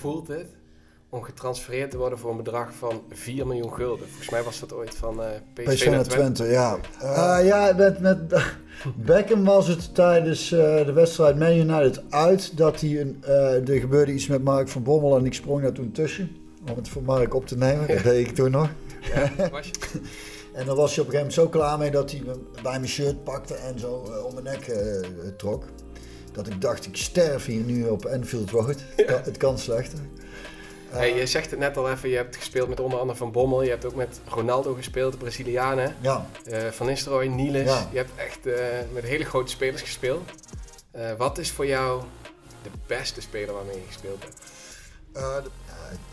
voelt 0.00 0.28
het 0.28 0.46
om 1.08 1.22
getransfereerd 1.22 1.90
te 1.90 1.96
worden 1.96 2.18
voor 2.18 2.30
een 2.30 2.36
bedrag 2.36 2.74
van 2.74 3.02
4 3.10 3.46
miljoen 3.46 3.72
gulden? 3.72 4.06
Volgens 4.08 4.30
mij 4.30 4.42
was 4.42 4.60
dat 4.60 4.72
ooit 4.72 4.94
van 4.94 5.20
uh, 5.20 5.26
PSV, 5.54 5.74
PSV 5.74 5.86
naar 5.86 6.04
Twente. 6.04 6.44
ja. 6.44 6.78
Uh, 7.02 7.46
ja, 7.46 7.72
met, 7.76 8.00
met 8.00 8.18
Beckham 9.06 9.44
was 9.44 9.68
het 9.68 9.94
tijdens 9.94 10.52
uh, 10.52 10.58
de 10.86 10.92
wedstrijd 10.92 11.38
Man 11.38 11.52
United 11.52 12.02
uit 12.10 12.56
dat 12.56 12.80
hij 12.80 13.00
een, 13.00 13.24
er 13.66 13.80
gebeurde 13.80 14.12
iets 14.12 14.26
met 14.26 14.44
Mark 14.44 14.68
van 14.68 14.82
Bommel 14.82 15.16
en 15.16 15.26
ik 15.26 15.34
sprong 15.34 15.62
daar 15.62 15.72
toen 15.72 15.92
tussen 15.92 16.36
om 16.70 16.76
het 16.76 16.88
voor 16.88 17.02
Mark 17.02 17.34
op 17.34 17.46
te 17.46 17.56
nemen. 17.56 17.88
Dat 17.88 18.02
deed 18.12 18.28
ik 18.28 18.34
toen 18.34 18.50
nog. 18.50 18.68
Ja, 19.14 19.50
was 19.50 19.66
je? 19.66 20.00
en 20.58 20.66
dan 20.66 20.76
was 20.76 20.94
hij 20.94 21.04
op 21.04 21.12
een 21.12 21.18
gegeven 21.18 21.18
moment 21.18 21.32
zo 21.32 21.48
klaar 21.48 21.78
mee 21.78 21.90
dat 21.90 22.10
hij 22.10 22.22
me 22.26 22.38
bij 22.62 22.78
mijn 22.78 22.88
shirt 22.88 23.24
pakte 23.24 23.54
en 23.54 23.78
zo 23.78 23.92
om 24.26 24.34
mijn 24.34 24.44
nek 24.44 24.78
trok. 25.36 25.64
Dat 26.32 26.46
ik 26.46 26.60
dacht, 26.60 26.86
ik 26.86 26.96
sterf 26.96 27.44
hier 27.44 27.62
nu 27.62 27.88
op 27.88 28.04
Enfield 28.04 28.50
Road. 28.50 28.76
Ja. 28.96 29.20
Het 29.24 29.36
kan 29.36 29.58
slechter. 29.58 29.98
Hey, 30.88 31.14
je 31.14 31.26
zegt 31.26 31.50
het 31.50 31.58
net 31.58 31.76
al 31.76 31.90
even, 31.90 32.08
je 32.08 32.16
hebt 32.16 32.36
gespeeld 32.36 32.68
met 32.68 32.80
onder 32.80 32.98
andere 32.98 33.18
Van 33.18 33.32
Bommel. 33.32 33.62
Je 33.62 33.70
hebt 33.70 33.84
ook 33.84 33.94
met 33.94 34.20
Ronaldo 34.28 34.74
gespeeld, 34.74 35.12
de 35.12 35.18
Brazilianen. 35.18 35.96
Ja. 36.00 36.26
Uh, 36.46 36.68
Van 36.68 36.86
Nistelrooy, 36.86 37.26
Niels. 37.26 37.64
Ja. 37.64 37.88
Je 37.90 37.96
hebt 37.96 38.10
echt 38.16 38.46
uh, 38.46 38.54
met 38.92 39.04
hele 39.04 39.24
grote 39.24 39.50
spelers 39.50 39.82
gespeeld. 39.82 40.30
Uh, 40.96 41.12
wat 41.18 41.38
is 41.38 41.50
voor 41.50 41.66
jou 41.66 42.02
de 42.62 42.70
beste 42.86 43.20
speler 43.20 43.54
waarmee 43.54 43.74
je 43.74 43.86
gespeeld 43.86 44.22
hebt? 44.22 44.36
De, 45.12 45.50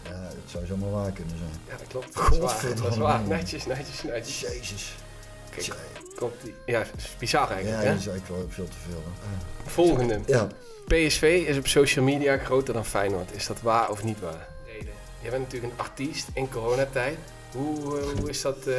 ja, 0.03 0.11
het 0.11 0.51
zou 0.51 0.65
zomaar 0.65 0.91
waar 0.91 1.11
kunnen 1.11 1.37
zijn. 1.37 1.59
Ja, 1.67 1.77
dat 1.77 1.87
klopt. 1.87 2.15
Dat 2.15 2.31
is 2.31 2.37
waar. 2.37 2.75
Dat 2.75 2.91
is 2.91 2.97
waar. 2.97 3.21
Netjes, 3.27 3.65
netjes, 3.65 4.03
netjes. 4.03 4.39
Jezus. 4.39 4.95
Kijk, 5.57 5.73
komt 6.15 6.33
die. 6.43 6.53
Ja, 6.65 6.81
is 6.97 7.15
bizar 7.19 7.51
eigenlijk. 7.51 7.83
Ja, 7.83 7.89
dat 7.89 7.99
is 7.99 8.07
eigenlijk 8.07 8.39
wel 8.39 8.49
veel 8.49 8.67
te 8.67 8.77
veel. 8.89 9.03
Volgende. 9.65 10.19
Ja. 10.25 10.47
PSV 10.87 11.45
is 11.47 11.57
op 11.57 11.67
social 11.67 12.05
media 12.05 12.37
groter 12.37 12.73
dan 12.73 12.85
Feyenoord. 12.85 13.31
Is 13.35 13.47
dat 13.47 13.61
waar 13.61 13.89
of 13.89 14.03
niet 14.03 14.19
waar? 14.19 14.47
Je 15.21 15.29
bent 15.29 15.43
natuurlijk 15.43 15.73
een 15.73 15.79
artiest 15.79 16.27
in 16.33 16.49
coronatijd. 16.49 17.17
Hoe, 17.51 17.99
eh, 17.99 18.19
hoe 18.19 18.29
is 18.29 18.41
dat 18.41 18.57
uh, 18.67 18.75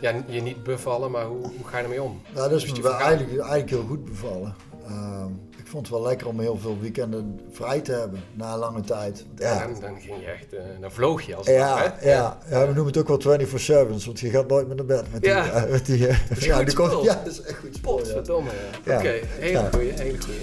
ja, 0.00 0.22
je 0.26 0.40
niet 0.40 0.62
bevallen, 0.62 1.10
maar 1.10 1.24
hoe, 1.24 1.42
hoe 1.42 1.66
ga 1.66 1.78
je 1.78 1.82
ermee 1.82 2.02
om? 2.02 2.22
Nou, 2.34 2.50
dat 2.50 2.62
is 2.62 2.72
me 2.72 2.88
eigenlijk, 2.88 3.30
eigenlijk 3.30 3.70
heel 3.70 3.84
goed 3.84 4.04
bevallen. 4.04 4.54
Uh, 4.88 5.24
ik 5.50 5.51
vond 5.72 5.86
het 5.86 5.96
wel 5.96 6.06
lekker 6.06 6.26
om 6.26 6.40
heel 6.40 6.58
veel 6.58 6.78
weekenden 6.80 7.40
vrij 7.50 7.80
te 7.80 7.92
hebben 7.92 8.22
na 8.34 8.58
lange 8.58 8.80
tijd. 8.80 9.24
Ja. 9.36 9.58
Dan, 9.58 9.80
dan 9.80 10.00
ging 10.00 10.20
je 10.20 10.26
echt, 10.26 10.54
uh, 10.54 10.60
dan 10.80 10.92
vloog 10.92 11.22
je 11.22 11.34
als 11.34 11.46
ja, 11.46 11.82
dat, 11.82 11.92
hè? 11.96 12.10
Ja, 12.10 12.38
ja, 12.50 12.60
we 12.60 12.66
noemen 12.66 12.86
het 12.86 12.96
ook 12.96 13.08
wel 13.08 13.20
24 13.20 13.60
7 13.60 14.04
want 14.04 14.20
je 14.20 14.30
gaat 14.30 14.48
nooit 14.48 14.66
meer 14.66 14.76
naar 14.76 14.84
bed 14.84 15.12
met 15.12 15.22
die... 15.22 15.30
Ja, 15.30 15.66
met 15.70 15.86
die, 15.86 15.98
ja, 16.38 16.62
die 16.62 16.74
komt, 16.74 17.04
ja, 17.04 17.20
dat 17.24 17.32
is 17.32 17.42
echt 17.42 17.58
goed 17.58 17.74
sport. 17.74 18.08
Verdomme, 18.08 18.50
ja. 18.84 18.96
Oké, 18.96 19.20
hele 19.38 19.68
goeie, 19.72 19.92
hele 19.92 20.20
goeie. 20.20 20.40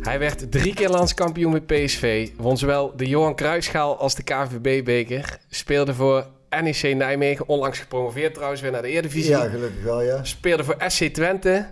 Hij 0.00 0.18
werd 0.18 0.52
drie 0.52 0.74
keer 0.74 0.88
landskampioen 0.88 1.52
met 1.52 1.66
PSV, 1.66 2.30
won 2.36 2.56
zowel 2.56 2.96
de 2.96 3.06
Johan 3.06 3.34
Cruijffschaal 3.34 3.96
als 3.98 4.14
de 4.14 4.22
KVB-beker, 4.22 5.38
speelde 5.48 5.94
voor 5.94 6.26
NEC 6.62 6.94
Nijmegen, 6.96 7.48
onlangs 7.48 7.78
gepromoveerd 7.78 8.34
trouwens 8.34 8.60
weer 8.60 8.70
naar 8.70 8.82
de 8.82 8.88
Eredivisie. 8.88 9.30
Ja, 9.30 9.48
gelukkig 9.48 9.82
wel, 9.82 10.02
ja. 10.02 10.24
Speelde 10.24 10.64
voor 10.64 10.76
SC 10.86 11.04
Twente, 11.04 11.66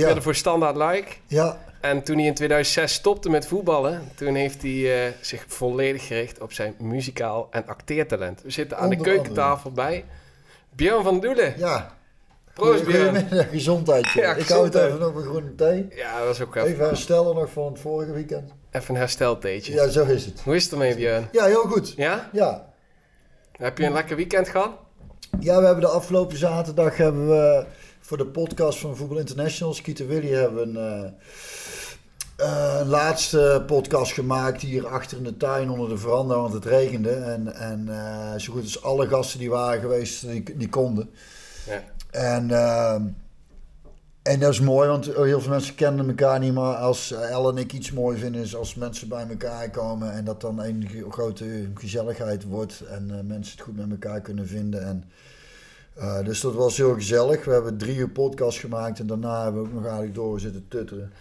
speelde 0.00 0.22
voor 0.22 0.34
Standard 0.34 0.76
Luik. 0.76 1.20
Ja. 1.26 1.58
En 1.80 2.02
toen 2.02 2.16
hij 2.16 2.26
in 2.26 2.34
2006 2.34 2.92
stopte 2.92 3.30
met 3.30 3.46
voetballen, 3.46 4.10
toen 4.14 4.34
heeft 4.34 4.62
hij 4.62 5.06
uh, 5.06 5.12
zich 5.20 5.44
volledig 5.46 6.06
gericht 6.06 6.40
op 6.40 6.52
zijn 6.52 6.74
muzikaal 6.78 7.48
en 7.50 7.66
acteertalent. 7.66 8.42
We 8.42 8.50
zitten 8.50 8.78
aan 8.78 8.88
de 8.88 8.96
keukentafel 8.96 9.70
bij 9.70 10.04
Björn 10.70 11.02
van 11.02 11.20
Doelen. 11.20 11.54
Ja. 11.58 11.96
Proost, 12.54 12.84
Goedemiddag, 12.84 13.50
gezondheidje. 13.50 14.20
Ja, 14.20 14.34
ik 14.34 14.48
hou 14.48 14.64
het 14.64 14.74
even 14.74 14.98
nog 14.98 15.14
een 15.14 15.22
groene 15.22 15.54
thee. 15.54 15.86
Ja, 15.90 16.24
dat 16.24 16.34
is 16.34 16.40
ook 16.40 16.56
even. 16.56 16.68
Even 16.68 16.86
herstellen 16.86 17.34
nog 17.34 17.50
van 17.50 17.72
het 17.72 17.80
vorige 17.80 18.12
weekend. 18.12 18.50
Even 18.70 18.94
een 18.94 19.00
hersteltheetje. 19.00 19.72
Ja, 19.72 19.88
zo 19.88 20.04
is 20.04 20.24
het. 20.24 20.40
Hoe 20.40 20.54
is 20.54 20.62
het 20.62 20.72
ermee, 20.72 20.94
Björn? 20.94 21.28
Ja, 21.32 21.44
heel 21.44 21.62
goed. 21.62 21.92
Ja? 21.96 22.28
Ja. 22.32 22.72
Heb 23.52 23.78
je 23.78 23.84
een 23.84 23.92
lekker 23.92 24.16
weekend 24.16 24.48
gehad? 24.48 24.70
Ja, 25.40 25.58
we 25.58 25.64
hebben 25.64 25.84
de 25.84 25.90
afgelopen 25.90 26.36
zaterdag 26.36 26.96
hebben 26.96 27.28
we 27.28 27.66
voor 28.02 28.16
de 28.16 28.26
podcast 28.26 28.78
van 28.78 28.96
Voetbal 28.96 29.18
International, 29.18 29.74
Skeeter 29.74 30.06
Willy, 30.06 30.32
hebben 30.32 30.76
een, 30.76 31.12
uh, 32.40 32.78
een 32.80 32.88
laatste 32.88 33.62
podcast 33.66 34.12
gemaakt 34.12 34.62
hier 34.62 34.86
achter 34.86 35.16
in 35.16 35.24
de 35.24 35.36
tuin 35.36 35.70
onder 35.70 35.88
de 35.88 35.98
veranda, 35.98 36.34
want 36.34 36.52
het 36.52 36.64
regende. 36.64 37.10
En, 37.10 37.54
en 37.54 37.86
uh, 37.88 38.34
zo 38.36 38.52
goed 38.52 38.62
als 38.62 38.82
alle 38.82 39.08
gasten 39.08 39.38
die 39.38 39.50
waren 39.50 39.80
geweest, 39.80 40.26
die, 40.26 40.56
die 40.56 40.68
konden. 40.68 41.10
Ja. 41.66 41.82
En, 42.10 42.50
en 44.22 44.40
dat 44.40 44.52
is 44.52 44.60
mooi, 44.60 44.88
want 44.88 45.04
heel 45.04 45.40
veel 45.40 45.50
mensen 45.50 45.74
kennen 45.74 46.08
elkaar 46.08 46.38
niet. 46.38 46.54
Maar 46.54 46.74
als 46.74 47.12
El 47.12 47.50
en 47.50 47.56
ik 47.56 47.72
iets 47.72 47.92
mooi 47.92 48.18
vinden, 48.18 48.42
is 48.42 48.56
als 48.56 48.74
mensen 48.74 49.08
bij 49.08 49.26
elkaar 49.28 49.70
komen. 49.70 50.12
En 50.12 50.24
dat 50.24 50.40
dan 50.40 50.58
een 50.60 51.06
grote 51.10 51.68
gezelligheid 51.74 52.44
wordt. 52.44 52.80
En 52.80 53.26
mensen 53.26 53.52
het 53.56 53.64
goed 53.64 53.76
met 53.76 53.90
elkaar 53.90 54.20
kunnen 54.20 54.46
vinden. 54.48 54.86
En, 54.86 55.04
uh, 55.98 56.24
dus 56.24 56.40
dat 56.40 56.54
was 56.54 56.76
heel 56.76 56.94
gezellig. 56.94 57.44
We 57.44 57.52
hebben 57.52 57.78
drie 57.78 57.96
uur 57.96 58.08
podcast 58.08 58.58
gemaakt. 58.58 58.98
En 58.98 59.06
daarna 59.06 59.42
hebben 59.42 59.62
we 59.62 59.68
ook 59.68 59.74
nog 59.74 59.84
eigenlijk 59.84 60.14
door 60.14 60.40
zitten 60.40 60.64
tutteren. 60.68 61.12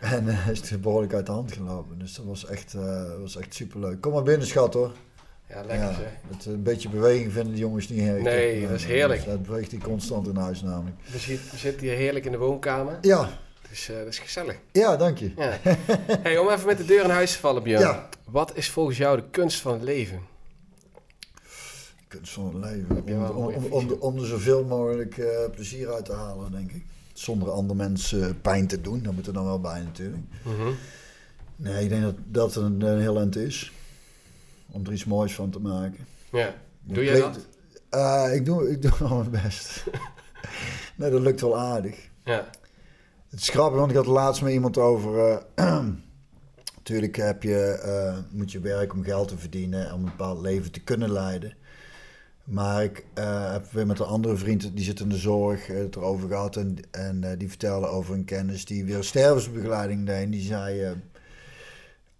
En 0.00 0.24
uh, 0.26 0.48
is 0.48 0.70
het 0.70 0.80
behoorlijk 0.80 1.14
uit 1.14 1.26
de 1.26 1.32
hand 1.32 1.52
gelopen. 1.52 1.98
Dus 1.98 2.14
dat 2.14 2.24
was 2.24 2.46
echt, 2.46 2.76
was 3.20 3.36
echt 3.36 3.54
superleuk. 3.54 4.00
Kom 4.00 4.12
maar 4.12 4.22
binnen, 4.22 4.46
schat 4.46 4.74
hoor. 4.74 4.92
Ja, 5.52 5.62
lekker 5.64 5.88
ja, 5.88 6.52
een 6.52 6.62
beetje 6.62 6.88
beweging 6.88 7.32
vinden 7.32 7.52
de 7.52 7.58
jongens 7.58 7.88
niet 7.88 8.00
heerlijk. 8.00 8.24
Nee, 8.24 8.60
dat 8.60 8.70
is 8.70 8.84
heerlijk. 8.84 9.24
Dat 9.24 9.42
beweegt 9.42 9.70
hij 9.70 9.80
constant 9.80 10.26
in 10.26 10.36
huis 10.36 10.62
namelijk. 10.62 10.96
We, 11.12 11.38
zitten 11.56 11.86
hier 11.86 11.96
heerlijk 11.96 12.24
in 12.24 12.32
de 12.32 12.38
woonkamer. 12.38 12.98
Ja. 13.00 13.28
Dus 13.68 13.90
uh, 13.90 13.96
dat 13.96 14.06
is 14.06 14.18
gezellig. 14.18 14.56
Ja, 14.72 14.96
dank 14.96 15.18
je. 15.18 15.32
Ja. 15.36 15.58
hey, 16.22 16.38
om 16.38 16.48
even 16.48 16.66
met 16.66 16.78
de 16.78 16.84
deur 16.84 17.04
in 17.04 17.10
huis 17.10 17.32
te 17.32 17.38
vallen, 17.38 17.62
Björn. 17.62 17.80
Ja. 17.80 18.08
Wat 18.24 18.56
is 18.56 18.70
volgens 18.70 18.96
jou 18.96 19.16
de 19.16 19.24
kunst 19.30 19.60
van 19.60 19.72
het 19.72 19.82
leven? 19.82 20.20
Kunst 22.12 22.32
van 22.32 22.44
het 22.44 22.64
leven? 22.64 23.36
Om, 23.36 23.46
om, 23.46 23.64
om, 23.64 23.90
om, 23.98 24.18
er 24.18 24.26
zoveel 24.26 24.64
mogelijk 24.64 25.16
uh, 25.16 25.26
plezier 25.50 25.92
uit 25.92 26.04
te 26.04 26.12
halen, 26.12 26.52
denk 26.52 26.72
ik. 26.72 26.84
Zonder 27.12 27.50
andere 27.50 27.74
mensen 27.74 28.40
pijn 28.40 28.66
te 28.66 28.80
doen. 28.80 29.02
Dat 29.02 29.12
moet 29.12 29.26
er 29.26 29.32
dan 29.32 29.44
wel 29.44 29.60
bij 29.60 29.80
natuurlijk. 29.80 30.22
Mm 30.44 30.54
-hmm. 30.54 30.74
Nee, 31.56 31.82
ik 31.82 31.88
denk 31.88 32.02
dat 32.02 32.14
dat 32.26 32.56
een, 32.56 32.80
een 32.80 33.00
heel 33.00 33.18
eind 33.18 33.36
is 33.36 33.72
om 34.70 34.86
er 34.86 34.92
iets 34.92 35.04
moois 35.04 35.34
van 35.34 35.50
te 35.50 35.60
maken. 35.60 36.06
Ja, 36.32 36.54
doe 36.82 37.04
jij 37.04 37.20
dat? 37.20 37.38
Uh, 37.90 38.34
ik, 38.34 38.44
doe, 38.44 38.70
ik 38.70 38.82
doe 38.82 38.92
wel 38.98 39.16
mijn 39.24 39.30
best. 39.30 39.84
nee, 40.96 41.10
dat 41.10 41.20
lukt 41.20 41.40
wel 41.40 41.58
aardig. 41.58 42.08
Ja. 42.24 42.50
Het 43.28 43.40
is 43.40 43.48
grappig, 43.48 43.78
want 43.78 43.90
ik 43.90 43.96
had 43.96 44.06
laatst 44.06 44.42
met 44.42 44.52
iemand 44.52 44.78
over... 44.78 45.42
Uh, 45.56 45.86
natuurlijk 46.76 47.16
heb 47.16 47.42
je, 47.42 47.82
uh, 47.84 48.18
moet 48.30 48.52
je 48.52 48.60
werken 48.60 48.98
om 48.98 49.04
geld 49.04 49.28
te 49.28 49.38
verdienen... 49.38 49.92
om 49.92 49.98
een 49.98 50.10
bepaald 50.10 50.40
leven 50.40 50.72
te 50.72 50.80
kunnen 50.80 51.12
leiden. 51.12 51.54
Maar 52.44 52.84
ik 52.84 53.04
heb 53.14 53.72
weer 53.72 53.86
met 53.86 53.98
een 53.98 54.06
andere 54.06 54.36
vriend, 54.36 54.76
die 54.76 54.84
zit 54.84 55.00
in 55.00 55.08
de 55.08 55.16
zorg, 55.16 55.66
het 55.66 55.96
erover 55.96 56.28
gehad. 56.28 56.56
En, 56.56 56.76
en 56.90 57.38
die 57.38 57.48
vertelde 57.48 57.86
over 57.86 58.14
een 58.14 58.24
kennis 58.24 58.64
die 58.64 58.84
weer 58.84 59.04
stervensbegeleiding 59.04 60.06
deed. 60.06 60.22
En 60.22 60.30
die 60.30 60.42
zei 60.42 60.96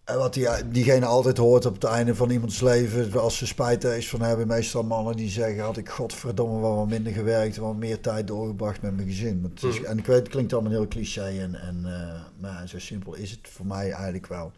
wat 0.05 0.34
die, 0.34 0.49
diegene 0.71 1.06
altijd 1.06 1.37
hoort 1.37 1.66
op 1.66 1.75
het 1.75 1.84
einde 1.84 2.15
van 2.15 2.31
iemands 2.31 2.61
leven, 2.61 3.21
als 3.21 3.37
ze 3.37 3.47
spijt 3.47 3.84
is 3.84 4.09
van 4.09 4.21
hebben, 4.21 4.47
meestal 4.47 4.82
mannen 4.82 5.16
die 5.16 5.31
zeggen: 5.31 5.62
had 5.62 5.77
ik 5.77 5.88
godverdomme 5.88 6.61
wel 6.61 6.77
wat 6.77 6.88
minder 6.88 7.12
gewerkt, 7.12 7.56
wat 7.56 7.77
meer 7.77 8.00
tijd 8.00 8.27
doorgebracht 8.27 8.82
met 8.82 8.97
mijn 8.97 9.09
gezin. 9.09 9.53
Is, 9.55 9.77
hmm. 9.77 9.84
En 9.84 9.99
ik 9.99 10.06
weet, 10.06 10.19
het 10.19 10.28
klinkt 10.28 10.53
allemaal 10.53 10.72
heel 10.72 10.88
cliché, 10.88 11.27
en, 11.27 11.55
en, 11.55 11.82
uh, 11.84 12.21
maar 12.41 12.69
zo 12.69 12.78
simpel 12.78 13.15
is 13.15 13.31
het 13.31 13.41
voor 13.43 13.66
mij 13.66 13.91
eigenlijk 13.91 14.27
wel. 14.27 14.53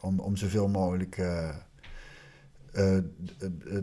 Om, 0.00 0.20
om 0.20 0.36
zoveel 0.36 0.68
mogelijk 0.68 1.18
uh, 2.76 2.94
uh, 2.94 3.00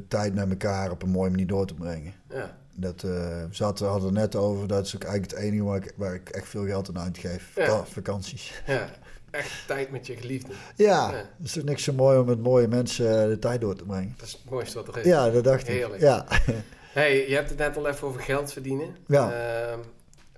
tijd 0.08 0.34
met 0.34 0.50
elkaar 0.50 0.92
op 0.92 1.04
een 1.04 1.10
mooie 1.10 1.30
manier 1.30 1.48
door 1.48 1.66
te 1.66 1.74
brengen. 1.74 2.14
Ja. 2.30 2.60
Dat, 2.74 3.04
uh, 3.04 3.44
we 3.50 3.86
hadden 3.86 4.04
het 4.04 4.14
net 4.14 4.36
over, 4.36 4.68
dat 4.68 4.86
is 4.86 4.96
ook 4.96 5.04
eigenlijk 5.04 5.34
het 5.34 5.44
enige 5.44 5.64
waar 5.64 5.78
ik, 5.78 5.94
waar 5.96 6.14
ik 6.14 6.30
echt 6.30 6.48
veel 6.48 6.66
geld 6.66 6.90
aan 6.90 7.00
uitgeef. 7.00 7.52
Ja. 7.56 7.86
Vakanties. 7.86 8.62
Ja 8.66 8.90
echt 9.32 9.68
tijd 9.68 9.92
met 9.92 10.08
je 10.08 10.16
geliefde. 10.16 10.54
Ja, 10.76 11.12
ja. 11.12 11.30
is 11.44 11.52
toch 11.52 11.64
niks 11.64 11.84
zo 11.84 11.94
mooi 11.94 12.20
om 12.20 12.26
met 12.26 12.40
mooie 12.40 12.68
mensen 12.68 13.22
eh, 13.22 13.28
de 13.28 13.40
tijd 13.40 13.62
door 13.62 13.76
te 13.76 13.84
brengen. 13.84 14.14
Dat 14.18 14.28
is 14.28 14.32
het 14.32 14.50
mooiste 14.50 14.78
wat 14.78 14.88
er 14.88 14.98
is. 14.98 15.06
Ja, 15.06 15.30
dat 15.30 15.44
dacht 15.44 15.68
Heerlijk. 15.68 15.94
ik. 15.94 16.02
Ja. 16.02 16.26
hey, 17.00 17.28
je 17.28 17.36
hebt 17.36 17.50
het 17.50 17.58
net 17.58 17.78
al 17.78 17.88
even 17.88 18.08
over 18.08 18.22
geld 18.22 18.54
verdienen. 18.54 18.96
Ja. 19.08 19.32
Uh, 19.72 19.78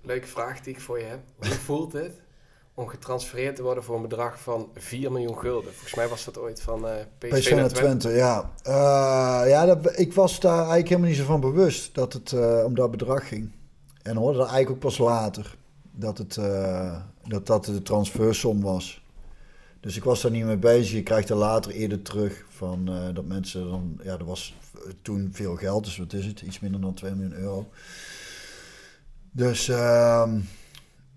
leuke 0.01 0.27
vraag 0.27 0.61
die 0.61 0.73
ik 0.73 0.81
voor 0.81 0.99
je 0.99 1.05
heb. 1.05 1.19
Hoe 1.35 1.51
voelt 1.51 1.93
het 1.93 2.21
om 2.73 2.87
getransfereerd 2.87 3.55
te 3.55 3.63
worden 3.63 3.83
voor 3.83 3.95
een 3.95 4.01
bedrag 4.01 4.39
van 4.39 4.69
4 4.73 5.11
miljoen 5.11 5.37
gulden? 5.37 5.73
Volgens 5.73 5.95
mij 5.95 6.07
was 6.07 6.25
dat 6.25 6.37
ooit 6.37 6.61
van 6.61 6.85
uh, 6.85 6.91
PSV, 7.17 7.39
PSV 7.39 7.51
naar 7.51 7.69
Twente. 7.69 8.09
ja. 8.09 8.51
Uh, 8.67 9.49
ja, 9.49 9.65
dat, 9.65 9.99
ik 9.99 10.13
was 10.13 10.39
daar 10.39 10.57
eigenlijk 10.57 10.87
helemaal 10.87 11.09
niet 11.09 11.17
zo 11.17 11.25
van 11.25 11.39
bewust 11.39 11.95
dat 11.95 12.13
het 12.13 12.33
om 12.65 12.75
dat 12.75 12.91
bedrag 12.91 13.27
ging. 13.27 13.51
En 14.01 14.15
hoorde 14.15 14.37
dat 14.37 14.47
eigenlijk 14.47 14.75
ook 14.75 14.91
pas 14.91 14.97
later 14.97 15.55
dat 15.91 16.17
het, 16.17 16.39
dat, 17.27 17.45
dat 17.47 17.65
de 17.65 17.81
transfersom 17.81 18.61
was. 18.61 19.01
Dus 19.79 19.95
ik 19.95 20.03
was 20.03 20.21
daar 20.21 20.31
niet 20.31 20.45
mee 20.45 20.57
bezig. 20.57 20.91
Je 20.91 21.03
krijgt 21.03 21.29
er 21.29 21.35
later 21.35 21.71
eerder 21.71 22.01
terug 22.01 22.45
van 22.49 22.89
dat 23.13 23.25
mensen 23.25 23.69
dan... 23.69 23.99
Ja, 24.03 24.17
er 24.17 24.25
was 24.25 24.55
toen 25.01 25.29
veel 25.31 25.55
geld, 25.55 25.83
dus 25.83 25.97
wat 25.97 26.13
is 26.13 26.25
het? 26.25 26.41
Iets 26.41 26.59
minder 26.59 26.81
dan 26.81 26.93
2 26.93 27.11
miljoen 27.11 27.39
euro. 27.39 27.69
Dus 29.31 29.67
uh, 29.67 30.31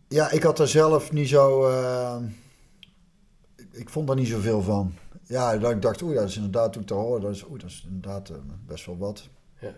ja, 0.09 0.31
ik 0.31 0.43
had 0.43 0.59
er 0.59 0.69
zelf 0.69 1.13
niet 1.13 1.29
zo... 1.29 1.69
Uh, 1.69 2.17
ik 3.71 3.91
vond 3.91 4.07
daar 4.07 4.17
niet 4.17 4.29
zoveel 4.29 4.63
van. 4.63 4.95
Ja, 5.23 5.57
dat 5.57 5.71
ik 5.71 5.83
dacht, 5.83 6.03
oeh, 6.03 6.15
dat 6.15 6.29
is 6.29 6.37
inderdaad, 6.37 6.73
toen 6.73 6.83
ik 6.83 6.89
dat 6.89 6.99
hoorde, 6.99 7.27
dat 7.27 7.35
is, 7.35 7.45
oeh, 7.45 7.61
dat 7.61 7.71
is 7.71 7.85
inderdaad 7.87 8.33
best 8.67 8.87
wel 8.87 8.99
wat. 8.99 9.29
Ja. 9.61 9.75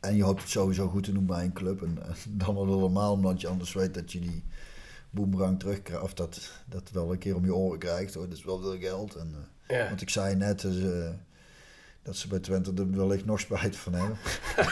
En 0.00 0.16
je 0.16 0.22
hoopt 0.22 0.40
het 0.40 0.50
sowieso 0.50 0.88
goed 0.88 1.04
te 1.04 1.12
doen 1.12 1.26
bij 1.26 1.44
een 1.44 1.52
club. 1.52 1.82
En, 1.82 1.98
dan 2.44 2.56
al 2.56 2.66
helemaal 2.66 3.12
omdat 3.12 3.40
je 3.40 3.48
anders 3.48 3.72
weet 3.72 3.94
dat 3.94 4.12
je 4.12 4.20
die 4.20 4.44
boemerang 5.10 5.58
terugkrijgt. 5.58 6.02
Of 6.02 6.14
dat, 6.14 6.50
dat 6.66 6.90
wel 6.90 7.12
een 7.12 7.18
keer 7.18 7.36
om 7.36 7.44
je 7.44 7.54
oren 7.54 7.78
krijgt. 7.78 8.14
Hoor. 8.14 8.28
Dat 8.28 8.38
is 8.38 8.44
wel 8.44 8.60
veel 8.60 8.78
geld. 8.78 9.14
En, 9.14 9.34
ja. 9.68 9.88
Want 9.88 10.00
ik 10.00 10.10
zei 10.10 10.36
net, 10.36 10.66
dat 12.06 12.16
ze 12.16 12.28
bij 12.28 12.38
Twente 12.38 12.72
er 12.76 12.96
wellicht 12.96 13.24
nog 13.24 13.40
spijt 13.40 13.76
van 13.76 13.92
hebben. 13.92 14.18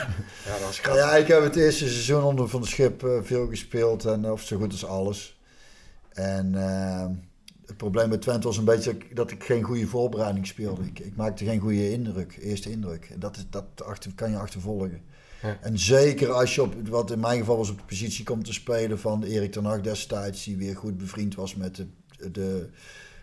ja, 0.46 0.58
dat 0.58 0.70
is 0.70 0.80
Ja, 0.80 1.16
ik 1.16 1.26
heb 1.26 1.42
het 1.42 1.56
eerste 1.56 1.88
seizoen 1.88 2.22
onder 2.22 2.48
Van 2.48 2.60
de 2.60 2.66
Schip 2.66 3.02
uh, 3.02 3.22
veel 3.22 3.48
gespeeld. 3.48 4.04
En, 4.04 4.30
of 4.30 4.42
zo 4.42 4.56
goed 4.56 4.72
als 4.72 4.84
alles. 4.84 5.38
En 6.08 6.52
uh, 6.54 7.06
het 7.66 7.76
probleem 7.76 8.08
bij 8.08 8.18
Twente 8.18 8.46
was 8.46 8.56
een 8.56 8.64
beetje 8.64 8.96
dat 9.12 9.30
ik 9.30 9.44
geen 9.44 9.62
goede 9.62 9.86
voorbereiding 9.86 10.46
speelde. 10.46 10.84
Ik, 10.84 10.98
ik 10.98 11.16
maakte 11.16 11.44
geen 11.44 11.60
goede 11.60 11.90
indruk, 11.90 12.38
eerste 12.40 12.70
indruk. 12.70 13.08
En 13.12 13.20
dat, 13.20 13.36
is, 13.36 13.46
dat 13.50 13.64
achter, 13.84 14.14
kan 14.14 14.30
je 14.30 14.36
achtervolgen. 14.36 15.02
Ja. 15.42 15.58
En 15.60 15.78
zeker 15.78 16.32
als 16.32 16.54
je 16.54 16.62
op, 16.62 16.88
wat 16.88 17.10
in 17.10 17.20
mijn 17.20 17.38
geval 17.38 17.56
was, 17.56 17.70
op 17.70 17.78
de 17.78 17.84
positie 17.84 18.24
komt 18.24 18.44
te 18.44 18.52
spelen 18.52 18.98
van 18.98 19.22
Erik 19.22 19.52
ten 19.52 19.64
Hag 19.64 19.80
destijds, 19.80 20.44
die 20.44 20.56
weer 20.56 20.76
goed 20.76 20.98
bevriend 20.98 21.34
was 21.34 21.54
met 21.54 21.76
de, 21.76 21.86
de 22.30 22.68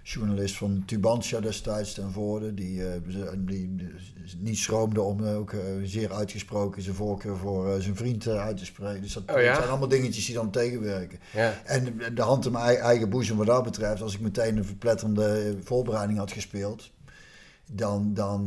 journalist 0.03 0.57
van 0.57 0.83
Tubantia 0.85 1.39
destijds 1.39 1.93
ten 1.93 2.11
voorde, 2.11 2.53
die, 2.53 2.79
uh, 2.79 2.87
die, 3.37 3.75
niet 4.37 4.57
schroomde 4.57 5.01
om 5.01 5.23
uh, 5.23 5.37
ook 5.37 5.51
uh, 5.51 5.61
zeer 5.83 6.13
uitgesproken 6.13 6.81
zijn 6.81 6.95
voorkeur 6.95 7.37
voor 7.37 7.81
zijn 7.81 7.95
vriend 7.95 8.27
uit 8.27 8.57
te 8.57 8.65
spreken. 8.65 9.01
Dus 9.01 9.13
dat, 9.13 9.23
oh, 9.29 9.35
zijn 9.35 9.69
allemaal 9.69 9.87
dingetjes 9.87 10.25
die 10.25 10.35
dan 10.35 10.51
tegenwerken. 10.51 11.19
Ja. 11.33 11.53
En 11.65 11.97
de 12.13 12.21
hand 12.21 12.45
in 12.45 12.51
mijn 12.51 12.77
eigen 12.77 13.09
boezem 13.09 13.37
wat 13.37 13.45
dat 13.45 13.63
betreft, 13.63 14.01
als 14.01 14.13
ik 14.13 14.19
meteen 14.19 14.57
een 14.57 14.65
verpletterende 14.65 15.55
voorbereiding 15.63 16.19
had 16.19 16.31
gespeeld, 16.31 16.91
dan, 17.65 18.13
dan 18.13 18.45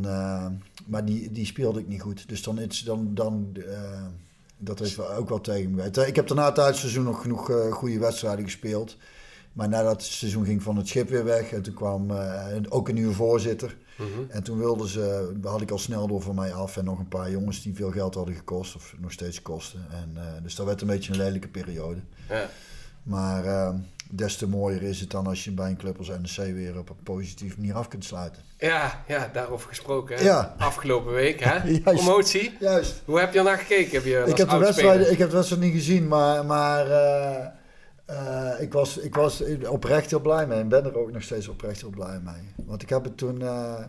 maar 0.85 1.05
die, 1.05 1.31
die 1.31 1.45
speelde 1.45 1.79
ik 1.79 1.87
niet 1.87 2.01
goed. 2.01 2.29
Dus 2.29 2.43
dan, 2.43 2.59
is, 2.59 2.83
dan, 2.83 3.09
dan 3.13 3.57
dat 4.57 4.79
heeft 4.79 4.99
ook 4.99 5.29
wel 5.29 5.41
tegen 5.41 5.75
me. 5.75 6.05
Ik 6.05 6.15
heb 6.15 6.27
daarna 6.27 6.45
het 6.45 6.59
uitseizoen 6.59 7.03
nog 7.03 7.21
genoeg 7.21 7.51
goede 7.71 7.99
wedstrijden 7.99 8.45
gespeeld. 8.45 8.97
Maar 9.55 9.69
nadat 9.69 9.91
het 9.91 10.03
seizoen 10.03 10.45
ging 10.45 10.63
van 10.63 10.77
het 10.77 10.87
schip 10.87 11.09
weer 11.09 11.23
weg 11.23 11.51
en 11.51 11.61
toen 11.61 11.73
kwam 11.73 12.11
uh, 12.11 12.45
ook 12.69 12.87
een 12.87 12.95
nieuwe 12.95 13.13
voorzitter. 13.13 13.75
Mhm. 13.97 14.07
En 14.29 14.43
toen 14.43 14.57
wilden 14.57 14.87
ze, 14.87 15.33
had 15.43 15.61
ik 15.61 15.71
al 15.71 15.77
snel 15.77 16.07
door 16.07 16.21
van 16.21 16.35
mij 16.35 16.53
af 16.53 16.77
en 16.77 16.85
nog 16.85 16.99
een 16.99 17.07
paar 17.07 17.31
jongens 17.31 17.61
die 17.61 17.75
veel 17.75 17.91
geld 17.91 18.15
hadden 18.15 18.35
gekost 18.35 18.75
of 18.75 18.95
nog 18.99 19.11
steeds 19.11 19.41
kosten. 19.41 19.85
En, 19.91 20.11
uh, 20.15 20.23
dus 20.43 20.55
dat 20.55 20.65
werd 20.65 20.81
een 20.81 20.87
beetje 20.87 21.11
een 21.11 21.17
lelijke 21.17 21.47
periode. 21.47 21.99
Ja. 22.29 22.49
Maar 23.03 23.45
uh, 23.45 23.69
des 24.11 24.37
te 24.37 24.47
mooier 24.47 24.83
is 24.83 24.99
het 24.99 25.11
dan 25.11 25.27
als 25.27 25.43
je 25.43 25.51
bij 25.51 25.69
een 25.69 25.77
club 25.77 25.97
als 25.97 26.07
NEC 26.07 26.53
weer 26.53 26.77
op 26.77 26.89
een 26.89 27.03
positieve 27.03 27.55
manier 27.57 27.73
af 27.73 27.87
kunt 27.87 28.05
sluiten. 28.05 28.41
Ja, 28.57 29.03
ja 29.07 29.29
daarover 29.33 29.69
gesproken. 29.69 30.17
Hè? 30.17 30.23
Ja. 30.23 30.55
Afgelopen 30.57 31.13
week, 31.13 31.39
hè? 31.39 31.57
Juist. 31.69 31.83
Promotie. 31.83 32.57
Juist. 32.59 33.01
Hoe 33.05 33.19
heb 33.19 33.33
je 33.33 33.41
naar 33.41 33.57
gekeken? 33.57 33.91
Heb 33.91 34.05
je 34.05 34.23
ik, 34.27 34.37
heb 34.37 34.49
de 34.49 34.57
wedstrijd, 34.57 35.11
ik 35.11 35.17
heb 35.17 35.29
de 35.29 35.35
wedstrijd 35.35 35.61
niet 35.61 35.73
gezien, 35.73 36.07
maar... 36.07 36.45
maar 36.45 36.85
uh, 38.09 38.51
ik, 38.59 38.73
was, 38.73 38.97
ik 38.97 39.15
was 39.15 39.43
oprecht 39.67 40.09
heel 40.09 40.19
blij 40.19 40.47
mee 40.47 40.59
en 40.59 40.67
ben 40.67 40.85
er 40.85 40.97
ook 40.97 41.11
nog 41.11 41.21
steeds 41.21 41.47
oprecht 41.47 41.81
heel 41.81 41.89
blij 41.89 42.19
mee. 42.23 42.65
Want 42.65 42.81
ik 42.81 42.89
heb 42.89 43.03
het 43.03 43.17
toen, 43.17 43.41
uh, 43.41 43.83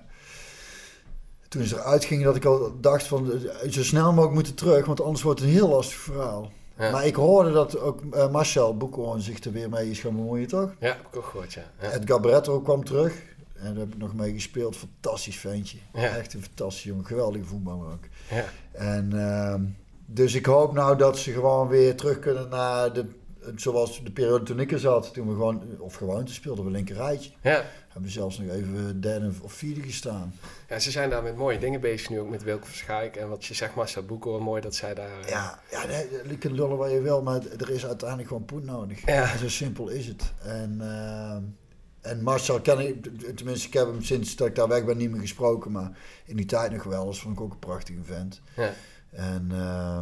toen 1.49 1.65
ze 1.65 1.77
eruit 1.77 2.05
gingen, 2.05 2.25
dat 2.25 2.37
ik 2.37 2.45
al 2.45 2.81
dacht 2.81 3.07
van 3.07 3.33
zo 3.71 3.83
snel 3.83 4.11
mogelijk 4.11 4.35
moeten 4.35 4.55
terug, 4.55 4.87
want 4.87 5.01
anders 5.01 5.23
wordt 5.23 5.41
het 5.41 5.49
een 5.49 5.55
heel 5.55 5.69
lastig 5.69 5.99
verhaal. 5.99 6.51
Maar 6.77 7.07
ik 7.07 7.15
hoorde 7.15 7.53
dat 7.53 7.79
ook 7.79 8.01
uh, 8.15 8.31
Marcel 8.31 8.77
Boekhoorn 8.77 9.21
zich 9.21 9.45
er 9.45 9.53
weer 9.53 9.69
mee 9.69 9.91
is 9.91 10.01
gaan 10.01 10.15
bemoeien, 10.15 10.49
toch? 10.49 10.75
Ja, 10.79 10.87
heb 10.87 11.07
ik 11.11 11.17
ook 11.17 11.25
gehoord, 11.25 11.53
ja. 11.53 11.63
ja. 12.07 12.19
Barretto 12.19 12.61
kwam 12.61 12.85
terug 12.85 13.23
en 13.59 13.75
daar 13.75 13.85
heb 13.85 13.93
ik 13.93 13.99
nog 13.99 14.15
mee 14.15 14.33
gespeeld. 14.33 14.77
Fantastisch 14.77 15.39
ventje. 15.39 15.79
Echt 15.93 16.35
een 16.35 16.43
fantastisch 16.43 16.83
jongen, 16.83 17.07
geweldige 17.07 17.45
voetballer 17.45 17.87
ook. 17.87 18.05
Ja. 18.31 18.45
En 18.73 19.13
ehm, 19.13 19.63
dus 20.07 20.35
ik 20.35 20.47
hoop 20.47 20.73
nou 20.73 20.97
dat 20.97 21.19
ze 21.19 21.33
gewoon 21.33 21.69
weer 21.69 21.97
terug 21.97 22.19
kunnen 22.19 22.49
naar 22.49 22.93
de 22.93 23.07
zoals 23.55 24.05
de 24.05 24.11
periode 24.11 24.45
toen 24.45 24.61
ik 24.61 24.73
er 24.73 24.79
zat, 24.79 25.15
toen 25.15 25.27
we 25.27 25.33
gewoon, 25.33 25.63
of 25.79 25.95
gewoon, 25.95 26.25
toen 26.25 26.35
speelden 26.35 26.65
we 26.65 26.71
linkerrijtje. 26.71 27.31
Ja. 27.43 27.65
Hebben 27.89 28.03
we 28.03 28.11
zelfs 28.11 28.39
nog 28.39 28.51
even 28.51 29.01
derde 29.01 29.33
of 29.41 29.53
vierde 29.53 29.81
gestaan. 29.81 30.35
Ja, 30.69 30.79
ze 30.79 30.91
zijn 30.91 31.11
daar 31.11 31.23
met 31.23 31.37
mooie 31.37 31.59
dingen 31.59 31.81
bezig 31.81 32.11
nu, 32.11 32.21
ook 32.21 32.29
met 32.29 32.43
Wilke 32.43 32.67
Verschaik. 32.67 33.17
En 33.17 33.29
wat 33.29 33.45
je 33.45 33.55
zegt, 33.55 33.75
Marcel 33.75 34.03
Boeko, 34.03 34.41
mooi 34.41 34.61
dat 34.61 34.75
zij 34.75 34.95
daar... 34.95 35.21
Eh, 35.21 35.29
ja, 35.29 35.61
ja 35.71 35.87
nee, 35.87 36.53
lullen 36.53 36.77
waar 36.77 36.91
je 36.91 37.01
wil, 37.01 37.23
maar 37.23 37.41
er 37.59 37.71
is 37.71 37.87
uiteindelijk 37.87 38.29
gewoon 38.29 38.45
poen 38.45 38.65
nodig. 38.65 39.07
Ja. 39.07 39.37
zo 39.37 39.49
simpel 39.49 39.89
is 39.89 40.07
het. 40.07 40.33
En, 40.43 40.79
uh, 40.81 42.11
en 42.11 42.23
Marcel 42.23 42.61
ken 42.61 42.79
ik, 42.79 43.09
tenminste 43.37 43.67
ik 43.67 43.73
heb 43.73 43.87
hem 43.87 44.03
sinds 44.03 44.37
dat 44.37 44.47
ik 44.47 44.55
daar 44.55 44.69
weg 44.69 44.85
ben 44.85 44.97
niet 44.97 45.11
meer 45.11 45.21
gesproken, 45.21 45.73
maar 45.73 45.99
in 46.25 46.37
die 46.37 46.47
tijd 46.47 46.73
nog 46.73 46.83
wel. 46.83 47.05
Dat 47.05 47.19
vond 47.19 47.37
ik 47.37 47.41
ook 47.41 47.53
een 47.53 47.59
prachtige 47.59 48.03
vent. 48.03 48.41
Ja. 48.57 48.73
En... 49.11 49.49
Uh, 49.53 50.01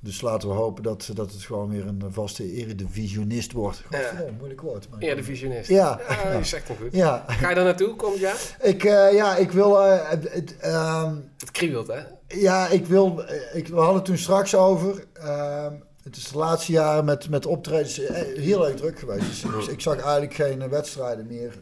dus 0.00 0.20
laten 0.20 0.48
we 0.48 0.54
hopen 0.54 0.82
dat, 0.82 1.10
dat 1.14 1.32
het 1.32 1.42
gewoon 1.42 1.70
weer 1.70 1.86
een 1.86 2.02
vaste 2.08 2.52
eredivisionist 2.52 3.52
wordt. 3.52 3.82
Ja. 3.90 4.24
moeilijk 4.38 4.60
woord. 4.60 4.88
Maar 4.90 5.00
eredivisionist. 5.00 5.68
Ja. 5.68 6.00
ja. 6.08 6.36
Je 6.36 6.44
zegt 6.44 6.68
het 6.68 6.76
goed. 6.76 6.92
Ja. 6.92 7.24
Ga 7.26 7.48
je 7.48 7.54
daar 7.54 7.64
naartoe 7.64 7.96
komend 7.96 8.20
jaar? 8.20 8.56
Ik, 8.62 8.84
uh, 8.84 9.12
ja, 9.12 9.36
ik 9.36 9.50
wil... 9.50 9.86
Uh, 9.86 10.08
het, 10.08 10.54
uh, 10.64 11.12
het 11.38 11.50
kriebelt, 11.50 11.86
hè? 11.86 12.00
Ja, 12.28 12.68
ik 12.68 12.86
wil... 12.86 13.24
Eh, 13.24 13.56
ik, 13.56 13.68
we 13.68 13.76
hadden 13.76 13.94
het 13.94 14.04
toen 14.04 14.18
straks 14.18 14.54
over. 14.54 15.04
Ehm, 15.12 15.72
het 16.02 16.16
is 16.16 16.28
de 16.28 16.38
laatste 16.38 16.72
jaren 16.72 17.04
met, 17.04 17.28
met 17.28 17.46
optredens 17.46 18.00
heel 18.34 18.66
erg 18.66 18.76
druk 18.76 18.98
geweest. 18.98 19.26
Dus 19.26 19.44
ik, 19.44 19.72
ik, 19.72 19.80
zag 19.80 20.00
eigenlijk 20.00 20.34
geen 20.34 20.68
wedstrijden 20.68 21.26
meer. 21.26 21.54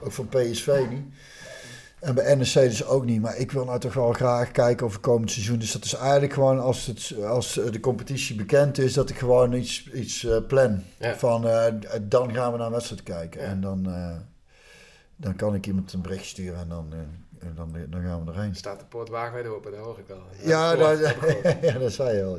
ook 0.00 0.12
van 0.12 0.28
PSV 0.28 0.80
niet. 0.90 1.06
En 2.00 2.14
bij 2.14 2.34
NEC 2.34 2.52
dus 2.52 2.84
ook 2.84 3.04
niet. 3.04 3.20
Maar 3.20 3.36
ik 3.36 3.52
wil 3.52 3.64
nou 3.64 3.78
toch 3.78 3.94
wel 3.94 4.12
graag 4.12 4.50
kijken 4.50 4.86
over 4.86 5.00
komend 5.00 5.30
seizoen. 5.30 5.58
Dus 5.58 5.72
dat 5.72 5.84
is 5.84 5.94
eigenlijk 5.94 6.32
gewoon 6.32 6.60
als, 6.60 6.86
het, 6.86 7.14
als 7.24 7.52
de 7.52 7.80
competitie 7.80 8.36
bekend 8.36 8.78
is, 8.78 8.92
dat 8.92 9.10
ik 9.10 9.18
gewoon 9.18 9.52
iets, 9.52 9.90
iets 9.92 10.22
uh, 10.22 10.36
plan. 10.46 10.82
Van 11.00 11.46
uh, 11.46 11.66
dan 12.02 12.34
gaan 12.34 12.52
we 12.52 12.58
naar 12.58 12.66
een 12.66 12.72
wedstrijd 12.72 13.02
kijken. 13.02 13.40
En 13.40 13.60
dan, 13.60 13.84
uh, 13.88 14.16
dan 15.16 15.36
kan 15.36 15.54
ik 15.54 15.66
iemand 15.66 15.92
een 15.92 16.02
bericht 16.02 16.24
sturen 16.24 16.60
en 16.60 16.68
dan, 16.68 16.92
en 17.38 17.52
dan, 17.54 17.76
dan 17.88 18.02
gaan 18.02 18.24
we 18.24 18.32
erheen. 18.32 18.54
Staat 18.54 18.78
de 18.78 18.86
poort 18.86 19.08
wagenwijd 19.08 19.46
open, 19.46 19.70
dat 19.70 19.80
hoor 19.80 19.98
ik 19.98 20.06
wel. 20.06 20.22
Ja, 20.42 20.76
dat, 20.76 20.98
ja, 21.62 21.78
dat 21.78 21.92
zei 21.92 22.16
je 22.16 22.24
al. 22.24 22.38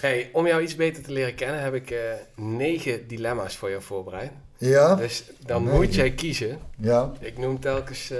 Hey, 0.00 0.30
om 0.32 0.46
jou 0.46 0.62
iets 0.62 0.76
beter 0.76 1.02
te 1.02 1.12
leren 1.12 1.34
kennen 1.34 1.60
heb 1.60 1.74
ik 1.74 1.94
negen 2.36 3.08
dilemma's 3.08 3.56
voor 3.56 3.70
jou 3.70 3.82
voorbereid. 3.82 4.32
Ja. 4.58 4.94
Dus 4.94 5.24
dan 5.46 5.62
moet 5.62 5.94
jij 5.94 6.12
kiezen. 6.12 6.58
Ja. 6.76 7.12
Ik 7.20 7.38
noem 7.38 7.60
telkens 7.60 8.10
uh, 8.10 8.18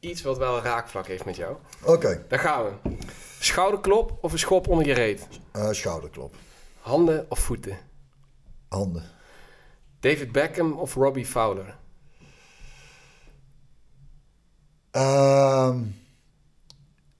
iets 0.00 0.22
wat 0.22 0.38
wel 0.38 0.56
een 0.56 0.62
raakvlak 0.62 1.06
heeft 1.06 1.24
met 1.24 1.36
jou. 1.36 1.56
Oké. 1.82 1.92
Okay. 1.92 2.22
Daar 2.28 2.38
gaan 2.38 2.64
we. 2.64 2.96
Schouderklop 3.38 4.18
of 4.20 4.32
een 4.32 4.38
schop 4.38 4.68
onder 4.68 4.86
je 4.86 4.92
reet? 4.94 5.26
Uh, 5.56 5.70
schouderklop. 5.70 6.34
Handen 6.80 7.26
of 7.28 7.38
voeten? 7.38 7.78
Handen. 8.68 9.02
David 10.00 10.32
Beckham 10.32 10.72
of 10.72 10.94
Robbie 10.94 11.26
Fowler? 11.26 11.76
Um, 14.92 16.02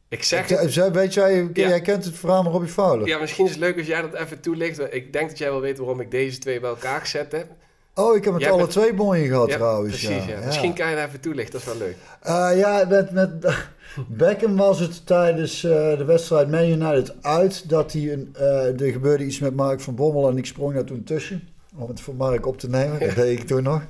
ik 0.09 0.23
zeg 0.23 0.49
het. 0.49 0.93
Weet 0.93 1.15
jij, 1.15 1.51
jij 1.53 1.81
kent 1.81 2.05
het 2.05 2.17
verhaal 2.17 2.43
van 2.43 2.53
Robbie 2.53 2.71
Fowler? 2.71 3.07
Ja, 3.07 3.19
misschien 3.19 3.45
is 3.45 3.51
het 3.51 3.61
leuk 3.61 3.79
als 3.79 3.87
jij 3.87 4.01
dat 4.01 4.15
even 4.15 4.41
toelicht. 4.41 4.95
Ik 4.95 5.13
denk 5.13 5.29
dat 5.29 5.39
jij 5.39 5.51
wel 5.51 5.61
weet 5.61 5.79
waarom 5.79 6.01
ik 6.01 6.11
deze 6.11 6.39
twee 6.39 6.61
bij 6.61 6.71
elkaar 6.71 7.01
gezet 7.01 7.33
heb. 7.33 7.51
Oh, 7.95 8.17
ik 8.17 8.25
heb 8.25 8.35
het 8.35 8.47
alle 8.47 8.67
twee 8.67 8.93
mooie 8.93 9.27
gehad 9.27 9.51
trouwens. 9.51 10.05
Precies, 10.05 10.25
ja. 10.25 10.39
Misschien 10.45 10.75
kan 10.75 10.91
je 10.91 10.97
daar 10.97 11.07
even 11.07 11.21
toelichten, 11.21 11.53
dat 11.53 11.61
is 11.61 11.67
wel 11.67 11.87
leuk. 11.87 11.97
Uh, 12.27 12.59
ja, 12.59 12.85
met, 12.89 13.11
met 13.11 13.31
Beckham 14.19 14.57
was 14.57 14.81
het 14.81 15.07
tijdens 15.07 15.63
uh, 15.65 15.73
de 15.73 16.05
wedstrijd 16.05 16.51
Man 16.51 16.65
United 16.65 17.15
uit 17.21 17.69
dat 17.69 17.93
hij 17.93 18.13
een, 18.13 18.35
uh, 18.37 18.81
er 18.81 18.93
gebeurde 18.93 19.25
iets 19.25 19.39
met 19.39 19.55
Mark 19.55 19.81
van 19.81 19.95
Bommel 19.95 20.29
en 20.29 20.37
ik 20.37 20.47
sprong 20.47 20.75
daar 20.75 20.85
toen 20.85 21.05
tussen 21.05 21.49
om 21.77 21.89
het 21.89 22.01
voor 22.01 22.15
Mark 22.15 22.47
op 22.47 22.59
te 22.59 22.69
nemen. 22.69 23.01
Dat 23.01 23.15
deed 23.15 23.39
ik 23.39 23.47
toen 23.47 23.63
nog. 23.63 23.83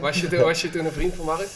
Was, 0.00 0.20
je 0.20 0.28
toen, 0.28 0.40
was 0.40 0.62
je 0.62 0.70
toen 0.70 0.84
een 0.84 0.92
vriend 0.92 1.14
van 1.14 1.24
Mark? 1.24 1.48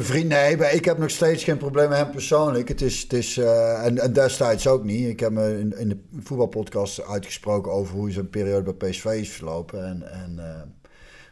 Vriend, 0.00 0.28
nee, 0.28 0.56
ik 0.56 0.84
heb 0.84 0.98
nog 0.98 1.10
steeds 1.10 1.44
geen 1.44 1.56
probleem 1.56 1.88
met 1.88 1.98
hem 1.98 2.10
persoonlijk. 2.10 2.68
Het 2.68 2.82
is, 2.82 3.02
het 3.02 3.12
is, 3.12 3.36
en, 3.36 3.98
en, 3.98 4.12
destijds 4.12 4.66
ook 4.66 4.84
niet. 4.84 5.08
Ik 5.08 5.20
heb 5.20 5.30
me 5.30 5.58
in, 5.58 5.78
in 5.78 5.88
de 5.88 5.96
voetbalpodcast 6.22 7.06
uitgesproken 7.06 7.72
over 7.72 7.94
hoe 7.94 8.10
zijn 8.10 8.30
periode 8.30 8.74
bij 8.74 8.90
PSV 8.90 9.04
is 9.04 9.30
verlopen. 9.30 9.84
En, 9.86 10.12
en 10.12 10.40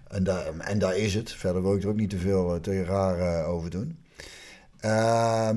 en 0.08 0.24
daar, 0.24 0.58
en 0.58 0.78
daar 0.78 0.96
is 0.96 1.14
het. 1.14 1.32
Verder 1.32 1.62
wil 1.62 1.74
ik 1.74 1.82
er 1.82 1.88
ook 1.88 1.96
niet 1.96 2.10
te 2.10 2.18
veel 2.18 2.54
uh, 2.54 2.60
tegen 2.60 2.84
raar 2.84 3.18
uh, 3.18 3.48
over 3.48 3.70
doen. 3.70 4.04
Uh, 4.84 5.50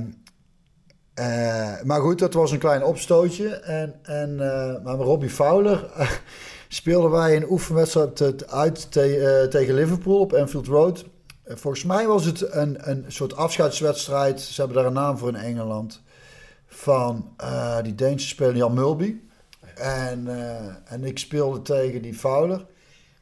maar 1.83 2.01
goed, 2.01 2.19
dat 2.19 2.33
was 2.33 2.51
een 2.51 2.59
klein 2.59 2.83
opstootje. 2.83 3.49
En, 3.49 3.99
en, 4.03 4.35
maar 4.83 4.97
met 4.97 5.05
Robbie 5.05 5.29
Fowler 5.29 5.89
speelden 6.67 7.11
wij 7.11 7.35
een 7.35 7.49
oefenwedstrijd 7.49 8.51
uit 8.51 8.91
te, 8.91 9.47
tegen 9.49 9.73
Liverpool 9.73 10.19
op 10.19 10.33
Anfield 10.33 10.67
Road. 10.67 11.05
Volgens 11.45 11.83
mij 11.83 12.07
was 12.07 12.25
het 12.25 12.53
een, 12.53 12.89
een 12.89 13.05
soort 13.07 13.35
afscheidswedstrijd. 13.35 14.41
Ze 14.41 14.61
hebben 14.61 14.77
daar 14.77 14.85
een 14.85 14.93
naam 14.93 15.17
voor 15.17 15.29
in 15.29 15.35
Engeland. 15.35 16.01
Van 16.65 17.35
die 17.81 17.95
Deense 17.95 18.27
speler 18.27 18.55
Jan 18.55 18.73
Mulby. 18.73 19.15
En, 19.75 20.27
en 20.85 21.03
ik 21.03 21.19
speelde 21.19 21.61
tegen 21.61 22.01
die 22.01 22.13
Fowler. 22.13 22.65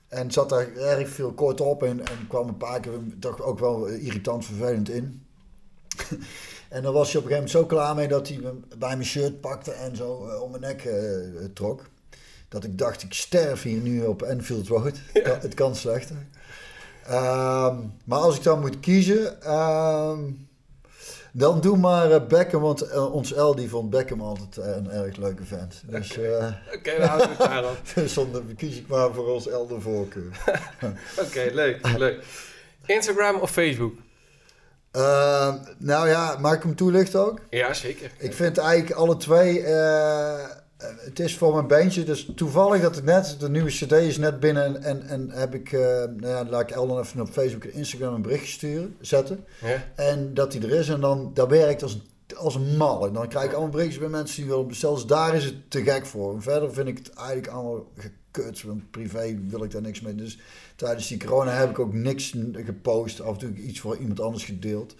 En 0.09 0.31
zat 0.31 0.49
daar 0.49 0.75
erg 0.75 1.09
veel 1.09 1.31
kort 1.31 1.61
op 1.61 1.83
en, 1.83 1.99
en 1.99 2.27
kwam 2.27 2.47
een 2.47 2.57
paar 2.57 2.79
keer 2.79 2.91
toch 3.19 3.41
ook 3.41 3.59
wel 3.59 3.85
irritant 3.85 4.45
vervelend 4.45 4.89
in. 4.89 5.25
en 6.69 6.83
dan 6.83 6.93
was 6.93 7.11
hij 7.11 7.21
op 7.21 7.27
een 7.27 7.31
gegeven 7.31 7.33
moment 7.33 7.49
zo 7.49 7.65
klaar 7.65 7.95
mee 7.95 8.07
dat 8.07 8.27
hij 8.27 8.37
me 8.37 8.53
bij 8.77 8.95
mijn 8.95 9.05
shirt 9.05 9.41
pakte 9.41 9.71
en 9.71 9.95
zo 9.95 10.27
uh, 10.27 10.41
om 10.41 10.51
mijn 10.51 10.61
nek 10.61 10.85
uh, 10.85 11.45
trok. 11.53 11.89
Dat 12.47 12.63
ik 12.63 12.77
dacht, 12.77 13.03
ik 13.03 13.13
sterf 13.13 13.61
hier 13.61 13.81
nu 13.81 14.05
op 14.05 14.21
Enfield 14.21 14.67
Road. 14.67 14.99
Ja. 15.13 15.39
Het 15.39 15.53
kan 15.53 15.75
slechter. 15.75 16.15
Um, 17.07 17.93
maar 18.03 18.19
als 18.19 18.37
ik 18.37 18.43
dan 18.43 18.59
moet 18.59 18.79
kiezen, 18.79 19.53
um, 19.53 20.49
dan 21.31 21.62
doe 21.62 21.77
maar 21.77 22.12
uh, 22.12 22.27
Beckham, 22.27 22.62
want 22.62 22.83
uh, 22.83 23.13
ons 23.13 23.33
El 23.33 23.55
die 23.55 23.69
vond 23.69 23.89
Beckham 23.89 24.21
altijd 24.21 24.57
uh, 24.57 24.75
een 24.75 24.91
erg 24.91 25.15
leuke 25.15 25.43
vent. 25.43 25.83
Dus, 25.86 26.12
Oké, 26.12 26.21
okay. 26.36 26.77
okay, 26.77 26.98
dan 26.98 27.07
houden 27.07 27.27
we 27.27 27.43
het 27.43 27.51
daarop. 27.51 27.77
dus 27.95 28.13
dan 28.13 28.55
kies 28.57 28.77
ik 28.77 28.88
maar 28.88 29.13
voor 29.13 29.27
ons 29.27 29.48
El 29.48 29.67
de 29.67 29.81
voorkeur. 29.81 30.43
Oké, 31.25 31.50
leuk, 31.53 31.98
leuk. 31.98 32.24
Instagram 32.86 33.36
of 33.36 33.51
Facebook? 33.51 33.93
Uh, 34.95 35.53
nou 35.77 36.07
ja, 36.07 36.38
mag 36.39 36.53
ik 36.53 36.63
hem 36.63 36.75
toelichten 36.75 37.25
ook? 37.25 37.39
Ja, 37.50 37.74
zeker. 37.74 38.12
Ik 38.17 38.33
vind 38.33 38.57
eigenlijk 38.57 39.00
alle 39.00 39.17
twee 39.17 39.63
eh, 39.63 40.45
het 40.79 41.19
is 41.19 41.38
voor 41.38 41.53
mijn 41.53 41.67
bandje, 41.67 42.03
dus 42.03 42.31
toevallig 42.36 42.81
dat 42.81 42.98
ik 42.98 43.03
net, 43.03 43.36
de 43.39 43.50
nieuwe 43.50 43.69
cd 43.69 43.91
is 43.91 44.17
net 44.17 44.39
binnen 44.39 44.83
en, 44.83 45.07
en 45.07 45.29
heb 45.29 45.53
ik, 45.53 45.71
uh, 45.71 45.81
nou 45.81 46.27
ja, 46.27 46.45
laat 46.45 46.62
ik 46.62 46.71
Elden 46.71 47.00
even 47.00 47.21
op 47.21 47.29
Facebook 47.29 47.63
en 47.63 47.74
Instagram 47.74 48.13
een 48.13 48.21
berichtje 48.21 48.51
sturen, 48.51 48.95
zetten. 49.01 49.45
Ja. 49.62 49.83
En 49.95 50.33
dat 50.33 50.51
die 50.51 50.62
er 50.62 50.71
is 50.71 50.89
en 50.89 51.01
dan, 51.01 51.31
dat 51.33 51.50
werkt 51.50 51.83
als, 51.83 52.01
als 52.36 52.55
een 52.55 52.77
mal. 52.77 53.07
En 53.07 53.13
dan 53.13 53.27
krijg 53.27 53.45
ik 53.45 53.51
allemaal 53.51 53.71
berichtjes 53.71 54.00
bij 54.00 54.09
mensen 54.09 54.36
die 54.36 54.51
willen 54.51 54.67
bestellen. 54.67 54.95
Dus 54.95 55.05
daar 55.05 55.36
is 55.36 55.45
het 55.45 55.71
te 55.71 55.83
gek 55.83 56.05
voor. 56.05 56.33
En 56.33 56.41
verder 56.41 56.74
vind 56.74 56.88
ik 56.88 56.98
het 56.98 57.13
eigenlijk 57.13 57.48
allemaal 57.48 57.91
gekut, 57.95 58.63
want 58.63 58.91
privé 58.91 59.39
wil 59.48 59.63
ik 59.63 59.71
daar 59.71 59.81
niks 59.81 60.01
mee. 60.01 60.15
Dus 60.15 60.39
tijdens 60.75 61.07
die 61.07 61.19
corona 61.19 61.51
heb 61.51 61.69
ik 61.69 61.79
ook 61.79 61.93
niks 61.93 62.36
gepost, 62.53 63.21
af 63.21 63.33
en 63.33 63.39
toe 63.39 63.63
iets 63.63 63.79
voor 63.79 63.98
iemand 63.98 64.19
anders 64.19 64.45
gedeeld. 64.45 64.95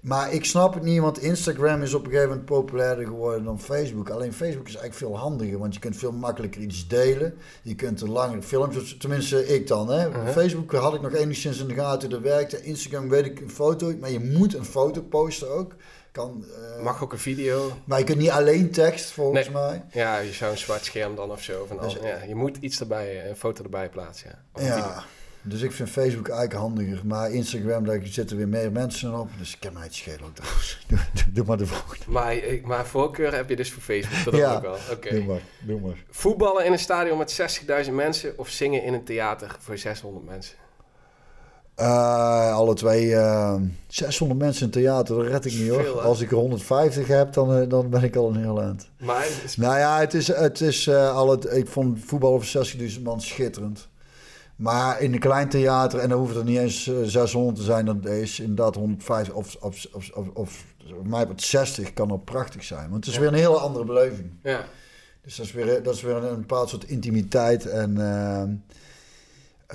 Maar 0.00 0.32
ik 0.32 0.44
snap 0.44 0.74
het 0.74 0.82
niet, 0.82 1.00
want 1.00 1.22
Instagram 1.22 1.82
is 1.82 1.94
op 1.94 2.04
een 2.04 2.10
gegeven 2.10 2.28
moment 2.28 2.46
populairder 2.46 3.04
geworden 3.04 3.44
dan 3.44 3.60
Facebook. 3.60 4.10
Alleen 4.10 4.32
Facebook 4.32 4.66
is 4.66 4.76
eigenlijk 4.76 4.94
veel 4.94 5.18
handiger, 5.18 5.58
want 5.58 5.74
je 5.74 5.80
kunt 5.80 5.96
veel 5.96 6.12
makkelijker 6.12 6.60
iets 6.60 6.88
delen. 6.88 7.34
Je 7.62 7.74
kunt 7.74 8.00
een 8.00 8.10
langere 8.10 8.42
filmpjes, 8.42 8.96
tenminste 8.96 9.46
ik 9.46 9.66
dan. 9.66 9.90
Hè. 9.90 10.08
Uh-huh. 10.08 10.28
Facebook 10.28 10.72
had 10.72 10.94
ik 10.94 11.00
nog 11.00 11.14
enigszins 11.14 11.58
in 11.58 11.68
de 11.68 11.74
gaten, 11.74 12.10
dat 12.10 12.20
werkte. 12.20 12.62
Instagram 12.62 13.08
weet 13.08 13.24
ik 13.24 13.40
een 13.40 13.50
foto, 13.50 13.94
maar 14.00 14.10
je 14.10 14.20
moet 14.20 14.54
een 14.54 14.64
foto 14.64 15.02
posten 15.02 15.50
ook. 15.50 15.74
Kan, 16.12 16.44
uh, 16.76 16.82
Mag 16.82 17.02
ook 17.02 17.12
een 17.12 17.18
video. 17.18 17.72
Maar 17.84 17.98
je 17.98 18.04
kunt 18.04 18.18
niet 18.18 18.30
alleen 18.30 18.70
tekst, 18.70 19.10
volgens 19.10 19.50
mij. 19.50 19.84
Ja, 19.92 20.18
je 20.18 20.32
zou 20.32 20.50
een 20.50 20.58
zwart 20.58 20.84
scherm 20.84 21.14
dan 21.14 21.30
of 21.30 21.42
zo. 21.42 21.64
Van 21.66 21.78
dus, 21.80 21.96
ja, 22.02 22.22
je 22.22 22.34
moet 22.34 22.56
iets 22.60 22.80
erbij, 22.80 23.28
een 23.28 23.36
foto 23.36 23.62
erbij 23.62 23.88
plaatsen. 23.88 24.38
Ja. 24.54 24.76
ja. 24.76 25.04
Dus 25.42 25.62
ik 25.62 25.72
vind 25.72 25.90
Facebook 25.90 26.28
eigenlijk 26.28 26.60
handiger. 26.60 27.06
Maar 27.06 27.30
Instagram, 27.30 27.84
daar 27.84 28.00
zitten 28.02 28.36
weer 28.36 28.48
meer 28.48 28.72
mensen 28.72 29.20
op. 29.20 29.28
Dus 29.38 29.54
ik 29.54 29.62
heb 29.62 29.72
mij 29.72 29.82
het 29.82 29.94
schelen 29.94 30.22
ook 30.22 30.34
trouwens. 30.34 30.78
Doe, 30.88 30.98
doe, 31.32 31.44
maar 31.44 31.56
de 31.56 31.66
volgende. 31.66 32.04
Maar, 32.06 32.36
maar 32.64 32.86
voorkeur 32.86 33.34
heb 33.34 33.48
je 33.48 33.56
dus 33.56 33.72
voor 33.72 33.82
Facebook. 33.82 34.24
Dat 34.24 34.34
ja, 34.40 34.54
ook 34.54 34.62
wel. 34.62 34.76
Oké. 34.92 35.14
Doe 35.14 35.24
maar, 35.24 35.40
doe 35.60 35.80
maar. 35.80 36.04
Voetballen 36.10 36.64
in 36.64 36.72
een 36.72 36.78
stadion 36.78 37.18
met 37.18 37.60
60.000 37.86 37.92
mensen 37.92 38.38
of 38.38 38.48
zingen 38.48 38.82
in 38.82 38.94
een 38.94 39.04
theater 39.04 39.56
voor 39.58 39.78
600 39.78 40.26
mensen? 40.26 40.56
Uh, 41.76 42.54
alle 42.54 42.74
twee. 42.74 43.06
Uh, 43.06 43.52
eh, 43.52 43.60
600 43.86 44.40
mensen 44.40 44.64
in 44.64 44.70
theater, 44.70 45.16
dat 45.16 45.26
red 45.26 45.44
ik 45.44 45.52
niet 45.52 45.68
hoor. 45.68 46.00
Als 46.00 46.20
ik 46.20 46.30
er 46.30 46.36
150 46.36 47.06
heb, 47.06 47.32
dan, 47.32 47.60
uh, 47.60 47.68
dan 47.68 47.90
ben 47.90 48.02
ik 48.02 48.16
al 48.16 48.28
een 48.28 48.36
heel 48.36 48.62
eind. 48.62 48.90
Maar 48.98 49.26
is... 49.44 49.56
Nou 49.56 49.78
ja, 49.78 49.98
het 49.98 50.14
is, 50.14 50.26
het 50.26 50.60
is 50.60 50.90
al 50.90 51.30
het, 51.30 51.52
ik 51.52 51.68
vond 51.68 51.98
voetbal 52.04 52.32
over 52.32 52.66
60.000 52.96 53.02
man 53.02 53.20
schitterend. 53.20 53.88
Maar 54.60 55.00
in 55.00 55.12
een 55.12 55.18
klein 55.18 55.48
theater, 55.48 55.98
en 55.98 56.08
dan 56.08 56.18
hoeft 56.18 56.34
het 56.34 56.44
niet 56.44 56.58
eens 56.58 56.90
600 57.04 57.56
te 57.56 57.62
zijn, 57.62 57.84
dan 57.84 58.08
is 58.08 58.40
inderdaad 58.40 58.74
150 58.74 59.34
of, 59.34 59.56
of, 59.60 59.86
of, 59.92 60.10
of, 60.12 60.34
of 60.34 60.64
mij 61.04 61.26
60 61.36 61.92
kan 61.92 62.10
al 62.10 62.16
prachtig 62.16 62.64
zijn. 62.64 62.90
Want 62.90 63.04
het 63.04 63.14
is 63.14 63.20
weer 63.20 63.28
een 63.28 63.34
hele 63.34 63.58
andere 63.58 63.84
beleving. 63.84 64.30
Ja. 64.42 64.64
Dus 65.22 65.36
dat 65.36 65.46
is 65.46 65.52
weer, 65.52 65.82
dat 65.82 65.94
is 65.94 66.02
weer 66.02 66.16
een, 66.16 66.24
een 66.24 66.40
bepaald 66.40 66.68
soort 66.68 66.84
intimiteit. 66.84 67.66
En 67.66 67.90
uh, 67.96 68.42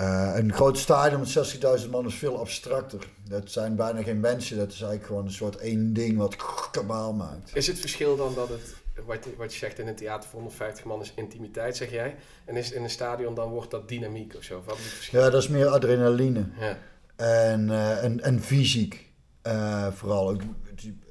uh, 0.06 0.32
een 0.36 0.52
groot 0.52 0.78
stadion 0.78 1.20
met 1.20 1.80
60.000 1.84 1.90
man 1.90 2.06
is 2.06 2.14
veel 2.14 2.38
abstracter. 2.38 3.08
Dat 3.28 3.50
zijn 3.50 3.76
bijna 3.76 4.02
geen 4.02 4.20
mensen, 4.20 4.56
dat 4.56 4.72
is 4.72 4.80
eigenlijk 4.80 5.06
gewoon 5.06 5.24
een 5.24 5.32
soort 5.32 5.56
één 5.56 5.92
ding 5.92 6.16
wat 6.16 6.36
kabaal 6.70 7.12
maakt. 7.12 7.50
Is 7.54 7.66
het 7.66 7.78
verschil 7.78 8.16
dan 8.16 8.34
dat 8.34 8.48
het 8.48 8.74
wat, 9.04 9.26
wat 9.36 9.52
je 9.52 9.58
zegt 9.58 9.78
in 9.78 9.86
een 9.86 9.94
theater 9.94 10.28
voor 10.28 10.38
150 10.38 10.84
man 10.84 11.00
is 11.00 11.12
intimiteit, 11.16 11.76
zeg 11.76 11.90
jij. 11.90 12.16
En 12.44 12.56
is 12.56 12.66
het 12.66 12.74
in 12.74 12.82
een 12.82 12.90
stadion, 12.90 13.34
dan 13.34 13.50
wordt 13.50 13.70
dat 13.70 13.88
dynamiek 13.88 14.34
of 14.36 14.42
zo? 14.42 14.62
Wat 14.66 14.78
is 14.78 15.08
Ja, 15.10 15.30
dat 15.30 15.42
is 15.42 15.48
meer 15.48 15.66
adrenaline. 15.66 16.46
Ja. 16.60 16.78
En, 17.16 17.68
uh, 17.68 18.04
en, 18.04 18.20
en 18.20 18.42
fysiek 18.42 19.12
uh, 19.46 19.92
vooral. 19.92 20.32
Ik, 20.32 20.42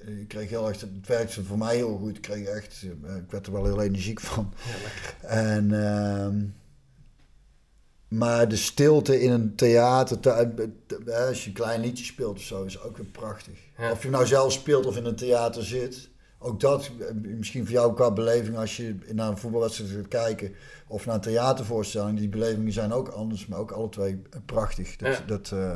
ik, 0.06 0.28
kreeg 0.28 0.50
heel 0.50 0.68
erg, 0.68 0.82
het 0.82 1.08
werkte 1.08 1.44
voor 1.44 1.58
mij 1.58 1.76
heel 1.76 1.98
goed. 1.98 2.16
Ik, 2.16 2.22
kreeg 2.22 2.48
echt, 2.48 2.84
eh, 2.84 3.16
ik 3.16 3.30
werd 3.32 3.46
er 3.46 3.54
wel 3.54 3.66
heel 3.66 3.82
energiek 3.82 4.20
van. 4.20 4.54
Ja. 5.22 5.28
En, 5.28 5.70
uh, 5.70 6.44
maar 8.08 8.48
de 8.48 8.56
stilte 8.56 9.22
in 9.22 9.32
een 9.32 9.56
theater, 9.56 10.18
als 11.28 11.44
je 11.44 11.48
een 11.48 11.54
klein 11.54 11.82
liedje 11.82 12.06
speelt 12.06 12.38
of 12.38 12.44
zo, 12.44 12.64
is 12.64 12.82
ook 12.82 12.98
weer 12.98 13.06
prachtig. 13.06 13.60
Of 13.92 14.04
je 14.04 14.10
nou 14.10 14.26
zelf 14.26 14.52
speelt 14.52 14.86
of 14.86 14.98
in 14.98 15.06
een 15.06 15.16
theater 15.16 15.64
zit 15.64 16.10
ook 16.46 16.60
dat, 16.60 16.92
misschien 17.22 17.64
voor 17.64 17.74
jou 17.74 17.94
qua 17.94 18.12
beleving 18.12 18.58
als 18.58 18.78
je 18.78 18.96
naar 19.12 19.30
een 19.30 19.38
voetbalwedstrijd 19.38 19.92
gaat 19.92 20.08
kijken 20.08 20.56
of 20.88 21.06
naar 21.06 21.16
een 21.16 21.22
theatervoorstelling, 21.22 22.18
die 22.18 22.30
belevingen 22.30 22.72
zijn 22.72 22.94
ook 22.94 23.08
anders, 23.08 23.48
maar 23.48 23.60
ook 23.60 23.72
alle 23.72 23.90
twee 23.90 24.22
prachtig. 24.46 24.96
Dat, 24.96 25.24
dat 25.26 25.52
uh, 25.54 25.74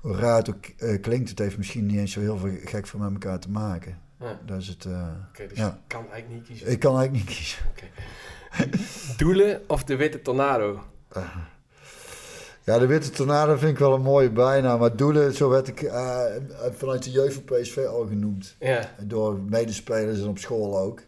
hoe 0.00 0.16
raar 0.16 0.36
het 0.36 0.48
ook 0.48 0.66
uh, 0.78 1.00
klinkt, 1.00 1.28
het 1.28 1.38
heeft 1.38 1.56
misschien 1.56 1.86
niet 1.86 1.98
eens 1.98 2.12
zo 2.12 2.20
heel 2.20 2.38
veel 2.38 2.56
gek 2.64 2.86
van 2.86 3.00
met 3.00 3.12
elkaar 3.12 3.38
te 3.38 3.50
maken. 3.50 3.98
Ja. 4.20 4.40
Dat 4.46 4.60
is 4.60 4.68
het. 4.68 4.84
Uh, 4.84 5.08
Oké, 5.28 5.46
dus 5.48 5.58
ja. 5.58 5.66
je 5.66 5.72
kan 5.86 6.10
eigenlijk 6.10 6.28
niet 6.28 6.46
kiezen. 6.46 6.70
Ik 6.70 6.78
kan 6.78 6.98
eigenlijk 6.98 7.26
niet 7.26 7.36
kiezen. 7.36 7.62
Doelen 9.16 9.62
of 9.66 9.84
de 9.84 9.96
witte 9.96 10.22
tornado? 10.22 10.80
Ja, 12.64 12.78
de 12.78 12.86
Witte 12.86 13.10
Tornado 13.10 13.56
vind 13.56 13.72
ik 13.72 13.78
wel 13.78 13.94
een 13.94 14.02
mooie 14.02 14.30
bijnaam. 14.30 14.78
Maar 14.78 14.96
Doelen, 14.96 15.34
zo 15.34 15.48
werd 15.48 15.68
ik 15.68 15.82
uh, 15.82 16.20
vanuit 16.70 17.02
de 17.02 17.10
jeugd 17.10 17.34
van 17.34 17.44
PSV 17.44 17.76
al 17.76 18.06
genoemd. 18.06 18.56
Ja. 18.58 18.94
Door 19.02 19.38
medespelers 19.40 20.20
en 20.20 20.28
op 20.28 20.38
school 20.38 20.78
ook. 20.78 21.02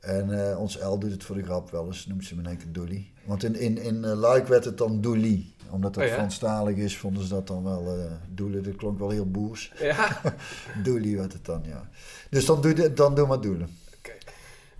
En 0.00 0.28
uh, 0.28 0.60
ons 0.60 0.78
L 0.78 0.98
doet 0.98 1.10
het 1.10 1.24
voor 1.24 1.36
de 1.36 1.42
grap 1.42 1.70
wel 1.70 1.86
eens, 1.86 2.06
noemt 2.06 2.24
ze 2.24 2.34
me 2.34 2.40
in 2.42 2.48
één 2.48 2.56
keer 2.56 2.72
Doelie. 2.72 3.12
Want 3.24 3.44
in, 3.44 3.56
in, 3.56 3.78
in 3.78 3.96
uh, 3.96 4.12
Luik 4.12 4.46
werd 4.46 4.64
het 4.64 4.78
dan 4.78 5.00
Doelie. 5.00 5.54
Omdat 5.70 5.94
het 5.94 6.04
oh, 6.04 6.10
ja? 6.10 6.16
Franstalig 6.16 6.76
is, 6.76 6.96
vonden 6.96 7.22
ze 7.22 7.28
dat 7.28 7.46
dan 7.46 7.64
wel 7.64 7.98
uh, 7.98 8.04
Doelen. 8.28 8.62
Dat 8.62 8.76
klonk 8.76 8.98
wel 8.98 9.10
heel 9.10 9.30
boers. 9.30 9.72
Ja. 9.78 10.20
Doelie 10.84 11.16
werd 11.16 11.32
het 11.32 11.44
dan, 11.44 11.62
ja. 11.64 11.88
Dus 12.30 12.44
dan 12.44 12.60
doe, 12.60 12.92
dan 12.92 13.14
doe 13.14 13.26
maar 13.26 13.40
Doelen. 13.40 13.76
Okay. 13.98 14.18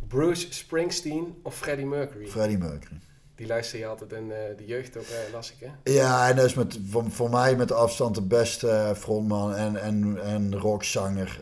Bruce 0.09 0.53
Springsteen 0.53 1.35
of 1.43 1.57
Freddie 1.57 1.87
Mercury? 1.87 2.27
Freddie 2.27 2.59
Mercury. 2.59 3.01
Die 3.37 3.47
luister 3.47 3.79
je 3.79 3.87
altijd 3.87 4.13
in 4.13 4.25
uh, 4.25 4.35
de 4.57 4.67
jeugd 4.67 4.97
ook, 4.97 5.05
uh, 5.05 5.33
las 5.33 5.53
ik 5.53 5.69
hè? 5.69 5.93
Ja, 5.93 6.29
en 6.29 6.37
dat 6.37 6.45
is 6.45 6.55
met, 6.55 6.79
voor, 6.89 7.11
voor 7.11 7.31
mij 7.31 7.57
met 7.57 7.73
afstand 7.73 8.15
de 8.15 8.23
beste 8.23 8.67
uh, 8.67 8.93
frontman 8.93 9.55
en, 9.55 9.77
en, 9.77 10.23
en 10.23 10.59
rockzanger. 10.59 11.41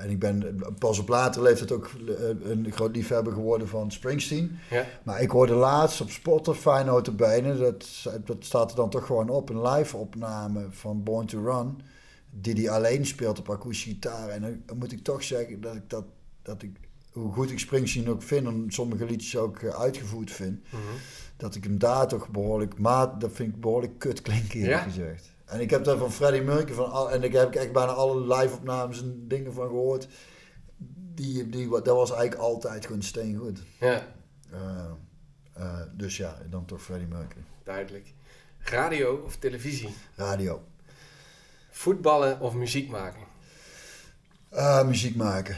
en 0.00 0.10
ik 0.10 0.18
ben 0.18 0.58
pas 0.78 0.98
op 0.98 1.08
latere 1.08 1.44
leeftijd 1.44 1.72
ook 1.72 1.90
een 2.42 2.72
groot 2.72 2.96
liefhebber 2.96 3.32
geworden 3.32 3.68
van 3.68 3.90
Springsteen. 3.90 4.58
Ja. 4.70 4.86
Maar 5.02 5.22
ik 5.22 5.30
hoorde 5.30 5.54
laatst 5.54 6.00
op 6.00 6.10
Spotify 6.10 6.82
notabene, 6.86 7.56
dat, 7.56 7.86
dat 8.24 8.36
staat 8.44 8.70
er 8.70 8.76
dan 8.76 8.90
toch 8.90 9.06
gewoon 9.06 9.28
op, 9.28 9.48
een 9.48 9.62
live 9.62 9.96
opname 9.96 10.66
van 10.70 11.02
Born 11.02 11.26
to 11.26 11.42
Run. 11.44 11.80
Die 12.30 12.54
hij 12.54 12.70
alleen 12.70 13.06
speelt 13.06 13.38
op 13.38 13.50
akoestische 13.50 13.88
gitaar. 13.88 14.28
En 14.28 14.62
dan 14.66 14.78
moet 14.78 14.92
ik 14.92 15.04
toch 15.04 15.22
zeggen 15.22 15.60
dat 15.60 15.74
ik 15.74 15.90
dat, 15.90 16.04
dat 16.42 16.62
ik 16.62 16.83
hoe 17.14 17.32
goed 17.32 17.50
ik 17.50 17.58
Springsteen 17.58 18.08
ook 18.08 18.22
vind 18.22 18.46
en 18.46 18.64
sommige 18.68 19.04
liedjes 19.04 19.36
ook 19.36 19.60
uh, 19.60 19.70
uitgevoerd 19.80 20.30
vind, 20.30 20.50
mm 20.50 20.80
-hmm. 20.80 20.98
dat 21.36 21.54
ik 21.54 21.64
hem 21.64 21.78
daar 21.78 22.08
toch 22.08 22.28
behoorlijk 22.28 22.78
maat, 22.78 23.20
dat 23.20 23.32
vind 23.32 23.54
ik 23.54 23.60
behoorlijk 23.60 23.98
kut 23.98 24.22
klinken 24.22 24.60
ja? 24.60 24.78
gezegd. 24.78 25.32
En 25.44 25.60
ik 25.60 25.70
heb 25.70 25.84
daar 25.84 25.96
van 25.96 26.12
Freddie 26.12 26.42
Mercury 26.42 26.74
van 26.74 26.90
al, 26.90 27.10
en 27.10 27.22
ik 27.22 27.32
heb 27.32 27.54
echt 27.54 27.72
bijna 27.72 27.92
alle 27.92 28.36
live 28.36 28.54
opnames 28.54 29.02
en 29.02 29.28
dingen 29.28 29.52
van 29.52 29.66
gehoord. 29.66 30.08
Die, 31.14 31.48
die, 31.48 31.68
dat 31.68 31.86
was 31.86 32.12
eigenlijk 32.12 32.40
altijd 32.40 32.86
gewoon 32.86 33.02
steengoed. 33.02 33.62
Ja. 33.80 34.06
Uh, 34.52 34.90
uh, 35.58 35.80
dus 35.92 36.16
ja, 36.16 36.38
dan 36.50 36.64
toch 36.64 36.82
Freddie 36.82 37.08
Mercury. 37.08 37.44
Duidelijk. 37.62 38.12
Radio 38.58 39.22
of 39.24 39.36
televisie? 39.36 39.94
Radio. 40.14 40.62
Voetballen 41.70 42.40
of 42.40 42.54
muziek 42.54 42.90
maken? 42.90 43.22
muziek 44.86 45.16
maken. 45.16 45.56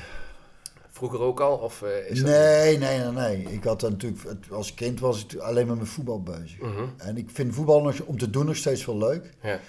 Vroeger 0.97 1.21
ook 1.21 1.41
al? 1.41 1.57
Of, 1.57 1.83
uh, 1.83 2.11
is 2.11 2.23
nee, 2.23 2.79
nee, 2.79 2.99
nee, 2.99 3.11
nee. 3.11 3.43
Ik 3.43 3.65
had 3.65 3.83
natuurlijk, 3.83 4.23
als 4.51 4.75
kind 4.75 5.01
was 5.01 5.27
ik 5.27 5.39
alleen 5.39 5.67
maar 5.67 5.77
met 5.77 5.89
voetbal 5.89 6.23
bezig. 6.23 6.61
Mhm. 6.61 6.85
En 6.97 7.17
ik 7.17 7.31
vind 7.31 7.55
voetbal 7.55 7.83
nog, 7.83 8.01
om 8.01 8.19
te 8.19 8.31
doen 8.31 8.47
nog 8.47 8.57
steeds 8.57 8.85
wel 8.85 8.99
leuk. 8.99 9.35
Ja. 9.43 9.61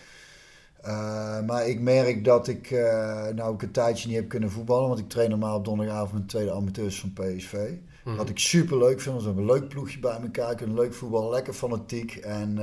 Uh, 0.85 1.45
maar 1.45 1.67
ik 1.67 1.79
merk 1.79 2.23
dat 2.23 2.47
ik 2.47 2.71
uh, 2.71 2.79
nou 3.27 3.41
ook 3.41 3.61
een 3.61 3.71
tijdje 3.71 4.07
niet 4.07 4.17
heb 4.17 4.29
kunnen 4.29 4.51
voetballen. 4.51 4.87
Want 4.87 4.99
ik 4.99 5.09
train 5.09 5.29
normaal 5.29 5.57
op 5.57 5.65
donderdagavond 5.65 6.13
met 6.13 6.29
tweede 6.29 6.51
amateurs 6.51 6.99
van 6.99 7.13
PSV. 7.13 7.71
Mm. 8.03 8.15
Wat 8.15 8.29
ik 8.29 8.39
super 8.39 8.77
leuk 8.77 9.01
vind. 9.01 9.17
We 9.17 9.25
hebben 9.25 9.43
een 9.43 9.51
leuk 9.51 9.67
ploegje 9.67 9.99
bij 9.99 10.19
elkaar. 10.21 10.55
Kunnen 10.55 10.75
leuk 10.75 10.93
voetbal, 10.93 11.29
lekker 11.29 11.53
fanatiek. 11.53 12.15
En 12.15 12.55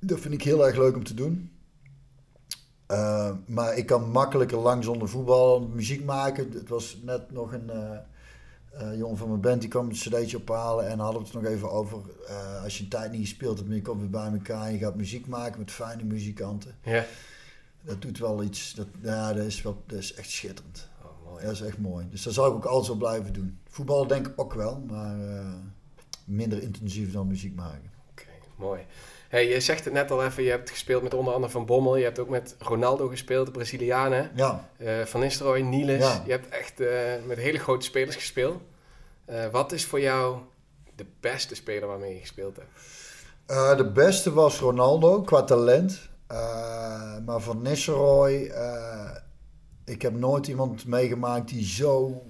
dat 0.00 0.20
vind 0.20 0.34
ik 0.34 0.42
heel 0.42 0.66
erg 0.66 0.76
leuk 0.76 0.96
om 0.96 1.04
te 1.04 1.14
doen. 1.14 1.55
Maar 3.46 3.76
ik 3.76 3.86
kan 3.86 4.10
makkelijker 4.10 4.58
lang 4.58 4.84
zonder 4.84 5.08
voetbal 5.08 5.60
muziek 5.60 6.04
maken. 6.04 6.52
Het 6.52 6.68
was 6.68 6.98
net 7.02 7.32
nog 7.32 7.52
een 7.52 7.70
uh, 8.80 8.98
jongen 8.98 9.16
van 9.16 9.28
mijn 9.28 9.40
band 9.40 9.60
die 9.60 9.70
kwam 9.70 9.88
een 9.88 9.92
cd'tje 9.92 10.36
ophalen 10.36 10.88
en 10.88 10.98
hadden 10.98 11.20
we 11.20 11.26
het 11.26 11.42
nog 11.42 11.52
even 11.52 11.70
over. 11.70 11.98
Als 12.62 12.78
je 12.78 12.82
een 12.82 12.90
tijd 12.90 13.12
niet 13.12 13.20
gespeeld 13.20 13.58
hebt, 13.58 13.72
je 13.72 13.82
komt 13.82 14.00
weer 14.00 14.10
bij 14.10 14.30
elkaar 14.32 14.66
en 14.66 14.72
je 14.72 14.78
gaat 14.78 14.94
muziek 14.94 15.26
maken 15.26 15.58
met 15.58 15.70
fijne 15.70 16.04
muzikanten. 16.04 16.74
Ja. 16.82 17.04
Dat 17.82 18.02
doet 18.02 18.18
wel 18.18 18.42
iets, 18.42 18.74
dat, 18.74 18.86
ja, 19.02 19.32
dat 19.32 19.44
is, 19.44 19.62
wel, 19.62 19.82
dat 19.86 19.98
is 19.98 20.14
echt 20.14 20.30
schitterend. 20.30 20.88
Oh, 21.02 21.30
mooi. 21.30 21.44
Dat 21.44 21.52
is 21.52 21.60
echt 21.60 21.78
mooi. 21.78 22.06
Dus 22.10 22.22
dat 22.22 22.34
zal 22.34 22.46
ik 22.46 22.52
ook 22.52 22.64
altijd 22.64 22.86
zo 22.86 22.94
blijven 22.94 23.32
doen. 23.32 23.58
Voetbal 23.68 24.06
denk 24.06 24.26
ik 24.26 24.40
ook 24.40 24.54
wel, 24.54 24.82
maar 24.86 25.16
minder 26.24 26.62
intensief 26.62 27.12
dan 27.12 27.26
muziek 27.26 27.54
maken. 27.54 27.90
Oké, 28.10 28.24
mooi. 28.56 28.80
Hey, 29.36 29.48
je 29.48 29.60
zegt 29.60 29.84
het 29.84 29.92
net 29.92 30.10
al 30.10 30.24
even, 30.24 30.42
je 30.42 30.50
hebt 30.50 30.70
gespeeld 30.70 31.02
met 31.02 31.14
onder 31.14 31.34
andere 31.34 31.52
Van 31.52 31.66
Bommel. 31.66 31.96
Je 31.96 32.04
hebt 32.04 32.18
ook 32.18 32.28
met 32.28 32.56
Ronaldo 32.58 33.08
gespeeld, 33.08 33.46
de 33.46 33.52
Brazilianen. 33.52 34.30
Ja. 34.34 34.68
Uh, 34.78 35.04
Van 35.04 35.20
Nistelrooy, 35.20 35.60
Niels. 35.60 36.02
Ja. 36.02 36.22
Je 36.24 36.30
hebt 36.30 36.48
echt 36.48 36.80
uh, 36.80 36.88
met 37.26 37.38
hele 37.38 37.58
grote 37.58 37.86
spelers 37.86 38.16
gespeeld. 38.16 38.62
Uh, 39.30 39.46
wat 39.46 39.72
is 39.72 39.84
voor 39.86 40.00
jou 40.00 40.38
de 40.94 41.06
beste 41.20 41.54
speler 41.54 41.88
waarmee 41.88 42.14
je 42.14 42.20
gespeeld 42.20 42.56
hebt? 42.56 43.78
de 43.78 43.90
beste 43.94 44.32
was 44.32 44.58
Ronaldo, 44.58 45.22
qua 45.22 45.42
talent. 45.42 46.08
maar 47.26 47.40
Van 47.40 47.62
Nistelrooy... 47.62 48.52
ik 49.84 50.02
heb 50.02 50.14
nooit 50.14 50.46
iemand 50.46 50.86
meegemaakt 50.86 51.48
die 51.48 51.64
zo 51.64 52.22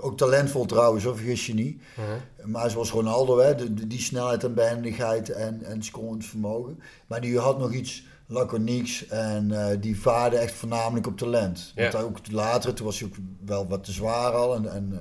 ook 0.00 0.16
talentvol 0.16 0.64
trouwens, 0.64 1.04
of 1.04 1.16
vergis 1.16 1.46
je 1.46 1.54
niet. 1.54 1.82
Uh-huh. 1.98 2.14
Maar 2.44 2.70
zoals 2.70 2.90
Ronaldo, 2.90 3.38
hè, 3.38 3.54
de, 3.54 3.86
die 3.86 4.00
snelheid 4.00 4.44
en 4.44 4.54
behendigheid 4.54 5.30
en, 5.30 5.62
en 5.62 5.82
scorend 5.82 6.26
vermogen. 6.26 6.80
Maar 7.06 7.20
die 7.20 7.38
had 7.38 7.58
nog 7.58 7.72
iets 7.72 8.04
laconieks 8.26 9.06
en 9.06 9.50
uh, 9.50 9.66
die 9.80 10.00
vaarde 10.00 10.36
echt 10.36 10.54
voornamelijk 10.54 11.06
op 11.06 11.18
talent. 11.18 11.72
Want 11.76 11.94
ook 11.94 12.18
later, 12.30 12.74
toen 12.74 12.86
was 12.86 12.98
hij 12.98 13.08
ook 13.08 13.16
wel 13.44 13.68
wat 13.68 13.84
te 13.84 13.92
zwaar 13.92 14.32
al. 14.32 14.54
En, 14.54 14.72
en, 14.72 14.88
uh, 14.92 14.98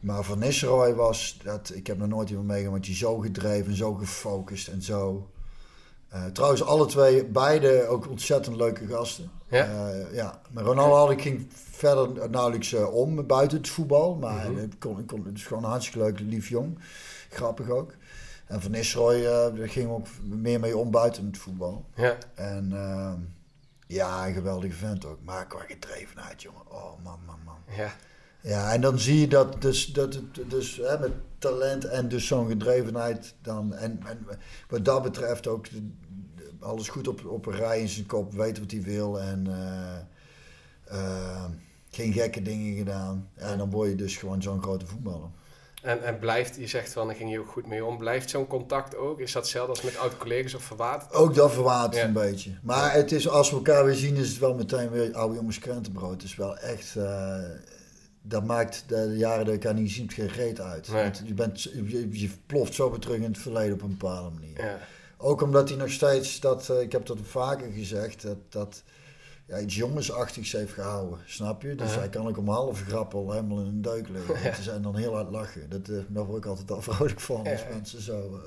maar 0.00 0.22
Van 0.22 0.38
Nistelrooy 0.38 0.94
was, 0.94 1.38
dat, 1.42 1.72
ik 1.74 1.86
heb 1.86 1.98
nog 1.98 2.08
nooit 2.08 2.30
iemand 2.30 2.46
meegemaakt 2.46 2.84
die 2.84 2.94
zo 2.94 3.18
gedreven, 3.18 3.76
zo 3.76 3.94
gefocust 3.94 4.68
en 4.68 4.82
zo... 4.82 5.30
Uh, 6.14 6.24
trouwens, 6.24 6.62
alle 6.62 6.86
twee, 6.86 7.24
beide 7.24 7.86
ook 7.86 8.08
ontzettend 8.10 8.56
leuke 8.56 8.86
gasten. 8.86 9.30
Ja. 9.48 9.90
ja. 10.12 10.40
Maar 10.50 10.64
Ronaldo 10.64 10.94
had 10.94 11.10
ik 11.10 11.20
ging 11.20 11.46
verder 11.52 12.30
nauwelijks 12.30 12.72
uh, 12.72 12.94
om 12.94 13.26
buiten 13.26 13.58
het 13.58 13.68
voetbal. 13.68 14.14
Maar 14.14 14.50
mm 14.50 14.58
het, 14.58 14.78
kon, 14.78 15.04
kon, 15.04 15.24
het 15.24 15.36
is 15.36 15.46
gewoon 15.46 15.64
hartstikke 15.64 15.98
leuk, 15.98 16.20
lief 16.20 16.48
jong. 16.48 16.78
Grappig 17.30 17.68
ook. 17.68 17.94
En 18.46 18.62
Van 18.62 18.70
Nistelrooy, 18.70 19.22
daar 19.22 19.68
ging 19.68 19.90
ook 19.90 20.06
meer 20.22 20.60
mee 20.60 20.76
om 20.76 20.90
buiten 20.90 21.26
het 21.26 21.38
voetbal. 21.38 21.84
Ja. 21.94 22.16
En 22.34 22.70
uh, 22.72 23.12
ja, 23.86 24.26
een 24.26 24.34
geweldige 24.34 24.74
vent 24.74 25.04
ook. 25.04 25.18
Maar 25.22 25.46
qua 25.46 25.60
gedrevenheid, 25.68 26.42
jongen. 26.42 26.70
Oh, 26.70 27.04
man, 27.04 27.18
man, 27.26 27.38
man. 27.44 27.76
Ja. 27.76 27.92
Ja, 28.46 28.72
en 28.72 28.80
dan 28.80 28.98
zie 28.98 29.20
je 29.20 29.28
dat 29.28 29.62
dus, 29.62 29.86
dat 29.86 30.14
het, 30.14 30.50
dus 30.50 30.76
hè, 30.76 30.98
met 30.98 31.12
talent 31.38 31.84
en 31.84 32.08
dus 32.08 32.26
zo'n 32.26 32.48
gedrevenheid 32.48 33.34
dan... 33.42 33.74
En, 33.74 34.00
en 34.06 34.26
wat 34.68 34.84
dat 34.84 35.02
betreft 35.02 35.46
ook 35.46 35.66
alles 36.60 36.88
goed 36.88 37.08
op, 37.08 37.26
op 37.26 37.46
een 37.46 37.56
rij 37.56 37.80
in 37.80 37.88
zijn 37.88 38.06
kop, 38.06 38.32
weet 38.32 38.58
wat 38.58 38.70
hij 38.70 38.82
wil 38.82 39.20
en... 39.20 39.46
Uh, 40.92 41.44
geen 41.90 42.12
gekke 42.12 42.42
dingen 42.42 42.76
gedaan. 42.76 43.28
Ja, 43.36 43.50
en 43.50 43.58
dan 43.58 43.70
word 43.70 43.88
je 43.88 43.94
dus 43.94 44.16
gewoon 44.16 44.42
zo'n 44.42 44.62
grote 44.62 44.86
voetballer. 44.86 45.28
En, 45.82 46.02
en 46.02 46.18
blijft, 46.18 46.56
je 46.56 46.66
zegt 46.66 46.92
van, 46.92 47.06
daar 47.06 47.16
ging 47.16 47.30
je 47.30 47.40
ook 47.40 47.48
goed 47.48 47.66
mee 47.66 47.84
om. 47.84 47.98
Blijft 47.98 48.30
zo'n 48.30 48.46
contact 48.46 48.96
ook? 48.96 49.20
Is 49.20 49.32
dat 49.32 49.42
hetzelfde 49.42 49.72
als 49.72 49.82
met 49.82 49.96
oude 49.96 50.16
collega's 50.16 50.54
of 50.54 50.62
verwaterd? 50.62 51.12
Ook 51.12 51.34
dat 51.34 51.52
verwatert 51.52 52.04
een 52.04 52.12
beetje. 52.12 52.50
Maar 52.62 52.92
het 52.92 53.12
is, 53.12 53.28
als 53.28 53.50
we 53.50 53.56
elkaar 53.56 53.84
weer 53.84 53.94
zien, 53.94 54.16
is 54.16 54.28
het 54.28 54.38
wel 54.38 54.54
meteen 54.54 54.90
weer 54.90 55.14
oude 55.14 55.34
jongens 55.34 55.58
krentenbrood. 55.58 56.12
Het 56.12 56.22
is 56.22 56.36
wel 56.36 56.58
echt, 56.58 56.94
uh, 56.96 57.38
dat 58.28 58.44
maakt 58.44 58.84
de 58.86 59.14
jaren 59.16 59.44
dat 59.44 59.54
ik 59.54 59.64
elkaar 59.64 59.80
niet 59.80 59.90
ziet 59.90 60.12
geen 60.12 60.28
reet 60.28 60.60
uit. 60.60 60.88
Want 60.88 61.22
je, 61.24 61.34
bent, 61.34 61.62
je, 61.62 62.20
je, 62.20 62.30
ploft 62.46 62.74
zo 62.74 62.90
weer 62.90 62.98
terug 62.98 63.16
in 63.16 63.22
het 63.22 63.38
verleden 63.38 63.72
op 63.72 63.82
een 63.82 63.96
bepaalde 63.98 64.30
manier. 64.30 64.64
Ja. 64.64 64.78
Ook 65.16 65.42
omdat 65.42 65.68
hij 65.68 65.78
nog 65.78 65.90
steeds, 65.90 66.40
dat, 66.40 66.68
uh, 66.70 66.80
ik 66.80 66.92
heb 66.92 67.06
dat 67.06 67.18
vaker 67.22 67.70
gezegd, 67.72 68.22
dat... 68.22 68.38
dat 68.48 68.82
ja, 69.48 69.58
iets 69.58 69.74
jongensachtigs 69.74 70.52
heeft 70.52 70.72
gehouden, 70.72 71.18
snap 71.26 71.62
je? 71.62 71.74
Dus 71.74 71.94
hij 71.94 72.08
kan 72.08 72.28
ook 72.28 72.38
om 72.38 72.48
half 72.48 72.82
grappel 72.82 73.30
helemaal 73.30 73.58
in 73.58 73.66
een 73.66 73.82
duik 73.82 74.08
liggen. 74.08 74.42
Ja. 74.42 74.54
Ze 74.54 74.62
zijn 74.62 74.82
dan 74.82 74.96
heel 74.96 75.14
hard 75.14 75.30
lachen. 75.30 75.68
Dat, 75.68 75.88
uh, 75.88 75.98
daar 76.08 76.24
word 76.24 76.44
ik 76.44 76.50
altijd 76.50 76.70
al 76.70 76.82
vrolijk 76.82 77.20
van 77.20 77.46
als 77.46 77.64
mensen 77.70 78.02
zo... 78.02 78.40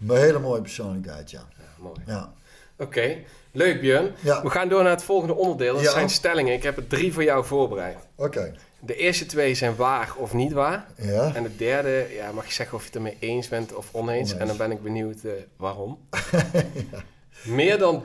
Uh, 0.00 0.08
een 0.08 0.16
hele 0.16 0.38
mooie 0.38 0.60
persoonlijkheid, 0.60 1.30
ja. 1.30 1.48
mooi. 1.78 2.00
Ja. 2.06 2.32
Oké, 2.78 3.18
leuk 3.52 3.80
Björn. 3.80 4.14
We 4.42 4.50
gaan 4.50 4.68
door 4.68 4.82
naar 4.82 4.92
het 4.92 5.02
volgende 5.02 5.34
onderdeel. 5.34 5.74
Dat 5.74 5.92
zijn 5.92 6.10
stellingen. 6.10 6.52
Ik 6.52 6.62
heb 6.62 6.76
er 6.76 6.86
drie 6.86 7.12
voor 7.12 7.24
jou 7.24 7.44
voorbereid. 7.44 7.98
Oké. 8.14 8.54
De 8.86 8.96
eerste 8.96 9.26
twee 9.26 9.54
zijn 9.54 9.76
waar 9.76 10.14
of 10.16 10.32
niet 10.32 10.52
waar. 10.52 10.86
Ja. 10.96 11.34
En 11.34 11.42
de 11.42 11.56
derde, 11.56 12.08
ja, 12.12 12.32
mag 12.32 12.46
je 12.46 12.52
zeggen 12.52 12.76
of 12.76 12.80
je 12.80 12.86
het 12.86 12.96
ermee 12.96 13.16
eens 13.20 13.48
bent 13.48 13.74
of 13.74 13.88
oneens. 13.92 14.34
En 14.34 14.46
dan 14.46 14.56
ben 14.56 14.70
ik 14.70 14.82
benieuwd 14.82 15.24
uh, 15.24 15.32
waarom. 15.56 15.98
ja. 16.90 17.04
Meer 17.44 17.78
dan 17.78 18.02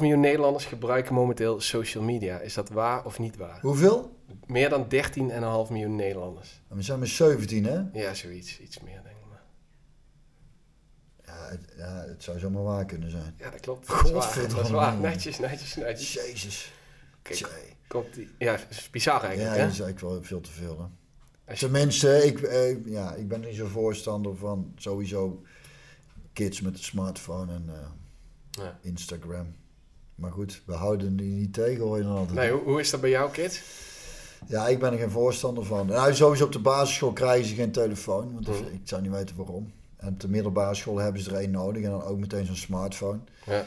miljoen 0.00 0.20
Nederlanders 0.20 0.64
gebruiken 0.64 1.14
momenteel 1.14 1.60
social 1.60 2.04
media. 2.04 2.38
Is 2.38 2.54
dat 2.54 2.68
waar 2.68 3.04
of 3.04 3.18
niet 3.18 3.36
waar? 3.36 3.58
Hoeveel? 3.60 4.16
Meer 4.46 4.68
dan 4.68 4.84
13,5 4.84 4.90
miljoen 5.70 5.96
Nederlanders. 5.96 6.62
We 6.68 6.82
zijn 6.82 6.98
met 6.98 7.08
17, 7.08 7.64
hè? 7.64 7.80
Ja, 7.92 8.14
zoiets. 8.14 8.60
Iets 8.60 8.80
meer, 8.80 9.00
denk 9.02 9.16
ik 9.16 9.28
maar. 9.28 9.42
Ja, 11.24 11.48
het, 11.50 11.74
ja, 11.76 12.04
het 12.08 12.22
zou 12.22 12.38
zomaar 12.38 12.62
waar 12.62 12.84
kunnen 12.84 13.10
zijn. 13.10 13.34
Ja, 13.38 13.50
dat 13.50 13.60
klopt. 13.60 13.88
Dat 13.88 14.04
is 14.04 14.10
waar. 14.10 14.48
Dat 14.48 14.64
is 14.64 14.70
waar. 14.70 14.96
Netjes, 14.96 15.38
netjes, 15.38 15.74
netjes. 15.76 16.12
Jezus. 16.12 16.72
Kijk, 17.22 17.73
komt 18.00 18.14
die... 18.14 18.28
Ja, 18.38 18.58
is 18.68 18.90
bizar 18.90 19.22
eigenlijk, 19.22 19.56
Ja, 19.56 19.62
dat 19.62 19.72
is 19.72 19.80
eigenlijk 19.80 20.00
wel 20.00 20.22
veel 20.22 20.40
te 20.40 20.50
veel, 20.50 20.90
hè? 21.46 21.54
Tenminste, 21.54 22.26
ik, 22.26 22.40
eh, 22.40 22.86
ja, 22.86 23.14
ik 23.14 23.28
ben 23.28 23.40
niet 23.40 23.56
zo 23.56 23.66
voorstander 23.66 24.36
van 24.36 24.72
sowieso 24.76 25.42
kids 26.32 26.60
met 26.60 26.72
een 26.72 26.84
smartphone 26.84 27.52
en... 27.52 27.64
Uh, 27.66 27.74
ja. 28.50 28.78
Instagram. 28.82 29.54
Maar 30.14 30.30
goed, 30.30 30.62
we 30.66 30.72
houden 30.72 31.16
die 31.16 31.34
niet 31.34 31.52
tegen 31.52 31.82
hoor 31.82 31.96
je 31.96 32.02
dan 32.02 32.16
altijd. 32.16 32.38
Nee, 32.38 32.50
hoe, 32.50 32.62
hoe 32.62 32.80
is 32.80 32.90
dat 32.90 33.00
bij 33.00 33.10
jou, 33.10 33.30
Kit? 33.30 33.62
Ja, 34.46 34.68
ik 34.68 34.78
ben 34.78 34.92
er 34.92 34.98
geen 34.98 35.10
voorstander 35.10 35.64
van. 35.64 35.86
Nou, 35.86 36.14
sowieso 36.14 36.44
op 36.44 36.52
de 36.52 36.58
basisschool 36.58 37.12
krijgen 37.12 37.48
ze 37.48 37.54
geen 37.54 37.72
telefoon. 37.72 38.34
Want 38.34 38.46
mhm. 38.46 38.72
ik 38.72 38.80
zou 38.84 39.02
niet 39.02 39.10
weten 39.10 39.36
waarom. 39.36 39.72
En 39.96 40.08
op 40.08 40.20
de 40.20 40.28
middelbare 40.28 40.74
school 40.74 40.98
hebben 40.98 41.22
ze 41.22 41.30
er 41.30 41.36
één 41.36 41.50
nodig. 41.50 41.82
En 41.82 41.90
dan 41.90 42.02
ook 42.02 42.18
meteen 42.18 42.46
zo'n 42.46 42.56
smartphone. 42.56 43.18
Ja. 43.46 43.64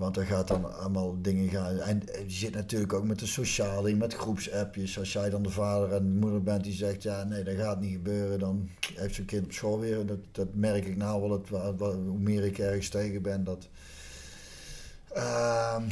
Want 0.00 0.16
er 0.16 0.24
gaat 0.24 0.48
dan 0.48 0.78
allemaal 0.78 1.16
dingen 1.22 1.48
gaan. 1.48 1.78
En 1.78 2.02
je 2.26 2.32
zit 2.32 2.54
natuurlijk 2.54 2.92
ook 2.92 3.04
met 3.04 3.18
de 3.18 3.26
sociale, 3.26 3.94
met 3.94 4.14
groepsappjes. 4.14 4.98
Als 4.98 5.12
jij 5.12 5.30
dan 5.30 5.42
de 5.42 5.50
vader 5.50 5.92
en 5.92 6.12
de 6.12 6.18
moeder 6.18 6.42
bent 6.42 6.64
die 6.64 6.72
zegt, 6.72 7.02
ja 7.02 7.24
nee, 7.24 7.44
dat 7.44 7.54
gaat 7.54 7.80
niet 7.80 7.92
gebeuren. 7.92 8.38
Dan 8.38 8.68
heeft 8.94 9.14
zo'n 9.14 9.24
kind 9.24 9.44
op 9.44 9.52
school 9.52 9.78
weer. 9.80 10.06
Dat, 10.06 10.18
dat 10.32 10.48
merk 10.54 10.86
ik 10.86 10.96
nou 10.96 11.20
wel. 11.20 11.30
Het, 11.30 11.48
hoe 11.78 12.18
meer 12.18 12.44
ik 12.44 12.58
ergens 12.58 12.88
tegen 12.88 13.22
ben, 13.22 13.44
dat 13.44 13.68
Uh, 15.16 15.82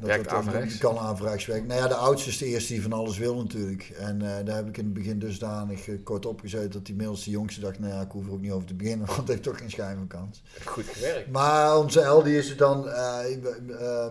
dat 0.00 0.24
dat 0.52 0.78
kan 0.78 0.98
averechts 0.98 1.46
werken. 1.46 1.66
Nou 1.66 1.80
ja, 1.80 1.88
de 1.88 1.94
oudste 1.94 2.28
is 2.28 2.38
de 2.38 2.46
eerste 2.46 2.72
die 2.72 2.82
van 2.82 2.92
alles 2.92 3.18
wil 3.18 3.36
natuurlijk. 3.36 3.92
En 3.98 4.14
uh, 4.22 4.28
daar 4.44 4.56
heb 4.56 4.68
ik 4.68 4.76
in 4.76 4.84
het 4.84 4.92
begin 4.92 5.18
dusdanig 5.18 5.86
uh, 5.86 6.04
kort 6.04 6.26
opgezet 6.26 6.72
dat 6.72 6.86
die 6.86 6.94
middels 6.94 7.24
de 7.24 7.30
jongste 7.30 7.60
dacht, 7.60 7.78
nou 7.78 7.92
ja, 7.92 8.00
ik 8.00 8.10
hoef 8.10 8.26
er 8.26 8.32
ook 8.32 8.40
niet 8.40 8.50
over 8.50 8.66
te 8.66 8.74
beginnen, 8.74 9.06
want 9.16 9.18
het 9.18 9.28
heeft 9.28 9.42
toch 9.42 9.58
geen 9.58 9.70
schijn 9.70 9.96
van 9.96 10.06
kans. 10.06 10.42
Goed 10.64 10.84
gewerkt. 10.84 11.30
Maar 11.30 11.78
onze 11.78 12.00
El, 12.00 12.22
die 12.22 12.36
is 12.36 12.48
het 12.48 12.58
dan, 12.58 12.86
uh, 12.86 13.18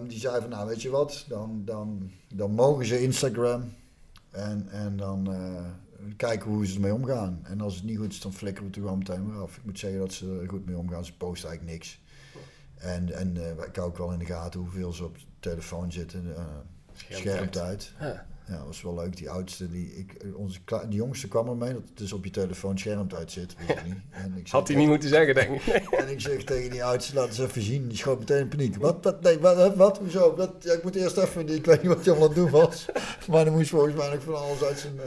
die 0.08 0.20
zei 0.20 0.42
van, 0.42 0.50
nou 0.50 0.68
weet 0.68 0.82
je 0.82 0.90
wat, 0.90 1.26
dan, 1.28 1.62
dan, 1.66 2.12
dan 2.34 2.52
mogen 2.52 2.86
ze 2.86 3.02
Instagram 3.02 3.74
en, 4.32 4.68
en 4.72 4.98
dan 4.98 5.28
kijken 6.18 6.50
hoe 6.52 6.68
ze 6.68 6.76
ermee 6.76 6.94
omgaan. 6.94 7.40
En 7.44 7.62
als 7.62 7.76
het 7.76 7.84
niet 7.84 7.98
goed 7.98 8.12
is, 8.12 8.22
dan 8.22 8.34
flikkeren 8.34 8.64
we 8.64 8.68
het 8.68 8.76
er 8.76 8.82
gewoon 8.82 8.98
meteen 8.98 9.32
weer 9.32 9.42
af. 9.42 9.58
Ik 9.58 9.66
moet 9.66 9.80
zeggen 9.80 10.00
dat 10.00 10.14
ze 10.14 10.40
er 10.42 10.50
goed 10.50 10.66
mee 10.66 10.78
omgaan, 10.78 11.06
ze 11.06 11.18
posten 11.18 11.50
eigenlijk 11.50 11.78
niks. 11.78 12.00
En, 12.80 13.14
en 13.14 13.36
uh, 13.36 13.50
ik 13.68 13.76
hou 13.76 13.88
ook 13.88 13.98
wel 13.98 14.12
in 14.12 14.20
de 14.20 14.26
gaten 14.26 14.60
hoeveel 14.60 14.94
ze 14.94 15.04
op 15.04 15.18
de 15.18 15.24
telefoon 15.40 15.92
zitten. 15.92 16.26
Uh, 16.28 16.44
schermtijd. 16.94 17.92
Ja. 18.00 18.26
ja, 18.48 18.58
dat 18.58 18.66
was 18.66 18.82
wel 18.82 18.96
leuk. 18.96 19.18
Die 19.18 19.30
oudste, 19.30 19.70
die, 19.70 19.96
ik, 19.96 20.26
onze, 20.36 20.60
die 20.88 20.98
jongste 20.98 21.28
kwam 21.28 21.50
er 21.50 21.56
mee 21.56 21.74
dat 21.74 21.82
het 21.88 21.98
dus 21.98 22.14
op 22.14 22.24
je 22.24 22.32
telefoon 22.32 22.80
schermtijd 22.80 23.32
zit. 23.32 23.56
Weet 23.58 23.68
ja. 23.68 23.84
niet. 23.88 23.98
En 24.10 24.34
ik 24.38 24.48
Had 24.48 24.68
hij 24.68 24.78
niet 24.78 24.88
moeten 24.88 25.10
zeggen, 25.10 25.36
denk 25.36 25.62
ik. 25.62 25.84
en 26.02 26.10
ik 26.10 26.22
zeg 26.22 26.44
tegen 26.44 26.72
die 26.72 26.84
oudste, 26.84 27.16
laat 27.16 27.28
eens 27.28 27.40
even 27.40 27.62
zien. 27.62 27.88
Die 27.88 27.98
schoot 27.98 28.20
meteen 28.20 28.40
in 28.40 28.48
paniek. 28.48 28.76
Wat, 28.76 28.98
wat, 29.02 29.22
nee, 29.22 29.40
wat, 29.40 29.76
wat, 29.76 29.98
hoezo? 29.98 30.36
Dat, 30.36 30.52
ja, 30.60 30.74
ik 30.74 30.84
moet 30.84 30.96
eerst 30.96 31.18
even, 31.18 31.50
ik 31.50 31.66
weet 31.66 31.82
niet 31.82 31.94
wat 31.94 32.06
hij 32.06 32.14
allemaal 32.14 32.30
aan 32.30 32.36
het 32.36 32.52
doen 32.52 32.62
was. 32.62 32.86
maar 33.30 33.46
dan 33.46 33.54
moest 33.54 33.70
volgens 33.70 33.96
mij 33.96 34.10
nog 34.10 34.24
van 34.24 34.36
alles 34.36 34.64
uit 34.64 34.80
zijn... 34.80 34.96
Uh, 34.96 35.04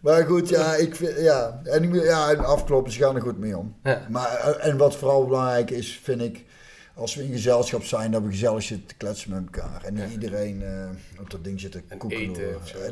maar 0.00 0.24
goed, 0.24 0.48
ja, 0.48 0.74
ik 0.74 0.94
vind, 0.96 1.18
ja. 1.18 1.60
En 1.64 1.92
ja, 1.92 2.32
afkloppen, 2.34 2.92
ze 2.92 2.98
gaan 2.98 3.16
er 3.16 3.22
goed 3.22 3.38
mee 3.38 3.58
om. 3.58 3.74
Ja. 3.82 4.06
Maar, 4.10 4.56
en 4.60 4.76
wat 4.76 4.96
vooral 4.96 5.26
belangrijk 5.26 5.70
is, 5.70 6.00
vind 6.02 6.20
ik 6.20 6.44
als 6.94 7.14
we 7.14 7.24
in 7.24 7.32
gezelschap 7.32 7.84
zijn, 7.84 8.10
dat 8.10 8.22
we 8.22 8.30
gezellig 8.30 8.62
zitten 8.62 8.86
te 8.86 8.94
kletsen 8.94 9.30
met 9.30 9.42
elkaar. 9.44 9.84
En 9.84 9.94
niet 9.94 10.10
iedereen 10.10 10.60
uh, 10.60 11.20
op 11.20 11.30
dat 11.30 11.44
ding 11.44 11.60
zit 11.60 11.72
te 11.72 11.82
koeken. 11.98 12.36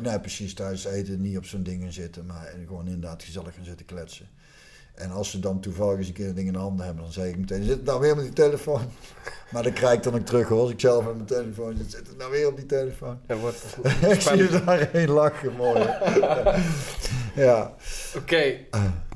Nee, 0.01 0.19
precies, 0.19 0.53
thuis 0.53 0.85
eten, 0.85 1.21
niet 1.21 1.37
op 1.37 1.45
zo'n 1.45 1.63
ding 1.63 1.93
zitten, 1.93 2.25
maar 2.25 2.53
gewoon 2.65 2.85
inderdaad 2.85 3.23
gezellig 3.23 3.55
gaan 3.55 3.65
zitten 3.65 3.85
kletsen. 3.85 4.29
En 4.95 5.11
als 5.11 5.31
ze 5.31 5.39
dan 5.39 5.59
toevallig 5.59 5.97
eens 5.97 6.07
een 6.07 6.13
keer 6.13 6.27
een 6.27 6.35
ding 6.35 6.47
in 6.47 6.53
de 6.53 6.59
handen 6.59 6.85
hebben, 6.85 7.03
dan 7.03 7.13
zeg 7.13 7.25
ik 7.25 7.37
meteen, 7.37 7.63
zit 7.63 7.75
het 7.75 7.85
nou 7.85 7.99
weer 7.99 8.15
met 8.15 8.23
die 8.23 8.33
telefoon? 8.33 8.81
Maar 9.51 9.63
dan 9.63 9.73
krijg 9.73 9.93
ik 9.93 10.03
dan 10.03 10.15
ook 10.15 10.25
terug 10.25 10.47
hoor, 10.47 10.61
als 10.61 10.71
ik 10.71 10.79
zelf 10.79 11.05
met 11.05 11.15
mijn 11.15 11.25
telefoon 11.25 11.77
zit, 11.77 11.91
zit 11.91 12.07
het 12.07 12.17
nou 12.17 12.31
weer 12.31 12.47
op 12.47 12.55
die 12.55 12.65
telefoon? 12.65 13.19
Ja, 13.27 13.35
wordt 13.35 13.77
ik 14.09 14.21
zie 14.21 14.37
je 14.37 14.61
daarheen 14.65 15.09
lachen, 15.09 15.55
mooi. 15.55 15.79
ja. 17.45 17.73
Oké, 18.15 18.57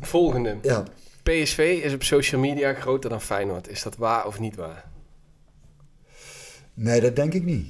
volgende. 0.01 0.57
Ja. 0.61 0.83
PSV 1.25 1.79
is 1.83 1.93
op 1.93 2.03
social 2.03 2.41
media 2.41 2.73
groter 2.73 3.09
dan 3.09 3.21
Feyenoord. 3.21 3.67
Is 3.67 3.83
dat 3.83 3.95
waar 3.95 4.25
of 4.25 4.39
niet 4.39 4.55
waar? 4.55 4.85
Nee, 6.73 7.01
dat 7.01 7.15
denk 7.15 7.33
ik 7.33 7.43
niet. 7.43 7.67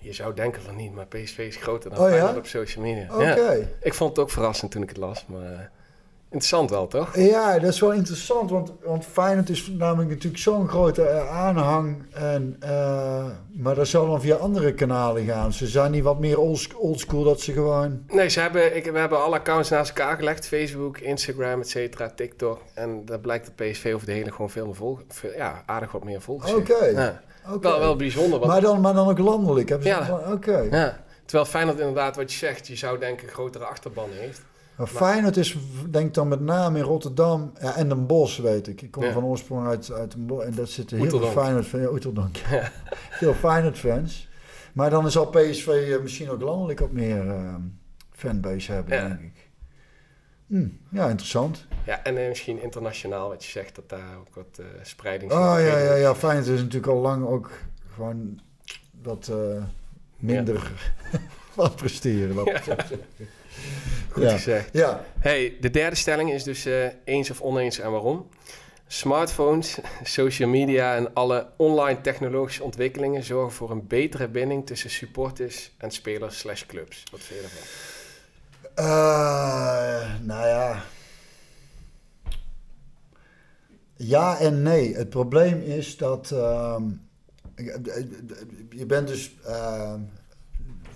Je 0.00 0.12
zou 0.12 0.34
denken 0.34 0.62
van 0.62 0.76
niet, 0.76 0.92
maar 0.92 1.06
PSV 1.06 1.38
is 1.38 1.56
groter 1.56 1.90
dan 1.90 1.98
oh, 1.98 2.06
Feyenoord 2.06 2.36
op 2.36 2.46
social 2.46 2.84
media. 2.84 3.14
Oké. 3.14 3.52
Ja. 3.52 3.66
Ik 3.80 3.94
vond 3.94 4.10
het 4.10 4.18
ook 4.18 4.30
verrassend 4.30 4.70
toen 4.70 4.82
ik 4.82 4.88
het 4.88 4.98
las, 4.98 5.26
maar... 5.26 5.70
Interessant 6.32 6.70
wel, 6.70 6.86
toch? 6.86 7.16
Ja, 7.16 7.58
dat 7.58 7.70
is 7.70 7.80
wel 7.80 7.92
interessant, 7.92 8.50
want, 8.50 8.72
want 8.84 9.04
Feyenoord 9.04 9.48
is 9.48 9.66
namelijk 9.66 10.10
natuurlijk 10.10 10.42
zo'n 10.42 10.68
grote 10.68 11.02
uh, 11.02 11.30
aanhang. 11.30 12.04
En, 12.12 12.56
uh, 12.64 13.26
maar 13.52 13.74
dat 13.74 13.86
zal 13.86 14.06
dan 14.06 14.20
via 14.20 14.34
andere 14.34 14.74
kanalen 14.74 15.24
gaan. 15.24 15.52
Ze 15.52 15.66
zijn 15.66 15.90
niet 15.90 16.02
wat 16.02 16.18
meer 16.18 16.38
oldschool 16.78 17.22
dat 17.22 17.40
ze 17.40 17.52
gewoon... 17.52 18.04
Nee, 18.08 18.28
ze 18.28 18.40
hebben, 18.40 18.76
ik, 18.76 18.84
we 18.84 18.98
hebben 18.98 19.22
alle 19.22 19.36
accounts 19.36 19.68
naast 19.68 19.88
elkaar 19.88 20.16
gelegd. 20.16 20.46
Facebook, 20.46 20.98
Instagram, 20.98 21.60
et 21.60 21.68
cetera, 21.68 22.10
TikTok. 22.10 22.60
En 22.74 23.04
dat 23.04 23.20
blijkt 23.20 23.44
dat 23.56 23.68
PSV 23.68 23.92
over 23.94 24.06
de 24.06 24.12
hele 24.12 24.30
gewoon 24.30 24.50
veel 24.50 24.66
meer 24.66 24.74
volgen. 24.74 25.04
Ja, 25.36 25.62
aardig 25.66 25.92
wat 25.92 26.04
meer 26.04 26.20
volgers. 26.20 26.54
Oké. 26.54 26.84
Ja. 26.84 27.22
Wel, 27.60 27.78
wel 27.78 27.96
bijzonder. 27.96 28.38
Want... 28.38 28.50
Maar, 28.50 28.60
dan, 28.60 28.80
maar 28.80 28.94
dan 28.94 29.08
ook 29.08 29.18
landelijk. 29.18 29.68
Hebben 29.68 29.88
ze 29.88 29.94
ja. 29.94 30.32
Oké. 30.32 30.68
Ja. 30.70 31.00
Terwijl 31.24 31.50
Feyenoord 31.50 31.78
inderdaad, 31.78 32.16
wat 32.16 32.32
je 32.32 32.38
zegt, 32.38 32.66
je 32.66 32.76
zou 32.76 32.98
denken 32.98 33.28
grotere 33.28 33.64
achterban 33.64 34.08
heeft. 34.10 34.42
Maar 34.76 34.86
Feyenoord 34.86 35.36
is, 35.36 35.56
denk 35.90 36.14
dan 36.14 36.28
met 36.28 36.40
name 36.40 36.78
in 36.78 36.84
Rotterdam 36.84 37.52
ja, 37.60 37.76
en 37.76 37.88
Den 37.88 38.06
Bosch, 38.06 38.38
weet 38.38 38.68
ik. 38.68 38.82
Ik 38.82 38.90
kom 38.90 39.12
van 39.12 39.24
oorsprong 39.24 39.66
uit, 39.66 39.92
uit 39.92 40.12
Den 40.12 40.26
Bosch 40.26 40.46
en 40.46 40.54
dat 40.54 40.68
zitten 40.68 40.98
heel 40.98 41.08
veel 41.08 41.30
Feyenoord 41.30 41.66
fans. 41.66 41.82
Ja, 42.50 42.70
Veel 43.20 43.34
Feyenoord 43.34 43.78
fans. 43.78 44.28
Maar 44.72 44.90
dan 44.90 45.10
zal 45.10 45.26
PSV 45.26 45.66
uh, 45.66 46.00
misschien 46.00 46.30
ook 46.30 46.40
landelijk 46.40 46.80
wat 46.80 46.92
meer 46.92 47.24
uh, 47.24 47.54
fanbase 48.10 48.72
hebben, 48.72 48.96
ja. 48.96 49.08
denk 49.08 49.20
ik. 49.20 49.50
Hm, 50.46 50.68
ja, 50.88 51.08
interessant. 51.08 51.66
Ja, 51.86 52.02
en 52.04 52.16
uh, 52.16 52.28
misschien 52.28 52.62
internationaal, 52.62 53.28
wat 53.28 53.44
je 53.44 53.50
zegt, 53.50 53.74
dat 53.74 53.88
daar 53.88 54.16
ook 54.18 54.34
wat 54.34 54.58
uh, 54.60 54.66
spreiding 54.82 55.32
Oh 55.32 55.38
ja, 55.38 55.78
ja, 55.78 55.94
ja. 55.94 56.14
Feyenoord 56.14 56.46
is 56.46 56.58
natuurlijk 56.58 56.92
al 56.92 57.00
lang 57.00 57.26
ook 57.26 57.50
gewoon 57.94 58.40
wat 59.02 59.32
minder 60.16 60.72
wat 61.54 61.76
presteren. 61.76 62.34
Wat 62.34 62.52
Goed 64.10 64.30
gezegd. 64.30 64.68
Ja. 64.72 65.04
Hey, 65.18 65.56
de 65.60 65.70
derde 65.70 65.96
stelling 65.96 66.32
is 66.32 66.42
dus 66.42 66.66
uh, 66.66 66.86
eens 67.04 67.30
of 67.30 67.40
oneens 67.40 67.78
en 67.78 67.90
waarom. 67.90 68.28
Smartphones, 68.86 69.78
social 70.02 70.48
media 70.48 70.96
en 70.96 71.14
alle 71.14 71.46
online 71.56 72.00
technologische 72.00 72.62
ontwikkelingen 72.62 73.22
zorgen 73.22 73.52
voor 73.52 73.70
een 73.70 73.86
betere 73.86 74.28
binding 74.28 74.66
tussen 74.66 74.90
supporters 74.90 75.72
en 75.78 75.90
spelers 75.90 76.38
slash 76.38 76.66
clubs. 76.66 77.02
Wat 77.10 77.20
vind 77.20 77.40
je 77.40 77.46
ervan? 77.46 77.66
Uh, 78.76 80.20
nou 80.20 80.46
ja. 80.48 80.84
Ja 83.96 84.38
en 84.38 84.62
nee. 84.62 84.94
Het 84.94 85.08
probleem 85.08 85.60
is 85.60 85.96
dat 85.96 86.30
uh, 86.32 86.76
je 88.70 88.86
bent 88.86 89.08
dus 89.08 89.34
uh, 89.46 89.94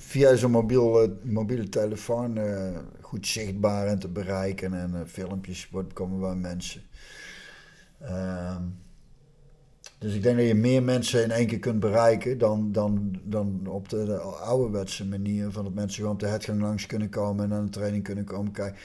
via 0.07 0.37
zo'n 0.37 0.51
mobiel, 0.51 1.19
mobiele 1.23 1.69
telefoon 1.69 2.39
uh, 2.39 2.79
goed 3.01 3.27
zichtbaar 3.27 3.87
en 3.87 3.99
te 3.99 4.09
bereiken. 4.09 4.75
En 4.75 4.91
uh, 4.95 5.01
filmpjes 5.07 5.71
komen 5.93 6.21
bij 6.21 6.35
mensen. 6.35 6.83
Uh, 8.03 8.57
dus 9.99 10.15
ik 10.15 10.23
denk 10.23 10.37
dat 10.37 10.47
je 10.47 10.55
meer 10.55 10.83
mensen 10.83 11.23
in 11.23 11.31
één 11.31 11.47
keer 11.47 11.59
kunt 11.59 11.81
bereiken 11.81 12.39
dan, 12.39 12.73
dan, 12.73 13.21
dan 13.25 13.67
op 13.67 13.89
de, 13.89 14.05
de 14.05 14.19
ouderwetse 14.19 15.07
manier. 15.07 15.51
Van 15.51 15.65
dat 15.65 15.75
mensen 15.75 15.97
gewoon 15.97 16.13
op 16.13 16.21
de 16.21 16.27
headgang 16.27 16.61
langs 16.61 16.87
kunnen 16.87 17.09
komen 17.09 17.45
en 17.45 17.53
aan 17.53 17.65
de 17.65 17.71
training 17.71 18.05
kunnen 18.05 18.25
komen 18.25 18.53
kijken. 18.53 18.79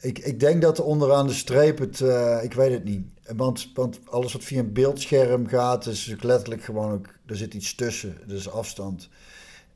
Ik, 0.00 0.18
ik 0.18 0.40
denk 0.40 0.62
dat 0.62 0.78
er 0.78 0.84
onderaan 0.84 1.26
de 1.26 1.32
streep 1.32 1.78
het, 1.78 2.00
ik 2.42 2.52
weet 2.52 2.72
het 2.72 2.84
niet. 2.84 3.06
Want, 3.36 3.70
want 3.74 4.00
alles 4.04 4.32
wat 4.32 4.44
via 4.44 4.58
een 4.58 4.72
beeldscherm 4.72 5.46
gaat, 5.46 5.86
is 5.86 6.16
letterlijk 6.20 6.62
gewoon 6.62 6.92
ook, 6.92 7.06
er 7.26 7.36
zit 7.36 7.54
iets 7.54 7.74
tussen. 7.74 8.16
Dus 8.26 8.50
afstand. 8.50 9.08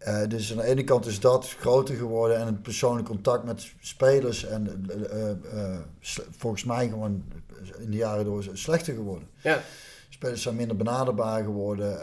Uh, 0.09 0.23
dus 0.29 0.51
aan 0.51 0.57
de 0.57 0.65
ene 0.65 0.85
kant 0.85 1.07
is 1.07 1.21
dat 1.21 1.55
groter 1.59 1.95
geworden 1.95 2.39
en 2.39 2.47
het 2.47 2.63
persoonlijk 2.63 3.09
contact 3.09 3.45
met 3.45 3.73
spelers 3.81 4.45
en 4.45 4.87
uh, 4.91 5.31
uh, 5.55 5.79
volgens 6.31 6.65
mij 6.65 6.89
gewoon 6.89 7.25
in 7.79 7.91
de 7.91 7.97
jaren 7.97 8.25
door 8.25 8.45
slechter 8.53 8.95
geworden. 8.95 9.29
Ja. 9.41 9.63
Spelers 10.09 10.43
zijn 10.43 10.57
minder 10.57 10.77
benaderbaar 10.77 11.43
geworden. 11.43 11.99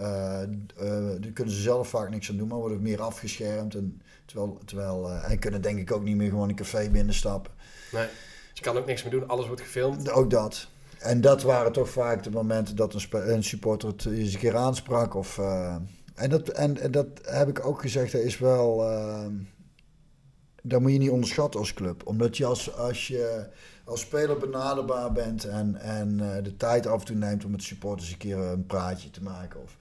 daar 1.22 1.32
kunnen 1.34 1.54
ze 1.54 1.62
zelf 1.62 1.88
vaak 1.88 2.10
niks 2.10 2.30
aan 2.30 2.38
doen, 2.38 2.48
maar 2.48 2.58
worden 2.58 2.82
meer 2.82 3.02
afgeschermd. 3.02 3.76
En, 3.76 4.02
terwijl, 4.26 4.58
terwijl, 4.66 5.12
en 5.12 5.40
kunnen 5.40 5.62
denk 5.62 5.80
ik 5.80 5.92
ook 5.92 6.04
niet 6.04 6.16
meer 6.16 6.30
gewoon 6.30 6.50
een 6.50 6.56
café 6.56 6.90
binnenstappen. 6.90 7.52
Nee, 7.92 8.08
je 8.54 8.62
kan 8.62 8.78
ook 8.78 8.86
niks 8.86 9.04
meer 9.04 9.12
doen, 9.12 9.28
alles 9.28 9.48
wordt 9.48 9.62
gefilmd. 9.62 10.12
Ook 10.12 10.30
dat. 10.30 10.68
En 11.00 11.22
dat 11.22 11.42
waren 11.42 11.72
toch 11.72 11.90
vaak 11.90 12.24
de 12.24 12.32
momenten 12.32 12.76
dat 12.76 12.94
een, 12.94 13.32
een 13.34 13.44
supporter 13.44 13.90
het 13.90 14.06
eens 14.06 14.34
een 14.34 14.40
keer 14.40 14.56
aansprak 14.56 15.16
of... 15.16 15.40
En 16.22 16.30
dat, 16.30 16.50
en, 16.50 16.92
dat 16.92 17.08
heb 17.24 17.48
ik 17.50 17.66
ook 17.66 17.82
gezegd, 17.82 18.12
dat 18.12 18.22
is 18.22 18.38
wel. 18.38 18.92
Uh, 18.92 19.26
dat 20.64 20.82
moet 20.82 20.92
je 20.92 20.98
niet 20.98 21.10
onderschatten 21.10 21.60
als 21.60 21.74
club. 21.74 22.08
Omdat 22.08 22.38
je 22.38 22.46
als, 22.46 22.76
als 22.76 23.08
je 23.08 23.50
als 23.86 24.02
speler 24.02 24.38
benaderbaar 24.38 25.12
bent 25.12 25.46
en, 25.46 25.76
en 25.76 26.20
uh, 26.22 26.44
de 26.44 26.58
tijd 26.58 26.88
af 26.88 27.00
en 27.00 27.06
toe 27.06 27.16
neemt 27.16 27.46
om 27.46 27.52
met 27.52 27.64
supporters 27.64 28.12
een 28.12 28.18
keer 28.18 28.38
een 28.38 28.66
praatje 28.66 29.10
te 29.10 29.24
maken. 29.24 29.62
Of, 29.62 29.78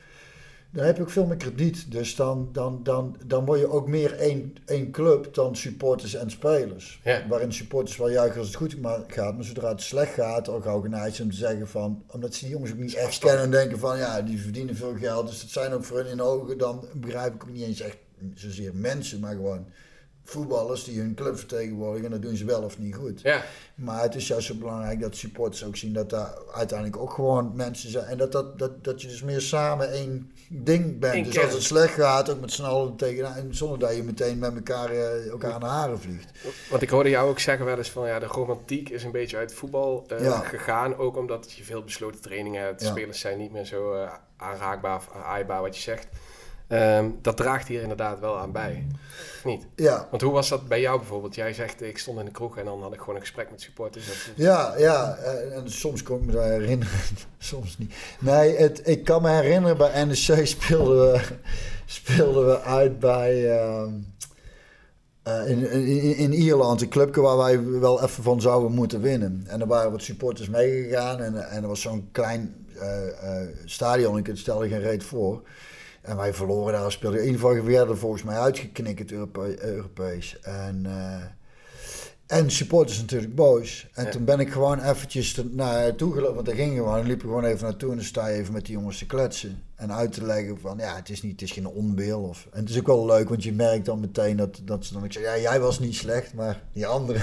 dan 0.72 0.84
heb 0.84 0.96
je 0.96 1.02
ook 1.02 1.10
veel 1.10 1.26
meer 1.26 1.36
krediet. 1.36 1.92
Dus 1.92 2.16
dan, 2.16 2.48
dan, 2.52 2.80
dan, 2.82 3.16
dan 3.26 3.44
word 3.44 3.60
je 3.60 3.70
ook 3.70 3.88
meer 3.88 4.12
één, 4.12 4.54
één 4.66 4.90
club 4.90 5.34
dan 5.34 5.56
supporters 5.56 6.14
en 6.14 6.30
spelers. 6.30 7.00
Waarin 7.28 7.52
supporters 7.52 7.96
wel 7.96 8.10
juichen 8.10 8.38
als 8.38 8.46
het 8.46 8.56
goed 8.56 8.76
gaat, 9.06 9.34
maar 9.34 9.44
zodra 9.44 9.68
het 9.68 9.82
slecht 9.82 10.14
gaat, 10.14 10.48
ook 10.48 10.66
organisatie 10.66 11.24
om 11.24 11.30
te 11.30 11.36
zeggen 11.36 11.68
van, 11.68 12.02
omdat 12.06 12.34
ze 12.34 12.44
die 12.44 12.52
jongens 12.52 12.72
ook 12.72 12.78
niet 12.78 12.94
echt 12.94 13.18
kennen 13.18 13.42
en 13.42 13.50
denken 13.50 13.78
van 13.78 13.98
ja, 13.98 14.22
die 14.22 14.40
verdienen 14.40 14.76
veel 14.76 14.96
geld, 14.96 15.26
dus 15.26 15.40
dat 15.40 15.50
zijn 15.50 15.72
ook 15.72 15.84
voor 15.84 15.96
hun 15.96 16.06
in 16.06 16.22
ogen, 16.22 16.58
dan 16.58 16.84
begrijp 16.94 17.34
ik 17.34 17.42
ook 17.42 17.52
niet 17.52 17.64
eens 17.64 17.80
echt 17.80 17.96
zozeer 18.34 18.74
mensen, 18.74 19.20
maar 19.20 19.34
gewoon 19.34 19.66
voetballers 20.24 20.84
die 20.84 21.00
hun 21.00 21.14
club 21.14 21.38
vertegenwoordigen 21.38 22.04
en 22.04 22.12
dat 22.12 22.22
doen 22.22 22.36
ze 22.36 22.44
wel 22.44 22.62
of 22.62 22.78
niet 22.78 22.94
goed. 22.94 23.20
Ja. 23.20 23.42
Maar 23.74 24.02
het 24.02 24.14
is 24.14 24.26
juist 24.26 24.46
zo 24.46 24.54
belangrijk 24.54 25.00
dat 25.00 25.16
supporters 25.16 25.64
ook 25.64 25.76
zien 25.76 25.92
dat 25.92 26.10
daar 26.10 26.34
uiteindelijk 26.52 27.02
ook 27.02 27.12
gewoon 27.12 27.52
mensen 27.54 27.90
zijn. 27.90 28.04
En 28.04 28.18
dat, 28.18 28.32
dat, 28.32 28.58
dat, 28.58 28.84
dat 28.84 29.02
je 29.02 29.08
dus 29.08 29.22
meer 29.22 29.40
samen 29.40 29.90
één 29.90 30.30
ding 30.52 30.98
bent. 30.98 31.24
dus 31.24 31.38
als 31.38 31.52
het 31.52 31.62
slecht 31.62 31.94
gaat, 31.94 32.30
ook 32.30 32.40
met 32.40 32.52
z'n 32.52 32.62
allen 32.62 32.96
tegenaan. 32.96 33.48
Zonder 33.50 33.78
dat 33.78 33.96
je 33.96 34.02
meteen 34.02 34.38
met 34.38 34.54
elkaar, 34.54 34.92
uh, 34.92 35.30
elkaar 35.30 35.52
aan 35.52 35.60
de 35.60 35.66
haren 35.66 36.00
vliegt. 36.00 36.30
Want 36.70 36.82
ik 36.82 36.90
hoorde 36.90 37.08
jou 37.08 37.30
ook 37.30 37.38
zeggen 37.38 37.66
wel 37.66 37.76
eens 37.76 37.90
van 37.90 38.06
ja, 38.06 38.18
de 38.18 38.26
romantiek 38.26 38.88
is 38.88 39.04
een 39.04 39.10
beetje 39.10 39.36
uit 39.36 39.54
voetbal 39.54 40.06
uh, 40.12 40.40
gegaan. 40.40 40.96
Ook 40.96 41.16
omdat 41.16 41.52
je 41.52 41.64
veel 41.64 41.82
besloten 41.82 42.20
trainingen 42.20 42.62
hebt. 42.62 42.80
De 42.80 42.86
spelers 42.86 43.20
zijn 43.20 43.38
niet 43.38 43.52
meer 43.52 43.64
zo 43.64 43.94
uh, 43.94 44.12
aanraakbaar 44.36 44.96
of 44.96 45.08
aaibaar 45.24 45.62
wat 45.62 45.76
je 45.76 45.82
zegt. 45.82 46.06
Um, 46.72 47.18
dat 47.22 47.36
draagt 47.36 47.68
hier 47.68 47.82
inderdaad 47.82 48.20
wel 48.20 48.38
aan 48.38 48.52
bij. 48.52 48.86
niet? 49.44 49.66
Ja. 49.74 50.06
Want 50.10 50.22
hoe 50.22 50.32
was 50.32 50.48
dat 50.48 50.68
bij 50.68 50.80
jou 50.80 50.98
bijvoorbeeld? 50.98 51.34
Jij 51.34 51.52
zegt, 51.52 51.82
ik 51.82 51.98
stond 51.98 52.18
in 52.18 52.24
de 52.24 52.30
kroeg 52.30 52.58
en 52.58 52.64
dan 52.64 52.82
had 52.82 52.92
ik 52.92 52.98
gewoon 52.98 53.14
een 53.14 53.20
gesprek 53.20 53.50
met 53.50 53.60
supporters. 53.60 54.32
Ja, 54.34 54.74
ja. 54.78 55.16
Eh, 55.16 55.56
en 55.56 55.70
soms 55.70 56.02
kon 56.02 56.18
ik 56.18 56.26
me 56.26 56.32
daar 56.32 56.50
herinneren, 56.50 56.98
soms 57.38 57.78
niet. 57.78 57.94
Nee, 58.20 58.56
het, 58.56 58.88
ik 58.88 59.04
kan 59.04 59.22
me 59.22 59.30
herinneren, 59.30 59.76
bij 59.76 60.04
NEC 60.04 60.46
speelden 60.46 61.12
we, 61.12 61.20
speelden 61.86 62.46
we 62.46 62.60
uit 62.60 62.98
bij... 62.98 63.44
Uh, 63.44 63.84
in, 65.46 65.70
in, 65.70 66.16
in, 66.16 66.32
Ierland, 66.32 66.80
een 66.82 66.88
clubje 66.88 67.20
waar 67.20 67.36
wij 67.36 67.64
wel 67.64 68.02
even 68.02 68.22
van 68.22 68.40
zouden 68.40 68.72
moeten 68.72 69.00
winnen. 69.00 69.44
En 69.46 69.60
er 69.60 69.66
waren 69.66 69.90
wat 69.90 70.02
supporters 70.02 70.48
meegegaan 70.48 71.20
en, 71.20 71.50
en 71.50 71.62
er 71.62 71.68
was 71.68 71.80
zo'n 71.80 72.08
klein 72.12 72.66
uh, 72.76 73.06
uh, 73.06 73.48
stadion, 73.64 74.18
ik 74.18 74.30
stelde 74.34 74.68
geen 74.68 74.80
reet 74.80 75.04
voor. 75.04 75.42
En 76.00 76.16
wij 76.16 76.34
verloren 76.34 76.72
daar, 76.72 76.92
speelde 76.92 77.18
in 77.18 77.24
ieder 77.24 77.40
geval 77.40 77.64
werden 77.64 77.98
volgens 77.98 78.22
mij 78.22 78.38
uitgeknikkerd 78.38 79.12
Europees. 79.12 80.40
En, 80.40 80.84
uh, 80.86 81.22
en 82.26 82.50
supporters 82.50 83.00
natuurlijk 83.00 83.34
boos. 83.34 83.88
En 83.94 84.10
toen 84.10 84.24
ben 84.24 84.40
ik 84.40 84.52
gewoon 84.52 84.80
eventjes 84.80 85.42
naar 85.50 85.94
toe 85.94 86.12
gelopen, 86.12 86.34
want 86.34 86.46
dat 86.46 86.54
ging 86.54 86.76
gewoon. 86.76 86.96
Dan 86.96 87.06
liep 87.06 87.16
ik 87.16 87.28
gewoon 87.28 87.44
even 87.44 87.64
naartoe 87.64 87.90
en 87.90 87.96
dan 87.96 88.04
sta 88.04 88.26
je 88.26 88.38
even 88.38 88.52
met 88.52 88.66
die 88.66 88.74
jongens 88.74 88.98
te 88.98 89.06
kletsen. 89.06 89.62
En 89.74 89.92
uit 89.92 90.12
te 90.12 90.24
leggen 90.24 90.60
van, 90.60 90.78
ja, 90.78 90.96
het 90.96 91.08
is, 91.08 91.22
niet, 91.22 91.32
het 91.32 91.42
is 91.42 91.52
geen 91.52 91.66
onbeeld. 91.66 92.28
Of, 92.28 92.46
en 92.52 92.60
het 92.60 92.70
is 92.70 92.78
ook 92.78 92.86
wel 92.86 93.06
leuk, 93.06 93.28
want 93.28 93.42
je 93.42 93.52
merkt 93.52 93.84
dan 93.84 94.00
meteen 94.00 94.36
dat, 94.36 94.60
dat 94.64 94.84
ze 94.84 94.92
dan... 94.92 95.04
Ik 95.04 95.12
zeg, 95.12 95.22
ja, 95.22 95.38
jij 95.38 95.60
was 95.60 95.78
niet 95.78 95.94
slecht, 95.94 96.34
maar 96.34 96.62
die 96.72 96.86
anderen... 96.86 97.22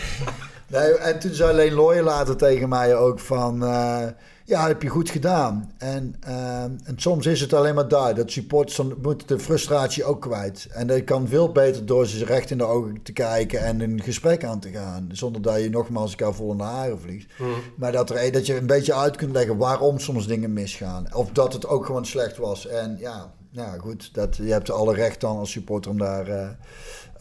nee, 0.66 0.94
en 0.94 1.18
toen 1.18 1.34
zei 1.34 1.50
alleen 1.50 1.72
Looy 1.72 2.00
later 2.00 2.36
tegen 2.36 2.68
mij 2.68 2.96
ook 2.96 3.18
van... 3.18 3.62
Uh, 3.62 4.06
Ja, 4.48 4.66
heb 4.66 4.82
je 4.82 4.88
goed 4.88 5.10
gedaan. 5.10 5.72
En, 5.78 6.14
ehm, 6.20 6.70
en 6.84 6.94
soms 6.96 7.26
is 7.26 7.40
het 7.40 7.52
alleen 7.52 7.74
maar 7.74 7.88
daar. 7.88 8.14
Dat 8.14 8.30
supporters 8.30 8.80
moeten 9.02 9.26
de 9.26 9.38
frustratie 9.38 10.04
ook 10.04 10.20
kwijt. 10.20 10.66
En 10.70 10.86
dat 10.86 11.04
kan 11.04 11.28
veel 11.28 11.52
beter 11.52 11.86
door 11.86 12.06
ze 12.06 12.24
recht 12.24 12.50
in 12.50 12.58
de 12.58 12.64
ogen 12.64 13.02
te 13.02 13.12
kijken 13.12 13.60
en 13.60 13.80
een 13.80 14.02
gesprek 14.02 14.44
aan 14.44 14.60
te 14.60 14.70
gaan. 14.70 15.08
Zonder 15.12 15.42
dat 15.42 15.60
je 15.60 15.70
nogmaals 15.70 16.10
elkaar 16.10 16.34
vol 16.34 16.50
in 16.50 16.56
de 16.56 16.62
haren 16.62 17.00
vliegt. 17.00 17.32
Hmm. 17.36 17.54
Maar 17.76 17.92
dat, 17.92 18.10
er, 18.10 18.32
dat 18.32 18.46
je 18.46 18.56
een 18.56 18.66
beetje 18.66 18.94
uit 18.94 19.16
kunt 19.16 19.32
leggen 19.32 19.56
waarom 19.56 19.98
soms 19.98 20.26
dingen 20.26 20.52
misgaan. 20.52 21.14
Of 21.14 21.30
dat 21.30 21.52
het 21.52 21.66
ook 21.66 21.86
gewoon 21.86 22.06
slecht 22.06 22.36
was. 22.36 22.66
En 22.66 22.96
ja, 22.98 23.32
ja 23.50 23.78
goed, 23.78 24.14
dat, 24.14 24.36
je 24.36 24.52
hebt 24.52 24.70
alle 24.70 24.94
recht 24.94 25.20
dan 25.20 25.36
als 25.36 25.50
supporter 25.50 25.90
om 25.90 25.98
daar... 25.98 26.28
Uh, 26.28 26.48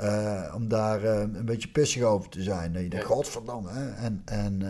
uh, 0.02 0.54
om 0.56 0.68
daar 0.68 1.04
uh, 1.04 1.20
een 1.20 1.46
beetje 1.46 1.68
pissig 1.68 2.04
over 2.04 2.30
te 2.30 2.44
zijn. 2.44 2.74
Dat 2.74 2.82
je 2.82 2.90
denkt, 2.90 3.06
godverdamme. 3.06 3.70
Hè? 3.72 3.90
En, 3.90 4.22
en 4.26 4.62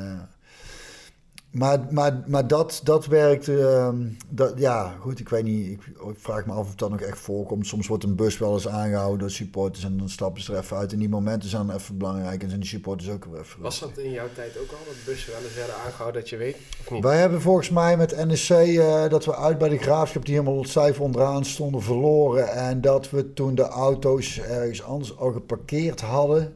maar, 1.52 1.88
maar, 1.90 2.24
maar 2.28 2.48
dat, 2.48 2.82
dat 2.84 3.06
werkt. 3.06 3.48
Uh, 3.48 3.90
dat, 4.30 4.54
ja, 4.56 4.96
goed, 5.00 5.20
ik 5.20 5.30
weet 5.30 5.44
niet. 5.44 5.68
Ik, 5.68 5.86
ik, 5.86 6.18
vraag 6.18 6.46
me 6.46 6.54
af 6.54 6.68
of 6.68 6.76
dat 6.76 6.90
nog 6.90 7.02
echt 7.02 7.20
voorkomt. 7.20 7.68
Soms 7.68 7.88
wordt 7.88 8.04
een 8.04 8.16
bus 8.16 8.38
wel 8.38 8.54
eens 8.54 8.68
aangehouden 8.68 9.20
door 9.20 9.30
supporters 9.30 9.84
en 9.84 9.98
dan 9.98 10.10
stappen 10.10 10.42
ze 10.42 10.54
er 10.54 10.60
even 10.60 10.78
uit. 10.78 10.94
En 10.94 11.00
die 11.00 11.10
momenten 11.10 11.50
zijn 11.50 11.70
even 11.70 11.98
belangrijk 11.98 12.42
en 12.44 12.48
zijn 12.48 12.62
die 12.62 12.70
supporters 12.70 13.10
ook 13.10 13.26
weer 13.26 13.40
even. 13.40 13.62
Was 13.62 13.80
dat 13.80 13.98
in 13.98 14.12
jouw 14.12 14.28
tijd 14.34 14.58
ook 14.58 14.72
al, 14.72 14.78
dat 14.86 14.96
bussen 15.06 15.32
wel 15.32 15.42
eens 15.44 15.56
werden 15.56 15.76
aangehouden, 15.86 16.22
dat 16.22 16.30
je 16.30 16.38
weet? 16.38 16.58
Of 16.80 16.92
niet? 16.92 17.04
Wij 17.04 17.18
hebben 17.18 17.42
volgens 17.42 17.70
mij 17.70 17.98
met 17.98 18.26
NEC 18.26 18.68
uh, 18.68 19.10
dat 19.10 19.26
we 19.26 19.36
uit 19.36 19.58
bij 19.58 19.70
de 19.70 19.78
graafschap, 19.78 20.26
die 20.26 20.36
helemaal 20.36 20.64
cijfer 20.64 21.04
onderaan 21.04 21.46
stonden, 21.46 21.82
verloren. 21.82 22.52
En 22.52 22.82
dat 22.82 23.10
we 23.10 23.34
toen 23.34 23.56
de 23.56 23.68
auto's 23.68 24.40
ergens 24.40 24.84
anders 24.84 25.18
al 25.18 25.32
geparkeerd 25.32 26.02
hadden 26.02 26.56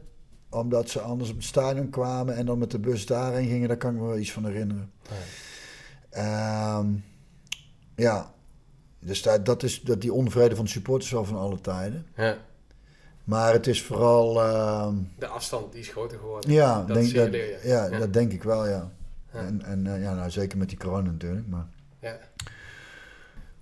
omdat 0.52 0.90
ze 0.90 1.00
anders 1.00 1.30
op 1.30 1.36
het 1.36 1.44
stadion 1.44 1.90
kwamen 1.90 2.36
en 2.36 2.46
dan 2.46 2.58
met 2.58 2.70
de 2.70 2.78
bus 2.78 3.06
daarheen 3.06 3.48
gingen, 3.48 3.68
daar 3.68 3.76
kan 3.76 3.94
ik 3.94 4.00
me 4.00 4.06
wel 4.06 4.18
iets 4.18 4.32
van 4.32 4.44
herinneren. 4.44 4.92
Ja, 6.10 6.78
um, 6.78 7.04
ja. 7.96 8.32
dus 8.98 9.22
dat, 9.22 9.46
dat 9.46 9.62
is 9.62 9.80
dat 9.80 10.00
die 10.00 10.12
onvrede 10.12 10.56
van 10.56 10.64
de 10.64 10.70
supporters 10.70 11.10
wel 11.10 11.24
van 11.24 11.36
alle 11.36 11.60
tijden. 11.60 12.06
Ja. 12.16 12.38
Maar 13.24 13.52
het 13.52 13.66
is 13.66 13.82
vooral. 13.82 14.36
Uh, 14.36 14.88
de 15.18 15.26
afstand 15.26 15.72
die 15.72 15.80
is 15.80 15.88
groter 15.88 16.18
geworden. 16.18 16.52
Ja, 16.52 16.84
dat, 16.84 16.96
denk, 16.96 17.14
dat, 17.14 17.34
ja, 17.62 17.86
ja, 17.86 17.98
dat 17.98 18.12
denk 18.12 18.32
ik 18.32 18.42
wel, 18.42 18.68
ja. 18.68 18.90
En, 19.30 19.62
en 19.64 19.84
uh, 19.84 20.02
ja, 20.02 20.14
nou, 20.14 20.30
zeker 20.30 20.58
met 20.58 20.68
die 20.68 20.78
corona 20.78 21.10
natuurlijk. 21.10 21.46
Maar. 21.48 21.66
Ja. 22.00 22.18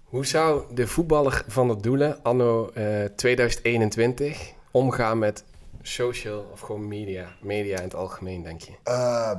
Hoe 0.05 0.27
zou 0.27 0.75
de 0.75 0.87
voetballer 0.87 1.45
van 1.47 1.69
de 1.69 1.81
Doelen 1.81 2.23
anno 2.23 2.71
uh, 2.75 3.05
eh, 3.05 3.11
2021 3.15 4.53
omgaan 4.71 5.19
met 5.19 5.45
social 5.83 6.49
of 6.53 6.61
gewoon 6.61 6.89
media? 6.89 7.37
Media 7.41 7.77
in 7.77 7.83
het 7.83 7.95
algemeen, 7.95 8.43
denk 8.43 8.61
je? 8.61 8.73
Uh, 8.89 9.33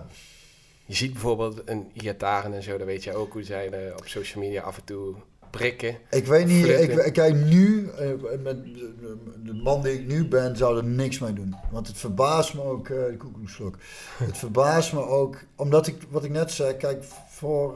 je 0.86 0.96
ziet 0.96 1.12
bijvoorbeeld 1.12 1.62
een 1.66 1.90
Iataren 1.94 2.54
en 2.54 2.64
zo, 2.64 2.78
dan 2.78 2.88
weet 2.88 3.04
je 3.04 3.16
ook 3.16 3.34
hoe 3.34 3.44
zij 3.44 3.86
uh, 3.88 3.96
op 3.98 4.08
social 4.08 4.44
media 4.44 4.62
af 4.62 4.78
en 4.78 4.84
toe 4.84 5.16
prikken. 5.50 5.98
Ik 6.10 6.26
weet 6.26 6.48
niet, 6.48 6.68
ik, 6.68 7.14
kijk 7.14 7.36
nu, 7.36 7.90
uh, 8.00 8.40
met 8.44 8.64
de 9.46 9.54
man 9.64 9.82
die 9.82 9.94
ik 9.94 10.08
nu 10.08 10.28
ben, 10.28 10.58
zou 10.58 10.78
er 10.78 10.84
niks 10.84 11.20
mee 11.20 11.34
doen. 11.34 11.56
Want 11.72 11.88
het 11.88 11.98
verbaast 11.98 12.54
me 12.54 12.64
ook, 12.64 12.88
uh, 12.88 13.04
het 14.18 14.38
verbaast 14.38 14.94
me 14.94 15.06
ook, 15.08 15.38
omdat 15.56 15.88
ik, 15.88 15.96
wat 16.10 16.24
ik 16.24 16.32
net 16.32 16.52
zei, 16.52 16.78
kijk, 16.78 17.04
voor, 17.30 17.74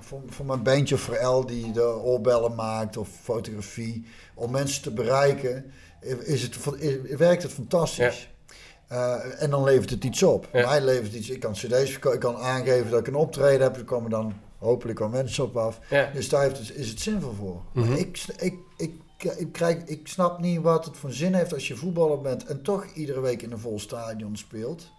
voor, 0.00 0.20
voor 0.26 0.46
mijn 0.46 0.62
bandje 0.62 0.94
of 0.94 1.00
voor 1.00 1.14
El 1.14 1.46
die 1.46 1.72
de 1.72 2.02
oorbellen 2.02 2.54
maakt 2.54 2.96
of 2.96 3.08
fotografie, 3.22 4.06
om 4.34 4.50
mensen 4.50 4.82
te 4.82 4.90
bereiken 4.90 5.72
is 6.24 6.42
het, 6.42 6.56
werkt 7.16 7.42
het 7.42 7.52
fantastisch. 7.52 8.28
Uh, 8.92 9.42
en 9.42 9.50
dan 9.50 9.64
levert 9.64 9.90
het 9.90 10.04
iets 10.04 10.22
op. 10.22 10.48
Mij 10.52 10.80
levert 10.80 11.14
iets. 11.14 11.30
Ik 11.30 11.40
kan 11.40 11.52
cd's 11.52 11.90
ik 11.90 12.18
kan 12.18 12.36
aangeven 12.36 12.90
dat 12.90 13.00
ik 13.00 13.06
een 13.06 13.14
optreden 13.14 13.62
heb. 13.62 13.76
Er 13.76 13.84
komen 13.84 14.10
dan 14.10 14.34
hopelijk 14.58 14.98
wel 14.98 15.08
mensen 15.08 15.44
op 15.44 15.56
af. 15.56 15.80
Dus 16.12 16.28
daar 16.28 16.42
heeft 16.42 16.58
het, 16.58 16.76
is 16.76 16.88
het 16.88 17.00
zinvol 17.00 17.32
voor. 17.32 17.62
Mm 17.72 17.82
-hmm. 17.82 17.94
ik, 17.94 18.24
ik, 18.36 18.54
ik, 18.76 18.92
ik, 19.36 19.52
krijg, 19.52 19.84
ik 19.84 20.08
snap 20.08 20.40
niet 20.40 20.60
wat 20.60 20.84
het 20.84 20.96
voor 20.96 21.12
zin 21.12 21.34
heeft 21.34 21.52
als 21.54 21.68
je 21.68 21.76
voetballer 21.76 22.20
bent 22.20 22.44
en 22.44 22.62
toch 22.62 22.86
iedere 22.94 23.20
week 23.20 23.42
in 23.42 23.52
een 23.52 23.58
vol 23.58 23.78
stadion 23.78 24.36
speelt. 24.36 24.90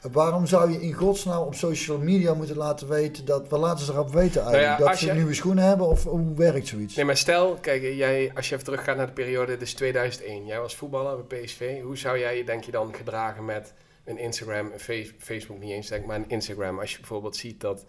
Waarom 0.00 0.46
zou 0.46 0.70
je 0.70 0.80
in 0.80 0.92
godsnaam 0.92 1.42
op 1.42 1.54
social 1.54 1.98
media 1.98 2.34
moeten 2.34 2.56
laten 2.56 2.88
weten 2.88 3.24
dat... 3.24 3.48
we 3.48 3.58
laten 3.58 3.84
ze 3.84 3.92
erop 3.92 4.12
weten 4.12 4.42
nou 4.42 4.54
eigenlijk? 4.54 4.90
dat 4.90 4.98
ze 4.98 5.12
nieuwe 5.12 5.34
schoenen 5.34 5.64
hebben 5.64 5.86
of 5.86 6.04
hoe 6.04 6.34
werkt 6.34 6.66
zoiets? 6.66 6.94
Nee, 6.94 7.04
maar 7.04 7.16
stel, 7.16 7.54
kijk, 7.54 7.82
jij, 7.82 8.30
als 8.34 8.48
je 8.48 8.52
even 8.54 8.66
teruggaat 8.66 8.96
naar 8.96 9.06
de 9.06 9.12
periode, 9.12 9.56
dus 9.56 9.74
2001. 9.74 10.46
Jij 10.46 10.60
was 10.60 10.76
voetballer 10.76 11.24
bij 11.24 11.42
PSV. 11.42 11.82
Hoe 11.82 11.96
zou 11.96 12.18
jij 12.18 12.36
je, 12.36 12.44
denk 12.44 12.64
je, 12.64 12.70
dan 12.70 12.94
gedragen 12.94 13.44
met 13.44 13.72
een 14.04 14.18
Instagram, 14.18 14.72
een 14.72 15.06
Facebook 15.18 15.58
niet 15.58 15.70
eens, 15.70 15.88
denk 15.88 16.06
maar 16.06 16.16
een 16.16 16.28
Instagram. 16.28 16.78
Als 16.78 16.92
je 16.92 16.98
bijvoorbeeld 16.98 17.36
ziet 17.36 17.60
dat 17.60 17.84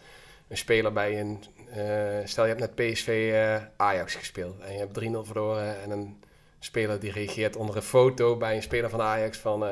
een 0.47 0.58
speler 0.58 0.93
bij 0.93 1.19
een... 1.19 1.43
Uh, 1.78 2.26
stel, 2.26 2.45
je 2.45 2.56
hebt 2.56 2.76
net 2.76 2.91
PSV 2.91 3.08
uh, 3.08 3.56
eh, 3.56 3.62
Ajax 3.78 4.15
gespeeld 4.15 4.60
en 4.60 4.74
je 4.74 4.80
hebt 4.80 5.00
3-0 5.00 5.28
verloren... 5.28 5.82
en 5.82 5.91
een 5.91 6.24
speler 6.60 7.00
die 7.00 7.12
reageert 7.12 7.56
onder 7.56 7.76
een 7.76 7.82
foto 7.82 8.38
bij 8.38 8.56
een 8.56 8.62
speler 8.62 8.89
van 8.89 9.02
Ajax 9.02 9.38
van... 9.38 9.63
Uh, 9.63 9.69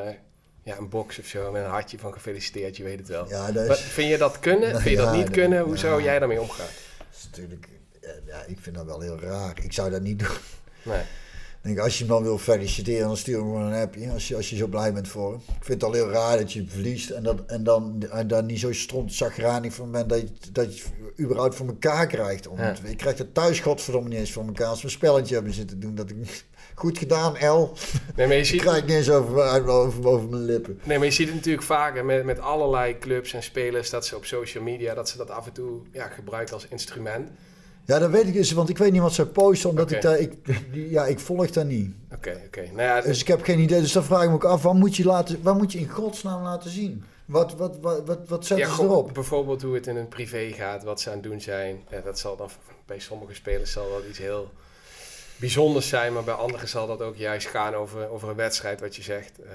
ja, 0.63 0.77
een 0.77 0.89
box 0.89 1.19
of 1.19 1.25
zo 1.25 1.51
met 1.51 1.63
een 1.63 1.69
hartje 1.69 1.99
van 1.99 2.13
gefeliciteerd, 2.13 2.77
je 2.77 2.83
weet 2.83 2.99
het 2.99 3.07
wel. 3.07 3.29
Ja, 3.29 3.51
dat 3.51 3.69
is... 3.69 3.79
vind 3.79 4.09
je 4.09 4.17
dat 4.17 4.39
kunnen? 4.39 4.81
vind 4.81 4.97
je 4.97 5.01
dat 5.05 5.13
niet 5.13 5.29
kunnen? 5.29 5.63
Hoe 5.63 5.77
zou 5.77 6.03
jij 6.03 6.19
daarmee 6.19 6.41
omgaan? 6.41 6.67
Dat 6.97 7.17
is 7.17 7.23
natuurlijk, 7.23 7.67
ja, 8.25 8.43
ik 8.47 8.57
vind 8.59 8.75
dat 8.75 8.85
wel 8.85 8.99
heel 8.99 9.19
raar. 9.19 9.59
Ik 9.63 9.73
zou 9.73 9.89
dat 9.89 10.01
niet 10.01 10.19
doen. 10.19 10.37
Nee. 10.83 11.01
Denk, 11.61 11.79
als 11.79 11.97
je 11.97 12.03
hem 12.03 12.13
dan 12.13 12.23
wil 12.23 12.37
feliciteren, 12.37 13.07
dan 13.07 13.17
stuur 13.17 13.37
hem 13.37 13.45
gewoon 13.45 13.71
een 13.71 13.81
appje. 13.81 14.11
Als 14.11 14.27
je, 14.27 14.35
als 14.35 14.49
je 14.49 14.55
zo 14.55 14.67
blij 14.67 14.93
bent 14.93 15.07
voor 15.07 15.31
hem. 15.31 15.41
Ik 15.47 15.63
vind 15.65 15.81
het 15.81 15.83
al 15.83 15.93
heel 15.93 16.09
raar 16.09 16.37
dat 16.37 16.53
je 16.53 16.65
verliest 16.67 17.09
en, 17.09 17.23
dat, 17.23 17.45
en, 17.45 17.63
dan, 17.63 18.05
en 18.11 18.27
dan 18.27 18.45
niet 18.45 18.59
zo 18.59 18.73
stront 18.73 19.13
zagranig 19.13 19.73
van 19.73 19.91
bent 19.91 20.09
dat 20.09 20.19
je, 20.19 20.51
dat 20.51 20.77
je 20.77 20.83
het 20.83 21.19
überhaupt 21.19 21.55
voor 21.55 21.67
elkaar 21.67 22.07
krijgt. 22.07 22.47
Om 22.47 22.59
Ik 22.83 22.97
krijg 22.97 23.17
het 23.17 23.33
thuis 23.33 23.59
godverdomme 23.59 24.09
niet 24.09 24.19
eens 24.19 24.31
voor 24.31 24.45
elkaar. 24.45 24.67
Als 24.67 24.79
we 24.81 24.85
een 24.85 24.93
spelletje 24.93 25.33
hebben 25.33 25.53
zitten 25.53 25.79
doen, 25.79 25.95
dat 25.95 26.09
ik 26.09 26.45
Goed 26.79 26.97
gedaan, 26.97 27.37
El. 27.37 27.73
Nee, 28.15 28.27
maar 28.27 28.35
je 28.35 28.43
ziet... 28.43 28.61
Ik 28.61 28.67
krijg 28.67 28.85
niet 28.85 28.95
eens 28.95 29.09
over, 29.09 29.69
over, 29.69 30.07
over, 30.07 30.29
mijn 30.29 30.45
lippen. 30.45 30.79
Nee, 30.83 30.97
maar 30.97 31.07
je 31.07 31.13
ziet 31.13 31.25
het 31.25 31.35
natuurlijk 31.35 31.65
vaker 31.65 32.05
met, 32.05 32.25
met 32.25 32.39
allerlei 32.39 32.97
clubs 32.97 33.33
en 33.33 33.43
spelers... 33.43 33.89
dat 33.89 34.05
ze 34.05 34.15
op 34.15 34.25
social 34.25 34.63
media, 34.63 34.93
dat 34.93 35.09
ze 35.09 35.17
dat 35.17 35.29
af 35.29 35.45
en 35.45 35.51
toe 35.51 35.81
ja, 35.91 36.07
gebruiken 36.07 36.53
als 36.53 36.67
instrument. 36.69 37.29
Ja, 37.85 37.99
dat 37.99 38.09
weet 38.09 38.27
ik 38.27 38.33
dus, 38.33 38.51
want 38.51 38.69
ik 38.69 38.77
weet 38.77 38.91
niet 38.91 39.01
wat 39.01 39.13
ze 39.13 39.27
posten, 39.27 39.69
omdat 39.69 39.91
ik 39.91 40.01
daar, 40.01 40.19
ik, 40.19 40.33
ja, 40.71 41.05
ik 41.05 41.19
volg 41.19 41.49
daar 41.49 41.65
niet. 41.65 41.91
Oké, 42.13 42.41
oké. 42.45 42.61
Nou 42.61 42.81
ja, 42.81 43.01
dus 43.01 43.21
ik 43.21 43.27
heb 43.27 43.43
geen 43.43 43.59
idee, 43.59 43.81
dus 43.81 43.91
dan 43.91 44.03
vraag 44.03 44.23
ik 44.23 44.29
me 44.29 44.35
ook 44.35 44.43
af, 44.43 44.63
wat 44.63 44.73
moet 44.73 44.95
je, 44.95 45.05
laten, 45.05 45.39
wat 45.41 45.57
moet 45.57 45.71
je 45.71 45.79
in 45.79 45.89
godsnaam 45.89 46.43
laten 46.43 46.69
zien? 46.69 47.03
Wat, 47.25 47.55
wat, 47.55 47.77
wat, 47.81 48.05
wat, 48.05 48.19
wat 48.27 48.45
zetten 48.45 48.75
ze 48.75 48.83
erop? 48.83 49.13
Bijvoorbeeld 49.13 49.61
hoe 49.61 49.73
het 49.73 49.87
in 49.87 49.95
een 49.95 50.07
privé 50.07 50.51
gaat, 50.51 50.83
wat 50.83 51.01
ze 51.01 51.09
aan 51.09 51.15
het 51.15 51.23
doen 51.23 51.41
zijn. 51.41 51.83
Ja, 51.89 52.01
dat 52.01 52.19
zal 52.19 52.35
dan 52.35 52.49
bij 52.85 52.99
sommige 52.99 53.33
spelers 53.33 53.71
zal 53.71 53.89
wel 53.89 54.01
iets 54.09 54.17
heel 54.17 54.51
bijzonders 55.39 55.87
zijn, 55.87 56.13
maar 56.13 56.23
bij 56.23 56.33
anderen 56.33 56.67
zal 56.67 56.87
dat 56.87 57.01
ook 57.01 57.15
juist 57.15 57.47
gaan 57.47 57.73
over, 57.73 58.09
over 58.09 58.29
een 58.29 58.35
wedstrijd, 58.35 58.81
wat 58.81 58.95
je 58.95 59.01
zegt. 59.01 59.39
Uh, 59.39 59.47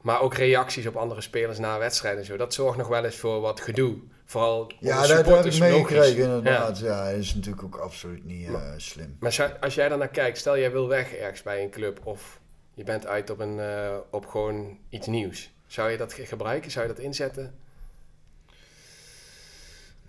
maar 0.00 0.20
ook 0.20 0.34
reacties 0.34 0.86
op 0.86 0.96
andere 0.96 1.20
spelers 1.20 1.58
na 1.58 1.78
wedstrijden 1.78 2.20
en 2.20 2.26
zo. 2.26 2.36
Dat 2.36 2.54
zorgt 2.54 2.78
nog 2.78 2.88
wel 2.88 3.04
eens 3.04 3.16
voor 3.16 3.40
wat 3.40 3.60
gedoe. 3.60 3.96
Vooral 4.24 4.72
ja, 4.80 5.06
dat 5.06 5.26
heb 5.26 5.44
ik 5.44 5.58
meegekregen 5.58 6.22
inderdaad. 6.22 6.78
Ja. 6.78 7.08
is 7.08 7.34
natuurlijk 7.34 7.64
ook 7.64 7.76
absoluut 7.76 8.24
niet 8.24 8.48
uh, 8.48 8.72
slim. 8.76 9.16
Maar 9.20 9.56
als 9.60 9.74
jij 9.74 9.88
naar 9.88 10.08
kijkt, 10.08 10.38
stel 10.38 10.58
jij 10.58 10.72
wil 10.72 10.88
weg 10.88 11.12
ergens 11.12 11.42
bij 11.42 11.62
een 11.62 11.70
club 11.70 12.00
of 12.04 12.40
je 12.74 12.84
bent 12.84 13.06
uit 13.06 13.30
op, 13.30 13.38
een, 13.38 13.56
uh, 13.56 13.96
op 14.10 14.26
gewoon 14.26 14.78
iets 14.88 15.06
nieuws. 15.06 15.50
Zou 15.66 15.90
je 15.90 15.96
dat 15.96 16.12
gebruiken? 16.12 16.70
Zou 16.70 16.86
je 16.86 16.94
dat 16.94 17.02
inzetten? 17.02 17.54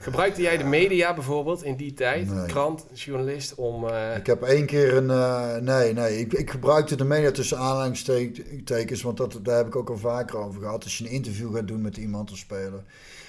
Gebruikte 0.01 0.41
jij 0.41 0.57
de 0.57 0.63
media 0.63 1.13
bijvoorbeeld 1.13 1.63
in 1.63 1.75
die 1.75 1.93
tijd, 1.93 2.33
nee. 2.33 2.45
krant, 2.45 2.85
journalist, 2.93 3.55
om... 3.55 3.83
Uh... 3.83 4.15
Ik 4.15 4.25
heb 4.25 4.41
één 4.41 4.65
keer 4.65 4.93
een... 4.93 5.09
Uh, 5.09 5.55
nee, 5.55 5.93
nee, 5.93 6.19
ik, 6.19 6.33
ik, 6.33 6.49
gebruikte 6.49 6.95
de 6.95 7.03
media 7.03 7.31
tussen 7.31 7.57
aanhalingstekens, 7.57 9.01
want 9.01 9.17
dat, 9.17 9.39
daar 9.41 9.57
heb 9.57 9.67
ik 9.67 9.75
ook 9.75 9.89
al 9.89 9.97
vaker 9.97 10.37
over 10.37 10.61
gehad. 10.61 10.83
Als 10.83 10.97
je 10.97 11.03
een 11.03 11.11
interview 11.11 11.55
gaat 11.55 11.67
doen 11.67 11.81
met 11.81 11.97
iemand 11.97 12.31
of 12.31 12.37
speler, 12.37 12.83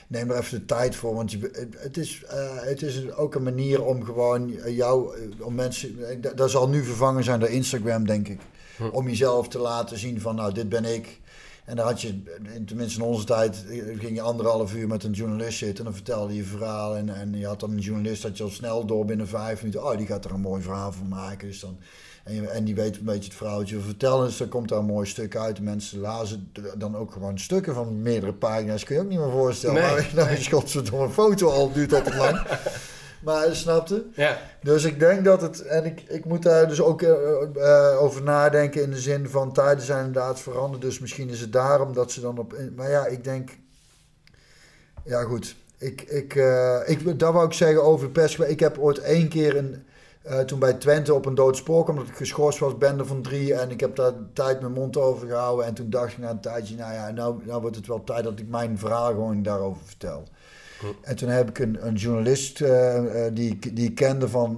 neem 0.06 0.30
er 0.30 0.38
even 0.38 0.58
de 0.58 0.64
tijd 0.64 0.96
voor, 0.96 1.14
want 1.14 1.30
je, 1.32 1.68
het, 1.76 1.96
is, 1.96 2.22
uh, 2.24 2.62
het 2.62 2.82
is 2.82 3.12
ook 3.12 3.34
een 3.34 3.42
manier 3.42 3.84
om 3.84 4.04
gewoon 4.04 4.54
jou, 4.66 5.14
om 5.40 5.54
mensen... 5.54 6.20
Dat 6.34 6.50
zal 6.50 6.68
nu 6.68 6.84
vervangen 6.84 7.24
zijn 7.24 7.40
door 7.40 7.48
Instagram, 7.48 8.06
denk 8.06 8.28
ik. 8.28 8.40
Hm. 8.76 8.84
Om 8.84 9.08
jezelf 9.08 9.48
te 9.48 9.58
laten 9.58 9.98
zien 9.98 10.20
van, 10.20 10.34
nou, 10.34 10.54
dit 10.54 10.68
ben 10.68 10.84
ik... 10.84 11.20
En 11.70 11.76
dan 11.76 11.86
had 11.86 12.00
je, 12.00 12.22
tenminste 12.66 13.00
in 13.00 13.06
onze 13.06 13.24
tijd, 13.24 13.64
ging 13.98 14.14
je 14.14 14.20
anderhalf 14.20 14.74
uur 14.74 14.88
met 14.88 15.04
een 15.04 15.12
journalist 15.12 15.58
zitten. 15.58 15.78
En 15.78 15.84
dan 15.84 15.94
vertelde 15.94 16.34
je 16.34 16.44
verhaal. 16.44 16.96
En, 16.96 17.14
en 17.14 17.38
je 17.38 17.46
had 17.46 17.60
dan 17.60 17.70
een 17.70 17.78
journalist 17.78 18.22
dat 18.22 18.36
je 18.36 18.42
al 18.42 18.50
snel 18.50 18.86
door 18.86 19.04
binnen 19.04 19.28
vijf 19.28 19.60
minuten. 19.60 19.84
Oh, 19.84 19.96
die 19.96 20.06
gaat 20.06 20.24
er 20.24 20.30
een 20.30 20.40
mooi 20.40 20.62
verhaal 20.62 20.92
van 20.92 21.08
maken. 21.08 21.48
Dus 21.48 21.60
dan, 21.60 21.78
en, 22.24 22.34
je, 22.34 22.48
en 22.48 22.64
die 22.64 22.74
weet 22.74 22.96
een 22.96 23.04
beetje 23.04 23.28
het 23.28 23.34
verhaaltje 23.34 23.80
vertellen. 23.80 24.26
Dus 24.26 24.36
dan 24.36 24.48
komt 24.48 24.68
daar 24.68 24.78
een 24.78 24.84
mooi 24.84 25.06
stuk 25.06 25.36
uit. 25.36 25.56
De 25.56 25.62
mensen 25.62 26.00
lazen 26.00 26.52
dan 26.76 26.96
ook 26.96 27.12
gewoon 27.12 27.38
stukken 27.38 27.74
van 27.74 28.02
meerdere 28.02 28.32
pagina's. 28.32 28.84
Kun 28.84 28.94
je 28.94 29.02
ook 29.02 29.08
niet 29.08 29.18
meer 29.18 29.30
voorstellen. 29.30 29.74
Nee, 29.74 29.90
maar 29.90 30.10
nou, 30.14 30.30
je 30.30 30.36
schot 30.36 30.90
door 30.90 31.02
een 31.02 31.12
foto 31.12 31.50
al, 31.50 31.72
duurt 31.72 31.90
dat 31.90 32.04
te 32.04 32.16
lang. 32.16 32.42
Maar 33.22 33.54
snapte? 33.54 34.04
Ja. 34.14 34.38
Dus 34.62 34.84
ik 34.84 34.98
denk 34.98 35.24
dat 35.24 35.42
het. 35.42 35.62
En 35.62 35.84
ik, 35.84 36.00
ik 36.08 36.24
moet 36.24 36.42
daar 36.42 36.68
dus 36.68 36.80
ook 36.80 37.02
uh, 37.02 37.10
uh, 37.56 38.02
over 38.02 38.22
nadenken 38.22 38.82
in 38.82 38.90
de 38.90 38.98
zin 38.98 39.28
van 39.28 39.52
tijden 39.52 39.84
zijn 39.84 40.06
inderdaad 40.06 40.40
veranderd. 40.40 40.82
Dus 40.82 40.98
misschien 40.98 41.28
is 41.28 41.40
het 41.40 41.52
daarom 41.52 41.92
dat 41.92 42.12
ze 42.12 42.20
dan 42.20 42.38
op. 42.38 42.54
Maar 42.76 42.90
ja, 42.90 43.06
ik 43.06 43.24
denk. 43.24 43.50
Ja, 45.04 45.22
goed. 45.22 45.56
ik, 45.78 46.02
ik, 46.02 46.34
uh, 46.34 46.78
ik, 46.86 47.18
dat 47.18 47.32
wou 47.32 47.46
ik 47.46 47.52
zeggen 47.52 47.84
over 47.84 48.10
pers. 48.10 48.36
Ik 48.36 48.60
heb 48.60 48.78
ooit 48.78 48.98
één 48.98 49.28
keer 49.28 49.56
een, 49.56 49.84
uh, 50.26 50.38
toen 50.38 50.58
bij 50.58 50.72
Twente 50.72 51.14
op 51.14 51.26
een 51.26 51.34
dood 51.34 51.56
spoor 51.56 51.88
omdat 51.88 52.08
ik 52.08 52.16
geschorst 52.16 52.58
was, 52.58 52.78
bende 52.78 53.04
van 53.04 53.22
drie. 53.22 53.54
En 53.54 53.70
ik 53.70 53.80
heb 53.80 53.96
daar 53.96 54.12
tijd 54.32 54.60
mijn 54.60 54.72
mond 54.72 54.96
over 54.96 55.28
gehouden. 55.28 55.66
En 55.66 55.74
toen 55.74 55.90
dacht 55.90 56.12
ik 56.12 56.18
na 56.18 56.30
een 56.30 56.40
tijdje, 56.40 56.76
nou 56.76 56.92
ja, 56.92 57.10
nou, 57.10 57.40
nou 57.44 57.60
wordt 57.60 57.76
het 57.76 57.86
wel 57.86 58.04
tijd 58.04 58.24
dat 58.24 58.38
ik 58.38 58.48
mijn 58.48 58.78
verhaal 58.78 59.08
gewoon 59.08 59.42
daarover 59.42 59.82
vertel. 59.84 60.24
En 61.02 61.16
toen 61.16 61.28
heb 61.28 61.48
ik 61.48 61.58
een, 61.58 61.86
een 61.86 61.94
journalist 61.94 62.60
uh, 62.60 63.24
die, 63.32 63.72
die 63.72 63.88
ik 63.88 63.94
kende 63.94 64.28
van 64.28 64.56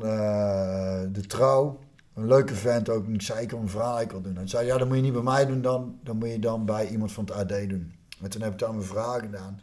De 1.13 1.25
Trouw. 1.27 1.79
Een 2.15 2.27
leuke 2.27 2.55
vent 2.55 2.89
ook. 2.89 3.07
En 3.07 3.15
ik 3.15 3.23
zei, 3.23 3.41
ik 3.41 3.51
wil 3.51 3.61
een 3.61 3.69
verhaal 3.69 4.01
ik 4.01 4.11
wil 4.11 4.21
doen. 4.21 4.37
En 4.37 4.49
zei, 4.49 4.67
ja, 4.67 4.79
dat 4.79 4.89
moet 4.89 4.97
je 4.97 5.03
niet 5.03 5.13
bij 5.13 5.23
mij 5.23 5.47
doen 5.47 5.63
dan. 5.63 5.99
Dan 6.03 6.17
moet 6.17 6.29
je 6.29 6.39
dan 6.39 6.65
bij 6.65 6.89
iemand 6.89 7.13
van 7.13 7.25
het 7.25 7.35
AD 7.35 7.69
doen. 7.69 7.93
En 8.23 8.31
toen 8.31 8.43
heb 8.43 8.53
ik 8.53 8.59
daar 8.59 8.75
mijn 8.75 8.87
verhaal 8.87 9.19
gedaan. 9.19 9.61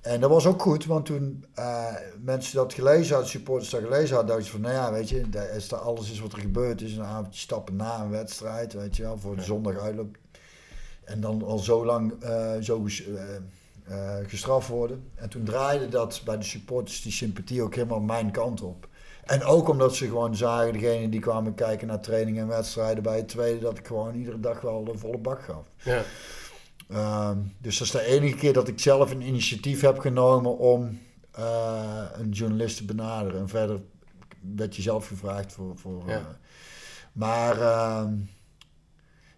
En 0.00 0.20
dat 0.20 0.30
was 0.30 0.46
ook 0.46 0.62
goed, 0.62 0.84
want 0.86 1.06
toen 1.06 1.44
uh, 1.58 1.86
mensen 2.22 2.56
dat 2.56 2.72
gelezen 2.72 3.12
hadden, 3.12 3.30
supporters 3.30 3.70
dat 3.70 3.80
gelezen 3.80 4.14
hadden, 4.14 4.26
dachten 4.26 4.44
ze 4.44 4.50
van, 4.50 4.60
nou 4.60 4.74
ja, 4.74 4.92
weet 4.92 5.08
je, 5.08 5.28
daar 5.28 5.50
is 5.50 5.70
er 5.70 5.78
alles 5.78 6.10
is 6.10 6.20
wat 6.20 6.32
er 6.32 6.38
gebeurd 6.38 6.82
is. 6.82 6.96
Een 6.96 7.04
avondje 7.04 7.40
stappen 7.40 7.76
na 7.76 8.00
een 8.00 8.10
wedstrijd, 8.10 8.72
weet 8.72 8.96
je 8.96 9.02
wel, 9.02 9.18
voor 9.18 9.36
de 9.36 9.42
zondag 9.42 9.78
uitloop. 9.78 10.16
En 11.04 11.20
dan 11.20 11.42
al 11.42 11.58
zo 11.58 11.84
lang 11.84 12.12
uh, 12.22 12.52
zo 12.60 12.86
uh, 12.86 13.20
gestraft 14.26 14.68
worden. 14.68 15.10
En 15.14 15.28
toen 15.28 15.44
draaide 15.44 15.88
dat 15.88 16.22
bij 16.24 16.36
de 16.36 16.44
supporters 16.44 17.02
die 17.02 17.12
sympathie 17.12 17.62
ook 17.62 17.74
helemaal 17.74 18.00
mijn 18.00 18.30
kant 18.30 18.62
op. 18.62 18.88
En 19.24 19.44
ook 19.44 19.68
omdat 19.68 19.94
ze 19.94 20.06
gewoon 20.06 20.36
zagen, 20.36 20.72
degene 20.72 21.08
die 21.08 21.20
kwamen 21.20 21.54
kijken 21.54 21.86
naar 21.86 22.00
trainingen 22.00 22.42
en 22.42 22.48
wedstrijden 22.48 23.02
bij 23.02 23.16
het 23.16 23.28
tweede, 23.28 23.60
dat 23.60 23.78
ik 23.78 23.86
gewoon 23.86 24.14
iedere 24.14 24.40
dag 24.40 24.60
wel 24.60 24.88
een 24.88 24.98
volle 24.98 25.18
bak 25.18 25.42
gaf. 25.42 25.66
Ja. 25.82 26.02
Ehm, 26.88 27.38
dus 27.58 27.78
dat 27.78 27.86
is 27.86 27.92
de 27.92 28.04
enige 28.04 28.36
keer 28.36 28.52
dat 28.52 28.68
ik 28.68 28.80
zelf 28.80 29.10
een 29.10 29.22
initiatief 29.22 29.80
heb 29.80 29.98
genomen 29.98 30.58
om 30.58 31.00
uh, 31.38 32.02
een 32.12 32.30
journalist 32.30 32.76
te 32.76 32.84
benaderen. 32.84 33.40
En 33.40 33.48
verder 33.48 33.80
werd 34.56 34.76
je 34.76 34.82
zelf 34.82 35.06
gevraagd 35.06 35.52
voor. 35.52 35.78
voor 35.78 36.02
ja. 36.06 36.18
Uh, 36.18 36.26
maar 37.12 37.58
uh, 37.58 38.04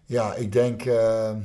ja, 0.05 0.33
ik 0.33 0.51
denk 0.51 0.85
uh, 0.85 1.35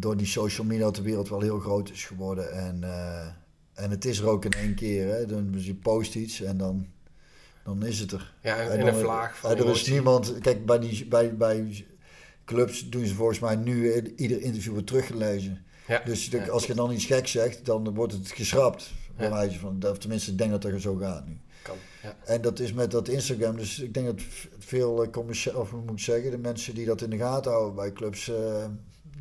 door 0.00 0.16
die 0.16 0.26
social 0.26 0.66
media 0.66 0.84
dat 0.84 0.94
de 0.94 1.02
wereld 1.02 1.28
wel 1.28 1.40
heel 1.40 1.58
groot 1.58 1.90
is 1.90 2.04
geworden. 2.04 2.52
En, 2.52 2.80
uh, 2.82 3.26
en 3.74 3.90
het 3.90 4.04
is 4.04 4.18
er 4.18 4.28
ook 4.28 4.44
in 4.44 4.52
één 4.52 4.74
keer. 4.74 5.08
Hè? 5.08 5.26
Dan 5.26 5.50
dus 5.50 5.66
je 5.66 5.74
post 5.74 6.14
iets 6.14 6.40
en 6.40 6.56
dan, 6.56 6.86
dan 7.64 7.84
is 7.84 7.98
het 7.98 8.12
er. 8.12 8.34
Ja, 8.42 8.56
in, 8.56 8.86
een 8.86 8.94
vlaag 8.94 9.38
van. 9.38 9.50
Er 9.50 9.70
is 9.70 9.86
niemand. 9.86 10.38
Kijk, 10.40 10.66
bij, 10.66 10.78
die, 10.78 11.06
bij, 11.06 11.36
bij 11.36 11.86
clubs 12.44 12.88
doen 12.88 13.06
ze 13.06 13.14
volgens 13.14 13.38
mij 13.38 13.56
nu 13.56 14.02
ieder 14.16 14.40
interview 14.40 14.72
wordt 14.72 14.86
teruggelezen. 14.86 15.64
Ja. 15.86 16.02
Dus 16.04 16.48
als 16.50 16.66
je 16.66 16.74
dan 16.74 16.92
iets 16.92 17.04
gek 17.04 17.26
zegt, 17.26 17.64
dan 17.64 17.94
wordt 17.94 18.12
het 18.12 18.30
geschrapt. 18.30 18.90
Bij 19.16 19.30
wijze 19.30 19.58
van, 19.58 19.82
of 19.86 19.98
tenminste, 19.98 20.30
ik 20.30 20.38
denk 20.38 20.50
dat 20.50 20.62
dat 20.62 20.80
zo 20.80 20.94
gaat 20.94 21.26
nu. 21.26 21.38
Kan, 21.62 21.76
ja. 22.02 22.16
En 22.24 22.40
dat 22.40 22.58
is 22.58 22.72
met 22.72 22.90
dat 22.90 23.08
Instagram. 23.08 23.56
Dus 23.56 23.78
ik 23.78 23.94
denk 23.94 24.06
dat 24.06 24.20
veel 24.58 25.04
uh, 25.04 25.10
commerciële, 25.10 25.58
of 25.58 25.72
moet 25.72 25.90
ik 25.90 25.98
zeggen, 25.98 26.30
de 26.30 26.38
mensen 26.38 26.74
die 26.74 26.86
dat 26.86 27.02
in 27.02 27.10
de 27.10 27.16
gaten 27.16 27.52
houden 27.52 27.74
bij 27.74 27.92
clubs, 27.92 28.28
uh, 28.28 28.64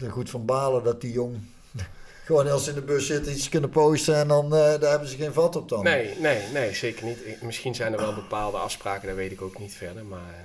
er 0.02 0.12
goed 0.12 0.30
van 0.30 0.46
balen 0.46 0.84
dat 0.84 1.02
die 1.02 1.12
jong 1.12 1.40
gewoon 2.26 2.52
als 2.52 2.64
ze 2.64 2.70
in 2.70 2.76
de 2.76 2.82
bus 2.82 3.08
zitten 3.08 3.32
iets 3.32 3.50
kunnen 3.50 3.70
posten 3.70 4.16
en 4.16 4.28
dan 4.28 4.46
uh, 4.46 4.52
daar 4.52 4.90
hebben 4.90 5.08
ze 5.08 5.18
geen 5.18 5.34
vat 5.34 5.56
op 5.56 5.70
dan. 5.70 5.84
Nee, 5.84 6.20
nee, 6.20 6.42
nee, 6.54 6.74
zeker 6.74 7.06
niet. 7.06 7.42
Misschien 7.42 7.76
zijn 7.76 7.94
er 7.94 8.00
wel 8.00 8.14
bepaalde 8.14 8.58
afspraken, 8.58 9.08
dat 9.08 9.18
weet 9.18 9.32
ik 9.32 9.42
ook 9.42 9.60
niet 9.60 9.74
verder, 9.74 10.06
maar 10.06 10.42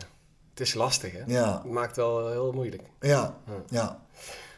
het 0.50 0.60
is 0.60 0.74
lastig, 0.74 1.12
hè? 1.12 1.22
Ja. 1.26 1.60
Het 1.62 1.72
maakt 1.72 1.96
wel 1.96 2.30
heel 2.30 2.52
moeilijk. 2.52 2.82
Ja, 3.00 3.38
ja. 3.68 4.06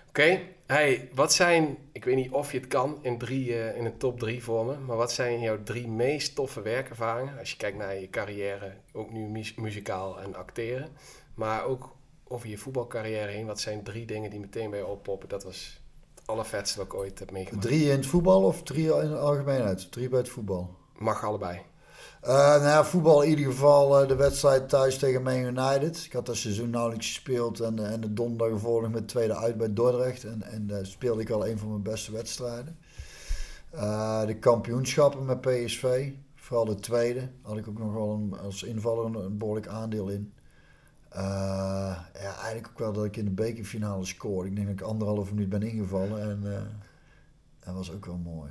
Oké, 0.08 0.40
hey, 0.66 1.08
wat 1.14 1.32
zijn, 1.32 1.76
ik 1.92 2.04
weet 2.04 2.16
niet 2.16 2.32
of 2.32 2.52
je 2.52 2.58
het 2.58 2.68
kan 2.68 2.98
in, 3.02 3.18
drie, 3.18 3.48
uh, 3.48 3.76
in 3.76 3.84
een 3.84 3.98
top 3.98 4.18
drie 4.18 4.42
vormen, 4.42 4.84
maar 4.84 4.96
wat 4.96 5.12
zijn 5.12 5.40
jouw 5.40 5.62
drie 5.62 5.88
meest 5.88 6.34
toffe 6.34 6.62
werkervaringen? 6.62 7.38
Als 7.38 7.50
je 7.50 7.56
kijkt 7.56 7.76
naar 7.76 8.00
je 8.00 8.10
carrière, 8.10 8.72
ook 8.92 9.10
nu 9.10 9.44
muzikaal 9.56 10.20
en 10.20 10.34
acteren, 10.34 10.88
maar 11.34 11.64
ook 11.64 11.93
over 12.34 12.48
je 12.48 12.58
voetbalcarrière 12.58 13.30
heen, 13.30 13.46
wat 13.46 13.60
zijn 13.60 13.82
drie 13.82 14.06
dingen 14.06 14.30
die 14.30 14.40
meteen 14.40 14.70
bij 14.70 14.78
je 14.78 14.86
oppoppen? 14.86 15.28
Dat 15.28 15.44
was 15.44 15.80
het 16.14 16.26
allervetste 16.26 16.78
wat 16.78 16.86
ik 16.86 16.94
ooit 16.94 17.18
heb 17.18 17.30
meegemaakt. 17.30 17.66
Drie 17.66 17.84
in 17.84 17.96
het 17.96 18.06
voetbal 18.06 18.42
of 18.42 18.62
drie 18.62 18.84
in 18.84 19.08
de 19.08 19.18
algemeenheid? 19.18 19.92
Drie 19.92 20.08
bij 20.08 20.18
het 20.18 20.28
voetbal? 20.28 20.76
Mag 20.98 21.24
allebei. 21.24 21.60
Uh, 22.24 22.30
nou 22.30 22.62
ja, 22.62 22.84
voetbal 22.84 23.22
in 23.22 23.28
ieder 23.28 23.44
geval 23.44 24.02
uh, 24.02 24.08
de 24.08 24.16
wedstrijd 24.16 24.68
thuis 24.68 24.98
tegen 24.98 25.22
Man 25.22 25.36
United. 25.36 26.04
Ik 26.04 26.12
had 26.12 26.26
dat 26.26 26.36
seizoen 26.36 26.70
nauwelijks 26.70 27.06
gespeeld 27.06 27.60
en, 27.60 27.80
uh, 27.80 27.92
en 27.92 28.00
de 28.00 28.12
donderdag 28.12 28.48
gevolgd 28.48 28.88
met 28.88 29.08
tweede 29.08 29.36
uit 29.36 29.56
bij 29.56 29.72
Dordrecht. 29.72 30.24
En, 30.24 30.42
en 30.42 30.66
daar 30.66 30.86
speelde 30.86 31.22
ik 31.22 31.30
al 31.30 31.46
een 31.46 31.58
van 31.58 31.68
mijn 31.68 31.82
beste 31.82 32.12
wedstrijden. 32.12 32.78
de 34.26 34.36
kampioenschappen 34.40 35.24
met 35.24 35.40
PSV, 35.40 36.10
vooral 36.34 36.64
de 36.64 36.74
tweede, 36.74 37.28
had 37.42 37.56
ik 37.56 37.68
ook 37.68 37.78
nog 37.78 37.92
wel 37.92 38.10
een, 38.10 38.38
als 38.38 38.62
invaller 38.62 39.04
een, 39.04 39.14
een 39.14 39.38
behoorlijk 39.38 39.68
aandeel 39.68 40.08
in. 40.08 40.32
Ja, 41.14 42.06
eigenlijk 42.14 42.68
ook 42.68 42.78
wel 42.78 42.92
dat 42.92 43.04
ik 43.04 43.16
in 43.16 43.24
de 43.24 43.30
bekerfinale 43.30 44.04
scoorde. 44.04 44.48
Ik 44.48 44.56
denk 44.56 44.66
dat 44.68 44.76
ik 44.76 44.86
anderhalf 44.86 45.30
minuut 45.30 45.48
ben 45.48 45.62
ingevallen 45.62 46.22
en 46.22 46.40
dat 47.64 47.74
was 47.74 47.92
ook 47.92 48.06
wel 48.06 48.16
mooi. 48.18 48.50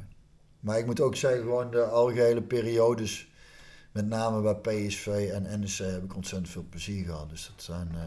Maar 0.60 0.78
ik 0.78 0.86
moet 0.86 1.02
ook 1.02 1.16
zeggen, 1.16 1.42
gewoon 1.42 1.72
de 1.72 1.84
algehele 1.84 2.42
periodes 2.42 3.32
met 3.92 4.08
name 4.08 4.42
bij 4.42 4.56
PSV 4.56 5.30
en 5.34 5.60
NEC 5.60 5.78
heb 5.78 6.04
ik 6.04 6.16
ontzettend 6.16 6.52
veel 6.52 6.66
plezier 6.70 7.06
gehad. 7.06 7.30
Dus 7.30 7.52
dat 7.56 7.64
zijn, 7.64 7.90
uh, 7.94 8.00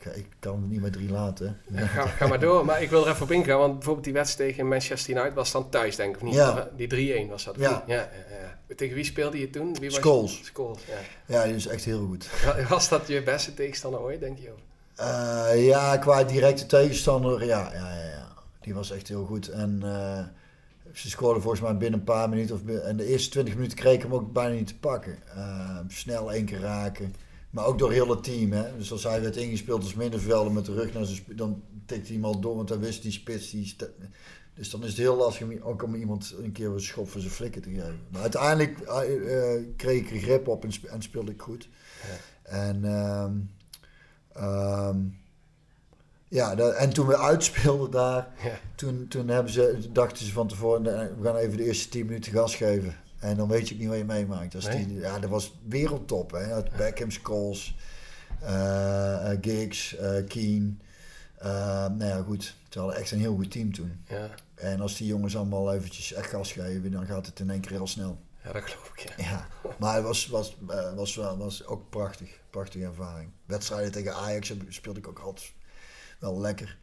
ik, 0.00 0.16
ik, 0.16 0.26
kan 0.38 0.68
niet 0.68 0.80
meer 0.80 0.90
drie 0.90 1.10
laten. 1.10 1.60
ga, 1.74 2.06
ga, 2.06 2.26
maar 2.26 2.40
door. 2.40 2.64
Maar 2.64 2.82
ik 2.82 2.90
wil 2.90 3.04
er 3.04 3.10
even 3.10 3.22
op 3.22 3.30
ingaan, 3.30 3.58
want 3.58 3.74
bijvoorbeeld 3.74 4.04
die 4.04 4.14
wedstrijd 4.14 4.50
tegen 4.50 4.68
Manchester 4.68 5.16
United 5.16 5.34
was 5.34 5.52
dan 5.52 5.68
thuis, 5.68 5.96
denk 5.96 6.14
ik, 6.14 6.16
of 6.16 6.22
niet? 6.22 6.34
Ja. 6.34 6.70
Die 6.76 7.26
3-1 7.26 7.28
was 7.28 7.44
dat. 7.44 7.56
Ja. 7.58 7.84
Ja, 7.86 7.94
ja. 8.66 8.74
Tegen 8.76 8.94
wie 8.94 9.04
speelde 9.04 9.38
je 9.38 9.50
toen? 9.50 9.76
Wie 9.80 9.90
was 9.90 9.98
Scholes. 9.98 10.40
Scholes, 10.44 10.80
ja. 10.86 11.34
Ja, 11.36 11.44
die 11.44 11.54
is 11.54 11.66
echt 11.66 11.84
heel 11.84 12.06
goed. 12.06 12.28
Was 12.68 12.88
dat 12.88 13.06
je 13.06 13.22
beste 13.22 13.54
tegenstander 13.54 14.00
ooit, 14.00 14.20
denk 14.20 14.38
je? 14.38 14.52
Uh, 15.00 15.66
ja, 15.66 15.96
qua 15.96 16.24
directe 16.24 16.66
tegenstander, 16.66 17.44
ja, 17.44 17.70
ja, 17.72 17.94
ja, 17.94 18.04
ja. 18.04 18.28
Die 18.60 18.74
was 18.74 18.90
echt 18.90 19.08
heel 19.08 19.24
goed. 19.24 19.48
En... 19.48 19.80
Uh, 19.84 20.18
ze 20.92 21.10
scoorden 21.10 21.42
volgens 21.42 21.62
mij 21.62 21.76
binnen 21.76 21.98
een 21.98 22.04
paar 22.04 22.28
minuten. 22.28 22.54
Of, 22.54 22.66
en 22.82 22.96
de 22.96 23.04
eerste 23.04 23.30
20 23.30 23.54
minuten 23.54 23.78
kreeg 23.78 23.94
ik 23.94 24.02
hem 24.02 24.14
ook 24.14 24.32
bijna 24.32 24.54
niet 24.54 24.66
te 24.66 24.78
pakken. 24.78 25.18
Uh, 25.36 25.78
snel 25.88 26.32
één 26.32 26.44
keer 26.44 26.60
raken. 26.60 27.14
Maar 27.50 27.66
ook 27.66 27.78
door 27.78 27.92
heel 27.92 28.10
het 28.10 28.24
team. 28.24 28.52
Hè? 28.52 28.76
Dus 28.76 28.92
als 28.92 29.04
hij 29.04 29.20
werd 29.20 29.36
ingespeeld 29.36 29.82
als 29.82 29.94
middenvelder 29.94 30.52
met 30.52 30.64
de 30.64 30.72
rug 30.72 30.92
naar 30.92 31.04
zijn 31.04 31.22
dan 31.26 31.62
tikte 31.86 32.06
hij 32.06 32.14
iemand 32.14 32.42
door. 32.42 32.56
Want 32.56 32.68
dan 32.68 32.80
wist 32.80 33.02
die 33.02 33.12
spits. 33.12 33.50
Die 33.50 33.76
dus 34.54 34.70
dan 34.70 34.82
is 34.82 34.88
het 34.88 34.98
heel 34.98 35.16
lastig 35.16 35.46
om, 35.46 35.62
ook 35.62 35.82
om 35.82 35.94
iemand 35.94 36.34
een 36.38 36.52
keer 36.52 36.70
een 36.70 36.80
schop 36.80 37.10
voor 37.10 37.20
zijn 37.20 37.32
flikken 37.32 37.62
te 37.62 37.70
geven. 37.70 38.00
Maar 38.08 38.20
uiteindelijk 38.20 38.78
uh, 38.80 39.64
kreeg 39.76 40.00
ik 40.00 40.10
er 40.10 40.18
grip 40.18 40.48
op 40.48 40.64
en, 40.64 40.70
en 40.90 41.02
speelde 41.02 41.30
ik 41.30 41.42
goed. 41.42 41.68
Ja. 42.42 42.50
En... 42.50 42.84
Um, 44.36 45.18
ja, 46.30 46.54
dat, 46.54 46.74
en 46.74 46.90
toen 46.92 47.06
we 47.06 47.18
uitspeelden 47.18 47.90
daar, 47.90 48.28
toen, 48.74 49.08
toen 49.08 49.28
hebben 49.28 49.52
ze, 49.52 49.78
dachten 49.92 50.26
ze 50.26 50.32
van 50.32 50.48
tevoren, 50.48 50.82
we 51.18 51.24
gaan 51.24 51.36
even 51.36 51.56
de 51.56 51.64
eerste 51.64 51.88
10 51.88 52.06
minuten 52.06 52.32
gas 52.32 52.54
geven. 52.54 52.94
En 53.20 53.36
dan 53.36 53.48
weet 53.48 53.68
je 53.68 53.74
ook 53.74 53.80
niet 53.80 53.88
wat 53.88 53.98
je 53.98 54.04
meemaakt. 54.04 54.52
Dat, 54.52 54.62
die, 54.62 54.94
ja, 54.94 55.18
dat 55.18 55.30
was 55.30 55.58
wereldtop. 55.66 56.30
Hè? 56.30 56.48
Ja. 56.48 56.62
Beckham, 56.76 57.10
Scholes, 57.10 57.76
uh, 58.42 59.30
Giggs, 59.40 59.94
uh, 59.94 60.26
Keen. 60.26 60.80
nou 61.42 62.04
ja, 62.04 62.22
goed. 62.22 62.54
Ze 62.68 62.78
hadden 62.78 62.96
echt 62.96 63.10
een 63.10 63.18
heel 63.18 63.34
goed 63.34 63.50
team 63.50 63.72
toen. 63.72 64.04
Ja. 64.08 64.30
En 64.54 64.80
als 64.80 64.96
die 64.96 65.06
jongens 65.06 65.36
allemaal 65.36 65.74
eventjes 65.74 66.12
echt 66.12 66.30
gas 66.30 66.52
geven, 66.52 66.90
dan 66.90 67.06
gaat 67.06 67.26
het 67.26 67.40
in 67.40 67.50
één 67.50 67.60
keer 67.60 67.70
heel 67.70 67.86
snel. 67.86 68.18
Ja, 68.44 68.52
dat 68.52 68.62
geloof 68.62 68.90
ik, 68.94 68.98
ja. 69.16 69.24
ja. 69.24 69.48
Maar 69.78 69.94
het 69.94 70.04
was, 70.04 70.26
was, 70.26 70.56
was, 70.60 71.14
was, 71.14 71.36
was 71.36 71.66
ook 71.66 71.90
prachtig. 71.90 72.40
Prachtige 72.50 72.84
ervaring. 72.84 73.30
Wedstrijden 73.46 73.92
tegen 73.92 74.14
Ajax 74.14 74.54
speelde 74.68 74.98
ik 74.98 75.08
ook 75.08 75.18
altijd 75.18 75.52
wel 76.18 76.40
lekker. 76.40 76.78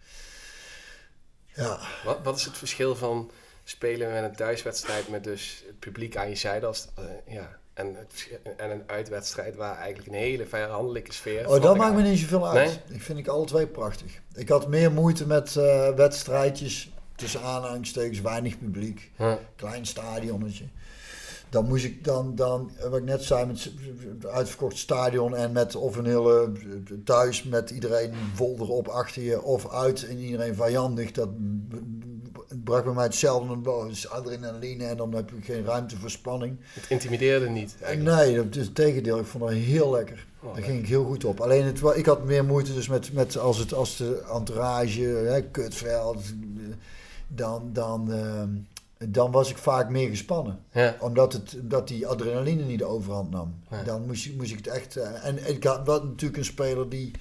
Ja. 1.56 1.80
Wat, 2.04 2.19
wat 2.23 2.38
is 2.38 2.45
het 2.45 2.58
verschil 2.58 2.95
van 2.95 3.32
spelen 3.69 4.12
met 4.12 4.23
een 4.23 4.36
thuiswedstrijd 4.36 5.10
met 5.10 5.23
dus 5.23 5.63
het 5.67 5.80
publiek 5.80 6.17
aan 6.17 6.30
je 6.30 6.36
zijde 6.36 6.65
als, 6.65 6.88
uh, 6.99 7.06
ja, 7.36 7.58
en, 7.73 7.95
het, 7.95 8.39
en 8.58 8.71
een 8.71 8.84
uitwedstrijd 8.86 9.56
waar 9.56 9.77
eigenlijk 9.77 10.08
een 10.08 10.13
hele 10.13 10.45
vijandelijke 10.45 11.13
sfeer... 11.13 11.49
Oh, 11.49 11.62
dat 11.62 11.77
maakt 11.77 11.95
me 11.95 12.01
niet 12.01 12.19
zoveel 12.19 12.49
uit. 12.49 12.80
Ik 12.89 13.01
vind 13.01 13.19
ik 13.19 13.27
alle 13.27 13.45
twee 13.45 13.67
prachtig. 13.67 14.21
Ik 14.34 14.49
had 14.49 14.67
meer 14.67 14.91
moeite 14.91 15.27
met 15.27 15.56
uh, 15.56 15.89
wedstrijdjes 15.89 16.92
tussen 17.15 17.42
aanhalingstekens, 17.42 18.21
weinig 18.21 18.60
publiek, 18.60 19.12
klein 19.56 19.85
stadionnetje 19.85 20.65
dan 21.50 21.67
moest 21.67 21.85
ik 21.85 22.04
dan, 22.04 22.35
dan, 22.35 22.71
wat 22.89 22.98
ik 22.98 23.04
net 23.04 23.23
zei, 23.23 23.46
met 23.46 23.71
het 24.13 24.25
uitverkocht 24.25 24.77
stadion 24.77 25.35
en 25.35 25.52
met 25.52 25.75
of 25.75 25.96
een 25.96 26.06
hele 26.06 26.52
thuis 27.04 27.44
met 27.44 27.69
iedereen 27.69 28.13
vol 28.33 28.58
erop 28.60 28.87
achter 28.87 29.21
je 29.21 29.42
of 29.42 29.71
uit 29.71 30.08
en 30.08 30.17
iedereen 30.17 30.56
vijandig. 30.56 31.12
Dat 31.12 31.29
bracht 32.63 32.83
bij 32.83 32.93
mij 32.93 33.04
hetzelfde 33.04 33.87
dus 33.87 34.10
adrenaline 34.10 34.85
en 34.85 34.98
dan 34.98 35.13
heb 35.13 35.29
je 35.29 35.41
geen 35.41 35.65
ruimte 35.65 35.98
voor 35.98 36.10
spanning. 36.10 36.58
Het 36.63 36.89
intimideerde 36.89 37.50
niet? 37.50 37.75
Eigenlijk. 37.81 38.17
Nee, 38.17 38.35
dat 38.35 38.56
is 38.56 38.65
het 38.65 38.75
tegendeel. 38.75 39.19
Ik 39.19 39.25
vond 39.25 39.43
het 39.43 39.54
heel 39.54 39.91
lekker. 39.91 40.25
Oh, 40.41 40.54
Daar 40.54 40.63
ging 40.63 40.79
ik 40.79 40.87
heel 40.87 41.06
goed 41.06 41.25
op. 41.25 41.39
Alleen 41.39 41.65
het, 41.65 41.81
ik 41.95 42.06
had 42.06 42.23
meer 42.23 42.45
moeite 42.45 42.73
dus 42.73 42.87
met, 42.87 43.13
met 43.13 43.37
als, 43.37 43.58
het, 43.58 43.73
als 43.73 43.98
de 43.98 44.23
entourage, 44.33 45.02
hè, 45.02 45.41
kutveld, 45.41 46.23
dan, 47.27 47.69
dan, 47.73 48.12
uh, 48.12 48.43
dan 49.10 49.31
was 49.31 49.50
ik 49.50 49.58
vaak 49.58 49.89
meer 49.89 50.10
gespannen. 50.10 50.60
Ja. 50.71 50.95
Omdat 51.00 51.33
het, 51.33 51.58
dat 51.62 51.87
die 51.87 52.08
adrenaline 52.08 52.63
niet 52.63 52.79
de 52.79 52.85
overhand 52.85 53.29
nam. 53.29 53.56
Dan 53.85 54.06
moest, 54.06 54.35
moest 54.35 54.52
ik 54.52 54.58
het 54.58 54.67
echt... 54.67 54.98
Uh, 54.98 55.25
en, 55.25 55.50
ik 55.50 55.63
had 55.63 55.85
natuurlijk 55.85 56.37
een 56.37 56.45
speler 56.45 56.89
die... 56.89 57.12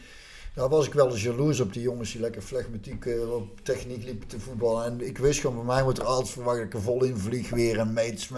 Daar 0.57 0.69
was 0.69 0.87
ik 0.87 0.93
wel 0.93 1.11
eens 1.11 1.23
jaloers 1.23 1.61
op, 1.61 1.73
die 1.73 1.83
jongens 1.83 2.13
die 2.13 2.21
lekker 2.21 2.43
flegmatiek 2.43 3.05
uh, 3.05 3.35
op 3.35 3.61
techniek 3.61 4.05
liepen 4.05 4.27
te 4.27 4.41
voetballen. 4.41 4.85
En 4.85 5.07
ik 5.07 5.19
wist 5.19 5.41
gewoon, 5.41 5.57
bij 5.57 5.65
mij 5.65 5.83
moet 5.83 5.99
er 5.99 6.05
altijd 6.05 6.31
verwachten 6.31 6.63
dat 6.63 6.73
ik 6.73 6.79
er 6.79 6.85
vol 6.85 7.05
in 7.05 7.17
vlieg 7.17 7.51
weer 7.51 7.79
en 7.79 7.93
mates. 7.93 8.31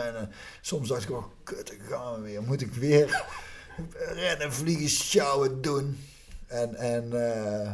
soms 0.60 0.88
dacht 0.88 1.02
ik, 1.02 1.10
oh 1.10 1.24
kut, 1.42 1.72
gaan 1.88 2.14
we 2.14 2.20
weer. 2.20 2.42
Moet 2.42 2.60
ik 2.60 2.72
weer 2.72 3.24
rennen, 4.22 4.52
vliegen, 4.52 4.88
sjouwen, 4.88 5.60
doen. 5.60 5.98
En, 6.46 6.74
en, 6.74 7.10
uh, 7.12 7.72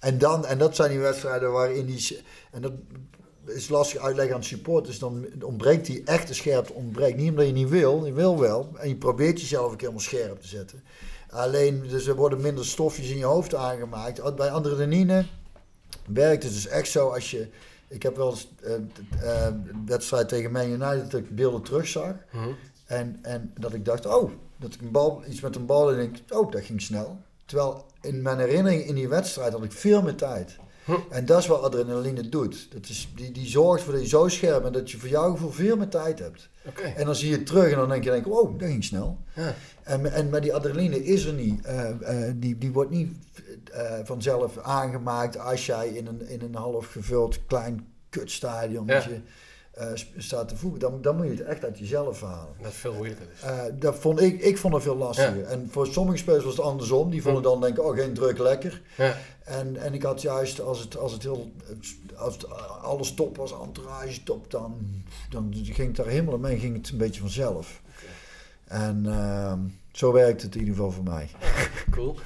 en, 0.00 0.18
dan, 0.18 0.46
en 0.46 0.58
dat 0.58 0.76
zijn 0.76 0.90
die 0.90 1.00
wedstrijden 1.00 1.52
waarin 1.52 1.86
die... 1.86 2.20
En 2.50 2.62
dat 2.62 2.72
is 3.46 3.68
lastig 3.68 4.00
uitleggen 4.00 4.34
aan 4.34 4.44
supporters. 4.44 4.98
Dan 4.98 5.26
ontbreekt 5.40 5.86
die 5.86 6.02
echte 6.04 6.34
scherpte. 6.34 6.72
Ontbreekt. 6.72 7.16
Niet 7.16 7.30
omdat 7.30 7.46
je 7.46 7.52
niet 7.52 7.68
wil. 7.68 8.04
Je 8.04 8.12
wil 8.12 8.40
wel. 8.40 8.70
En 8.76 8.88
je 8.88 8.96
probeert 8.96 9.40
jezelf 9.40 9.70
keer 9.70 9.78
helemaal 9.78 10.00
scherp 10.00 10.40
te 10.40 10.48
zetten. 10.48 10.82
Alleen, 11.32 11.88
dus 11.88 12.06
er 12.06 12.14
worden 12.14 12.40
minder 12.40 12.64
stofjes 12.64 13.10
in 13.10 13.18
je 13.18 13.24
hoofd 13.24 13.54
aangemaakt. 13.54 14.36
Bij 14.36 14.50
adrenaline 14.50 15.24
werkt 16.06 16.42
het 16.42 16.52
dus 16.52 16.66
echt 16.66 16.88
zo 16.88 17.08
als 17.08 17.30
je... 17.30 17.48
Ik 17.88 18.02
heb 18.02 18.16
wel 18.16 18.30
eens 18.30 18.48
uh, 18.64 18.72
uh, 19.22 19.46
wedstrijd 19.86 20.28
tegen 20.28 20.52
Man 20.52 20.70
United 20.70 21.10
dat 21.10 21.20
ik 21.20 21.36
beelden 21.36 21.62
terugzag. 21.62 22.14
Mm 22.30 22.56
en, 22.92 23.18
en 23.22 23.52
dat 23.58 23.74
ik 23.74 23.84
dacht, 23.84 24.06
oh, 24.06 24.30
dat 24.56 24.74
ik 24.74 24.80
een 24.80 24.90
bal, 24.90 25.22
iets 25.28 25.40
met 25.40 25.56
een 25.56 25.66
bal 25.66 25.90
en 25.90 25.96
denk, 25.96 26.16
oh, 26.28 26.52
dat 26.52 26.64
ging 26.64 26.82
snel. 26.82 27.18
Terwijl 27.44 27.86
in 28.00 28.22
mijn 28.22 28.38
herinnering 28.38 28.84
in 28.84 28.94
die 28.94 29.08
wedstrijd 29.08 29.52
had 29.52 29.64
ik 29.64 29.72
veel 29.72 30.02
meer 30.02 30.14
tijd. 30.14 30.58
En 31.10 31.26
dat 31.26 31.38
is 31.38 31.46
wat 31.46 31.62
adrenaline 31.62 32.28
doet. 32.28 32.72
Dat 32.72 32.88
is, 32.88 33.08
die, 33.14 33.32
die 33.32 33.46
zorgt 33.46 33.82
voor 33.82 33.92
dat 33.92 34.02
je 34.02 34.08
zo 34.08 34.28
scherp 34.28 34.62
bent 34.62 34.74
dat 34.74 34.90
je 34.90 34.98
voor 34.98 35.08
jouw 35.08 35.30
gevoel 35.30 35.50
veel 35.50 35.76
meer 35.76 35.88
tijd 35.88 36.18
hebt. 36.18 36.48
Okay. 36.66 36.94
En 36.94 37.06
dan 37.06 37.14
zie 37.14 37.30
je 37.30 37.36
het 37.36 37.46
terug 37.46 37.70
en 37.70 37.78
dan 37.78 37.88
denk 37.88 38.04
je, 38.04 38.10
denk, 38.10 38.24
wow, 38.24 38.60
dat 38.60 38.68
ging 38.68 38.84
snel. 38.84 39.18
Ja. 39.34 39.54
En, 39.82 40.12
en 40.12 40.30
maar 40.30 40.40
die 40.40 40.54
adrenaline 40.54 41.04
is 41.04 41.24
er 41.24 41.32
niet. 41.32 41.66
Uh, 41.66 41.88
uh, 42.00 42.32
die, 42.34 42.58
die 42.58 42.72
wordt 42.72 42.90
niet 42.90 43.16
uh, 43.74 43.92
vanzelf 44.04 44.58
aangemaakt 44.58 45.38
als 45.38 45.66
jij 45.66 45.88
in 45.88 46.06
een, 46.06 46.28
in 46.28 46.40
een 46.40 46.54
half 46.54 46.86
gevuld 46.86 47.46
klein 47.46 47.86
kutstadion... 48.08 48.86
Ja 48.86 49.02
uh, 49.78 49.86
staat 50.16 50.48
te 50.48 50.56
voegen, 50.56 50.80
dan, 50.80 51.02
dan 51.02 51.16
moet 51.16 51.24
je 51.26 51.32
het 51.32 51.40
echt 51.40 51.64
uit 51.64 51.78
jezelf 51.78 52.20
halen. 52.20 52.54
Dat 52.62 52.70
is 52.70 52.76
veel 52.76 52.94
moeilijker. 52.94 53.26
Dus. 53.28 53.50
Uh, 53.50 53.62
dat 53.72 53.98
vond 53.98 54.20
ik, 54.20 54.40
ik 54.40 54.58
vond 54.58 54.74
het 54.74 54.82
veel 54.82 54.96
lastiger. 54.96 55.44
En 55.44 55.68
voor 55.70 55.86
sommige 55.86 56.18
spelers 56.18 56.44
was 56.44 56.56
het 56.56 56.64
andersom. 56.64 57.10
Die 57.10 57.22
vonden 57.22 57.42
dan 57.42 57.60
denken, 57.60 57.84
oh 57.84 57.96
geen 57.96 58.14
druk, 58.14 58.38
lekker. 58.38 58.82
Ja. 58.96 59.16
En, 59.44 59.76
en 59.76 59.94
ik 59.94 60.02
had 60.02 60.22
juist, 60.22 60.60
als 60.60 60.78
het, 60.78 60.96
als 60.96 61.12
het 61.12 61.22
heel, 61.22 61.52
als 62.16 62.34
het, 62.34 62.46
alles 62.82 63.14
top 63.14 63.36
was, 63.36 63.52
entourage 63.52 64.22
top, 64.22 64.50
dan, 64.50 64.78
dan 65.30 65.50
ging 65.52 65.86
het 65.88 65.96
daar 65.96 66.06
helemaal 66.06 66.38
mee, 66.38 66.58
ging 66.58 66.76
het 66.76 66.90
een 66.90 66.98
beetje 66.98 67.20
vanzelf. 67.20 67.80
En 68.64 69.04
uh, 69.06 69.52
zo 69.92 70.12
werkt 70.12 70.42
het 70.42 70.54
in 70.54 70.60
ieder 70.60 70.74
geval 70.74 70.90
voor 70.90 71.04
mij. 71.04 71.28
cool. 71.90 72.16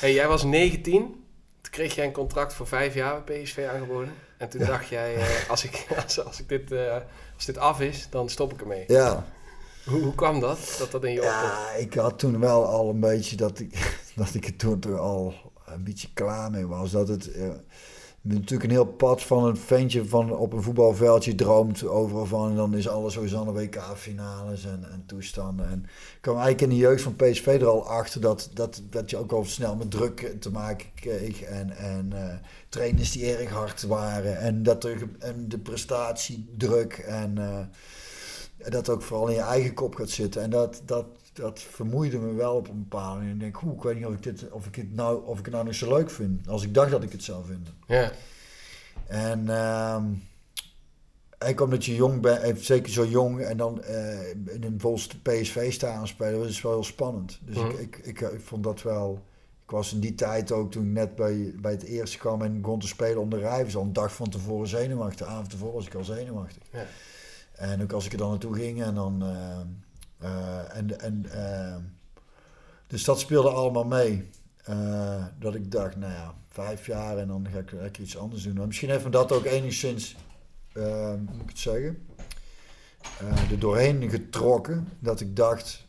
Hey, 0.00 0.12
jij 0.12 0.28
was 0.28 0.44
19, 0.44 0.92
toen 1.02 1.23
kreeg 1.74 1.94
jij 1.94 2.06
een 2.06 2.12
contract 2.12 2.54
voor 2.54 2.66
vijf 2.66 2.94
jaar 2.94 3.24
bij 3.24 3.42
PSV 3.42 3.66
aangeboden. 3.72 4.14
En 4.38 4.48
toen 4.48 4.64
dacht 4.64 4.88
jij, 4.88 5.16
uh, 5.16 5.50
als, 5.50 5.64
ik, 5.64 5.86
als, 6.04 6.24
als, 6.24 6.40
ik 6.40 6.48
dit, 6.48 6.72
uh, 6.72 6.96
als 7.34 7.44
dit 7.44 7.58
af 7.58 7.80
is, 7.80 8.06
dan 8.10 8.28
stop 8.28 8.52
ik 8.52 8.60
ermee. 8.60 8.84
Ja. 8.86 9.26
Hoe, 9.84 10.02
hoe 10.02 10.14
kwam 10.14 10.40
dat, 10.40 10.76
dat 10.78 10.90
dat 10.90 11.04
in 11.04 11.12
je 11.12 11.20
Ja, 11.20 11.70
ik 11.70 11.94
had 11.94 12.18
toen 12.18 12.40
wel 12.40 12.66
al 12.66 12.88
een 12.88 13.00
beetje 13.00 13.36
dat 13.36 13.58
ik, 13.58 13.96
dat 14.14 14.34
ik 14.34 14.46
er 14.46 14.56
toen 14.56 14.82
er 14.82 14.98
al 14.98 15.34
een 15.66 15.84
beetje 15.84 16.08
klaar 16.14 16.50
mee 16.50 16.66
was. 16.66 16.90
Dat 16.90 17.08
het... 17.08 17.36
Uh, 17.36 17.48
natuurlijk 18.24 18.64
een 18.64 18.76
heel 18.76 18.86
pad 18.86 19.22
van 19.22 19.44
een 19.44 19.56
ventje 19.56 20.04
van 20.04 20.36
op 20.36 20.52
een 20.52 20.62
voetbalveldje 20.62 21.34
droomt 21.34 21.86
overal 21.86 22.26
van. 22.26 22.50
En 22.50 22.56
dan 22.56 22.74
is 22.74 22.88
alles 22.88 23.12
sowieso 23.12 23.38
aan 23.38 23.52
WK-finales 23.52 24.64
en, 24.64 24.84
en 24.92 25.02
toestanden. 25.06 25.68
En 25.68 25.82
ik 25.84 26.18
kwam 26.20 26.34
eigenlijk 26.34 26.62
in 26.62 26.68
de 26.68 26.82
jeugd 26.82 27.02
van 27.02 27.16
PSV 27.16 27.46
er 27.46 27.66
al 27.66 27.88
achter 27.88 28.20
dat, 28.20 28.50
dat, 28.54 28.82
dat 28.90 29.10
je 29.10 29.16
ook 29.16 29.32
al 29.32 29.44
snel 29.44 29.76
met 29.76 29.90
druk 29.90 30.36
te 30.40 30.50
maken 30.50 30.86
kreeg. 30.94 31.42
En, 31.42 31.76
en 31.76 32.10
uh, 32.14 32.34
trainers 32.68 33.12
die 33.12 33.36
erg 33.36 33.50
hard 33.50 33.82
waren. 33.82 34.38
En, 34.38 34.62
dat 34.62 34.84
er, 34.84 35.08
en 35.18 35.48
de 35.48 35.58
prestatiedruk. 35.58 36.92
En 36.92 37.36
uh, 37.38 37.58
dat 38.68 38.88
ook 38.88 39.02
vooral 39.02 39.28
in 39.28 39.34
je 39.34 39.40
eigen 39.40 39.74
kop 39.74 39.94
gaat 39.94 40.10
zitten. 40.10 40.42
En 40.42 40.50
dat, 40.50 40.82
dat, 40.84 41.06
dat 41.34 41.60
vermoeide 41.60 42.18
me 42.18 42.32
wel 42.32 42.56
op 42.56 42.68
een 42.68 42.78
bepaalde 42.88 43.18
manier. 43.18 43.32
Ik 43.32 43.40
denk, 43.40 43.56
hoe, 43.56 43.74
ik 43.74 43.82
weet 43.82 43.96
niet 43.96 44.06
of 44.06 44.14
ik, 44.14 44.22
dit, 44.22 44.50
of, 44.50 44.66
ik 44.66 44.74
het 44.74 44.94
nou, 44.94 45.26
of 45.26 45.38
ik 45.38 45.44
het 45.44 45.54
nou 45.54 45.66
nog 45.66 45.74
zo 45.74 45.96
leuk 45.96 46.10
vind. 46.10 46.48
Als 46.48 46.62
ik 46.62 46.74
dacht 46.74 46.90
dat 46.90 47.02
ik 47.02 47.12
het 47.12 47.22
zou 47.22 47.44
vinden. 47.44 47.74
Ja. 47.86 48.12
En 49.06 49.44
uh, 49.44 50.02
ik 51.48 51.60
omdat 51.60 51.84
je 51.84 51.94
jong 51.94 52.20
bent, 52.20 52.40
eh, 52.40 52.54
zeker 52.56 52.92
zo 52.92 53.06
jong, 53.06 53.40
en 53.40 53.56
dan 53.56 53.82
uh, 53.88 54.30
in 54.30 54.62
een 54.62 54.80
volste 54.80 55.20
PSV 55.20 55.72
staan 55.72 56.08
spelen, 56.08 56.38
dat 56.38 56.48
is 56.48 56.62
wel 56.62 56.72
heel 56.72 56.84
spannend. 56.84 57.40
Dus 57.42 57.56
ik, 57.56 57.72
mhm. 57.72 57.80
ik, 57.80 57.96
ik, 57.96 58.20
ik, 58.20 58.40
vond 58.40 58.64
dat 58.64 58.82
wel... 58.82 59.22
Ik 59.64 59.70
was 59.70 59.92
in 59.92 60.00
die 60.00 60.14
tijd 60.14 60.52
ook, 60.52 60.70
toen 60.70 60.86
ik 60.86 60.92
net 60.92 61.14
bij, 61.14 61.54
bij 61.60 61.72
het 61.72 61.82
eerste 61.82 62.18
kwam 62.18 62.42
en 62.42 62.60
begon 62.60 62.80
te 62.80 62.86
spelen 62.86 63.20
onder 63.20 63.38
Rijvers, 63.38 63.76
al 63.76 63.82
een 63.82 63.92
dag 63.92 64.14
van 64.14 64.28
tevoren 64.28 64.68
zenuwachtig. 64.68 65.26
De 65.26 65.32
avond 65.32 65.50
tevoren 65.50 65.74
was 65.74 65.86
ik 65.86 65.94
al 65.94 66.04
zenuwachtig. 66.04 66.62
Ja. 66.72 66.86
En 67.52 67.82
ook 67.82 67.92
als 67.92 68.06
ik 68.06 68.12
er 68.12 68.18
dan 68.18 68.30
naartoe 68.30 68.54
ging 68.54 68.82
en 68.82 68.94
dan... 68.94 69.22
Uh, 69.22 69.58
en, 70.72 71.00
en, 71.00 71.26
uh, 71.34 71.76
dus 72.86 73.04
dat 73.04 73.20
speelde 73.20 73.48
allemaal 73.48 73.84
mee. 73.84 74.30
Uh, 74.68 75.24
dat 75.38 75.54
ik 75.54 75.70
dacht, 75.70 75.96
nou 75.96 76.12
ja, 76.12 76.34
vijf 76.48 76.86
jaar 76.86 77.18
en 77.18 77.28
dan 77.28 77.46
ga 77.52 77.58
ik, 77.58 77.72
ik 77.72 77.98
iets 77.98 78.16
anders 78.16 78.42
doen. 78.42 78.54
Maar 78.54 78.66
misschien 78.66 78.90
heeft 78.90 79.04
me 79.04 79.10
dat 79.10 79.32
ook 79.32 79.44
enigszins, 79.44 80.16
moet 81.18 81.42
ik 81.42 81.48
het 81.48 81.58
zeggen, 81.58 82.06
er 83.50 83.58
doorheen 83.58 84.10
getrokken. 84.10 84.88
Dat 84.98 85.20
ik 85.20 85.36
dacht, 85.36 85.86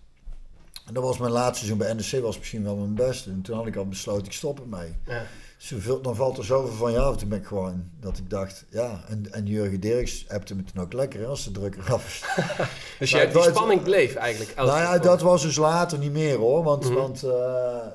en 0.85 0.93
dat 0.93 1.03
was 1.03 1.17
mijn 1.17 1.31
laatste 1.31 1.65
seizoen 1.65 1.77
bij 1.77 1.93
NEC, 1.93 2.23
was 2.23 2.37
misschien 2.37 2.63
wel 2.63 2.75
mijn 2.75 2.95
beste. 2.95 3.29
En 3.29 3.41
toen 3.41 3.55
had 3.55 3.67
ik 3.67 3.75
al 3.75 3.87
besloten, 3.87 4.25
ik 4.25 4.31
stop 4.31 4.59
ermee. 4.59 4.95
Ja 5.05 5.25
zoveel, 5.57 6.01
dan 6.01 6.15
valt 6.15 6.37
er 6.37 6.45
zoveel 6.45 6.75
van 6.75 6.91
je 6.91 6.99
af. 6.99 7.17
Toen 7.17 7.29
ben 7.29 7.39
ik 7.39 7.45
gewoon, 7.45 7.89
dat 7.99 8.17
ik 8.17 8.29
dacht, 8.29 8.65
ja, 8.69 9.03
en, 9.07 9.31
en 9.31 9.45
Jurgen 9.45 9.79
Dirks 9.79 10.25
hebt 10.27 10.49
hem 10.49 10.65
toen 10.65 10.83
ook 10.83 10.93
lekker 10.93 11.25
als 11.25 11.43
de 11.43 11.51
druk 11.51 11.75
eraf 11.75 12.05
is. 12.05 12.23
dus 12.99 13.11
jij, 13.11 13.31
die 13.31 13.41
spanning 13.41 13.83
bleef 13.83 14.15
eigenlijk? 14.15 14.55
Nou 14.55 14.79
ja, 14.79 14.97
dat 14.97 15.21
was 15.21 15.41
dus 15.41 15.55
later 15.55 15.97
niet 15.97 16.11
meer 16.11 16.37
hoor. 16.37 16.63
Want, 16.63 16.83
mhm. 16.83 16.93
want 16.93 17.23
uh, 17.23 17.31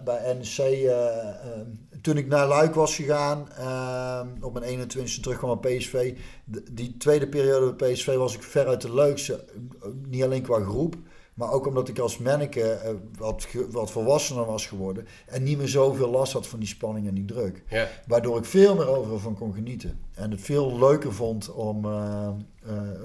bij 0.04 0.34
NEC, 0.34 0.58
uh, 0.58 0.88
uh, 0.88 1.00
toen 2.02 2.16
ik 2.16 2.26
naar 2.26 2.46
Luik 2.48 2.74
was 2.74 2.94
gegaan, 2.94 3.48
op 4.40 4.60
mijn 4.60 4.90
21ste 4.90 5.20
terugkwam 5.20 5.58
naar 5.60 5.72
PSV. 5.72 6.14
die 6.70 6.96
tweede 6.96 7.28
periode 7.28 7.74
bij 7.74 7.92
PSV 7.92 8.16
was 8.16 8.34
ik 8.34 8.42
veruit 8.42 8.80
de 8.80 8.94
leukste. 8.94 9.44
Niet 10.08 10.22
alleen 10.22 10.42
qua 10.42 10.60
groep, 10.60 10.96
maar 11.40 11.52
ook 11.52 11.66
omdat 11.66 11.88
ik 11.88 11.98
als 11.98 12.18
manneke 12.18 12.80
uh, 12.84 12.90
wat, 13.18 13.46
wat 13.70 13.90
volwassener 13.90 14.44
was 14.44 14.66
geworden. 14.66 15.06
En 15.26 15.42
niet 15.42 15.58
meer 15.58 15.68
zoveel 15.68 16.10
last 16.10 16.32
had 16.32 16.46
van 16.46 16.58
die 16.58 16.68
spanning 16.68 17.08
en 17.08 17.14
die 17.14 17.24
druk. 17.24 17.62
Ja. 17.68 17.88
Waardoor 18.06 18.38
ik 18.38 18.44
veel 18.44 18.74
meer 18.74 18.88
overal 18.88 19.18
van 19.18 19.34
kon 19.34 19.54
genieten. 19.54 20.00
En 20.14 20.30
het 20.30 20.40
veel 20.40 20.78
leuker 20.78 21.12
vond 21.12 21.52
om... 21.52 21.84
Uh, 21.84 22.28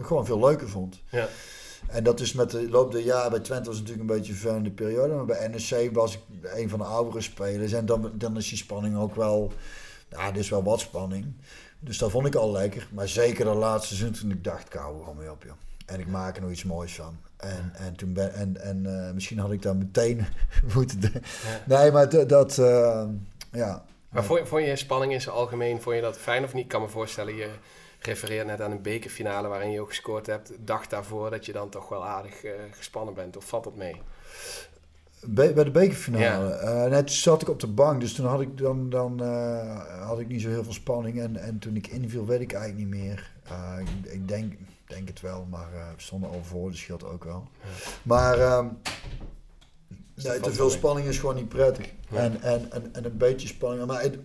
gewoon 0.02 0.26
veel 0.26 0.40
leuker 0.40 0.70
vond. 0.70 1.02
Ja. 1.10 1.28
En 1.88 2.04
dat 2.04 2.20
is 2.20 2.34
met 2.34 2.52
de 2.52 2.70
loop 2.70 2.92
der 2.92 3.02
jaren 3.02 3.32
bij 3.32 3.40
Twente 3.40 3.70
was 3.70 3.80
natuurlijk 3.80 4.10
een 4.10 4.16
beetje 4.16 4.32
een 4.32 4.38
vervelende 4.38 4.72
periode. 4.72 5.14
Maar 5.14 5.26
bij 5.26 5.48
NEC 5.48 5.90
was 5.94 6.14
ik 6.14 6.22
een 6.44 6.70
van 6.70 6.80
de 6.80 6.86
oudere 6.86 7.22
spelers. 7.22 7.72
En 7.72 7.86
dan, 7.86 8.12
dan 8.14 8.38
is 8.38 8.50
die 8.50 8.58
spanning 8.58 8.98
ook 8.98 9.16
wel... 9.16 9.52
Ja, 10.10 10.28
er 10.28 10.38
is 10.38 10.50
wel 10.50 10.64
wat 10.64 10.80
spanning. 10.80 11.26
Dus 11.80 11.98
dat 11.98 12.12
vond 12.12 12.28
ik 12.28 12.36
al 12.36 12.52
lekker. 12.52 12.88
Maar 12.92 13.08
zeker 13.08 13.46
de 13.46 13.54
laatste 13.54 13.96
seizoen 13.96 14.20
toen 14.20 14.32
ik 14.32 14.44
dacht, 14.44 14.74
er 14.74 14.80
gewoon 14.80 15.18
mee 15.18 15.32
op, 15.32 15.44
joh. 15.44 15.54
En 15.86 16.00
ik 16.00 16.08
maak 16.08 16.36
er 16.36 16.42
nog 16.42 16.52
iets 16.52 16.64
moois 16.64 16.96
van. 16.96 17.18
En, 17.38 17.72
en, 17.76 17.96
toen 17.96 18.14
ben, 18.14 18.34
en, 18.34 18.62
en 18.62 18.84
uh, 18.86 19.12
misschien 19.12 19.40
had 19.40 19.52
ik 19.52 19.62
daar 19.62 19.76
meteen 19.76 20.26
moeten... 20.76 21.00
Ja. 21.02 21.78
Nee, 21.78 21.92
maar 21.92 22.28
dat... 22.28 22.58
Uh, 22.58 23.04
ja. 23.52 23.86
Maar 24.10 24.24
vond, 24.24 24.48
vond 24.48 24.66
je 24.66 24.76
spanning 24.76 25.14
in 25.14 25.22
zijn 25.22 25.36
algemeen, 25.36 25.82
vond 25.82 25.96
je 25.96 26.02
dat 26.02 26.18
fijn 26.18 26.44
of 26.44 26.54
niet? 26.54 26.64
Ik 26.64 26.70
kan 26.70 26.82
me 26.82 26.88
voorstellen, 26.88 27.36
je 27.36 27.50
refereert 28.00 28.48
net 28.48 28.62
aan 28.62 28.72
een 28.72 28.82
bekerfinale 28.82 29.48
waarin 29.48 29.72
je 29.72 29.82
ook 29.82 29.90
gescoord 29.90 30.26
hebt. 30.26 30.52
Dag 30.60 30.88
daarvoor 30.88 31.30
dat 31.30 31.46
je 31.46 31.52
dan 31.52 31.70
toch 31.70 31.90
wel 31.90 32.06
aardig 32.06 32.44
uh, 32.44 32.52
gespannen 32.72 33.14
bent. 33.14 33.38
Of 33.38 33.46
valt 33.46 33.64
dat 33.64 33.76
mee? 33.76 34.02
Bij, 35.22 35.54
bij 35.54 35.64
de 35.64 35.72
bekerfinale. 35.72 36.50
Ja. 36.50 36.84
Uh, 36.84 36.90
net 36.90 37.12
zat 37.12 37.42
ik 37.42 37.50
op 37.50 37.60
de 37.60 37.68
bank, 37.68 38.02
dus 38.02 38.14
toen 38.14 38.26
had 38.26 38.42
ik, 38.42 38.58
dan, 38.58 38.90
dan, 38.90 39.22
had 40.02 40.20
ik 40.20 40.28
niet 40.28 40.42
zo 40.42 40.50
heel 40.50 40.64
veel 40.64 40.74
spanning. 40.74 41.20
En, 41.20 41.38
en 41.38 41.60
toen 41.60 41.76
ik 41.76 41.88
inviel, 41.88 42.26
weet 42.26 42.42
ik 42.42 42.54
eigenlijk 42.54 42.90
niet 42.90 43.02
meer. 43.02 43.32
Ik, 43.80 44.12
ik, 44.12 44.28
denk, 44.28 44.54
denk 44.86 45.08
het 45.08 45.22
wel, 45.22 45.46
maar 45.50 45.74
uh, 45.74 45.88
we 45.96 46.02
stonden 46.02 46.30
al 46.30 46.44
voor, 46.44 46.70
dus 46.70 46.80
scheelt 46.80 47.04
ook 47.04 47.24
wel. 47.24 47.48
Ja. 47.64 47.70
Maar 48.04 48.58
um, 48.58 48.78
nee, 50.16 50.40
te 50.40 50.54
veel 50.54 50.70
spanning 50.70 51.08
is 51.08 51.20
gewoon 51.20 51.36
niet 51.36 51.50
prettig. 51.50 51.92
Ja. 52.10 52.18
En, 52.18 52.42
en, 52.42 52.72
en, 52.72 52.94
en, 52.94 53.06
een 53.06 53.18
beetje 53.18 53.48
spanning. 53.48 53.86
Maar 53.86 54.02
het, 54.02 54.18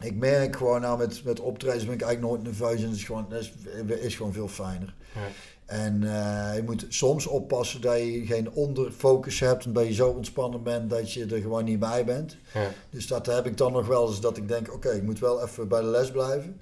ik 0.00 0.14
merk 0.14 0.56
gewoon 0.56 0.80
nou 0.80 0.98
met, 0.98 1.24
met 1.24 1.40
optreden 1.40 1.86
ben 1.86 1.94
ik 1.94 2.02
eigenlijk 2.02 2.32
nooit 2.32 2.42
nerveus 2.42 2.80
en 2.82 2.88
het 2.88 2.96
is 2.96 3.04
gewoon, 3.04 3.34
is, 3.34 3.52
is 4.00 4.16
gewoon 4.16 4.32
veel 4.32 4.48
fijner. 4.48 4.94
Ja. 5.14 5.20
En 5.68 6.02
uh, 6.02 6.50
je 6.54 6.62
moet 6.64 6.86
soms 6.88 7.26
oppassen 7.26 7.80
dat 7.80 7.98
je 7.98 8.26
geen 8.26 8.50
onderfocus 8.50 9.40
hebt 9.40 9.64
en 9.64 9.72
dat 9.72 9.86
je 9.86 9.92
zo 9.92 10.08
ontspannen 10.08 10.62
bent 10.62 10.90
dat 10.90 11.12
je 11.12 11.26
er 11.26 11.40
gewoon 11.40 11.64
niet 11.64 11.78
bij 11.78 12.04
bent. 12.04 12.36
Ja. 12.54 12.70
Dus 12.90 13.06
dat 13.06 13.26
heb 13.26 13.46
ik 13.46 13.56
dan 13.56 13.72
nog 13.72 13.86
wel 13.86 14.08
eens 14.08 14.20
dat 14.20 14.36
ik 14.36 14.48
denk, 14.48 14.66
oké, 14.66 14.76
okay, 14.76 14.96
ik 14.96 15.02
moet 15.02 15.18
wel 15.18 15.42
even 15.42 15.68
bij 15.68 15.80
de 15.80 15.86
les 15.86 16.10
blijven. 16.10 16.60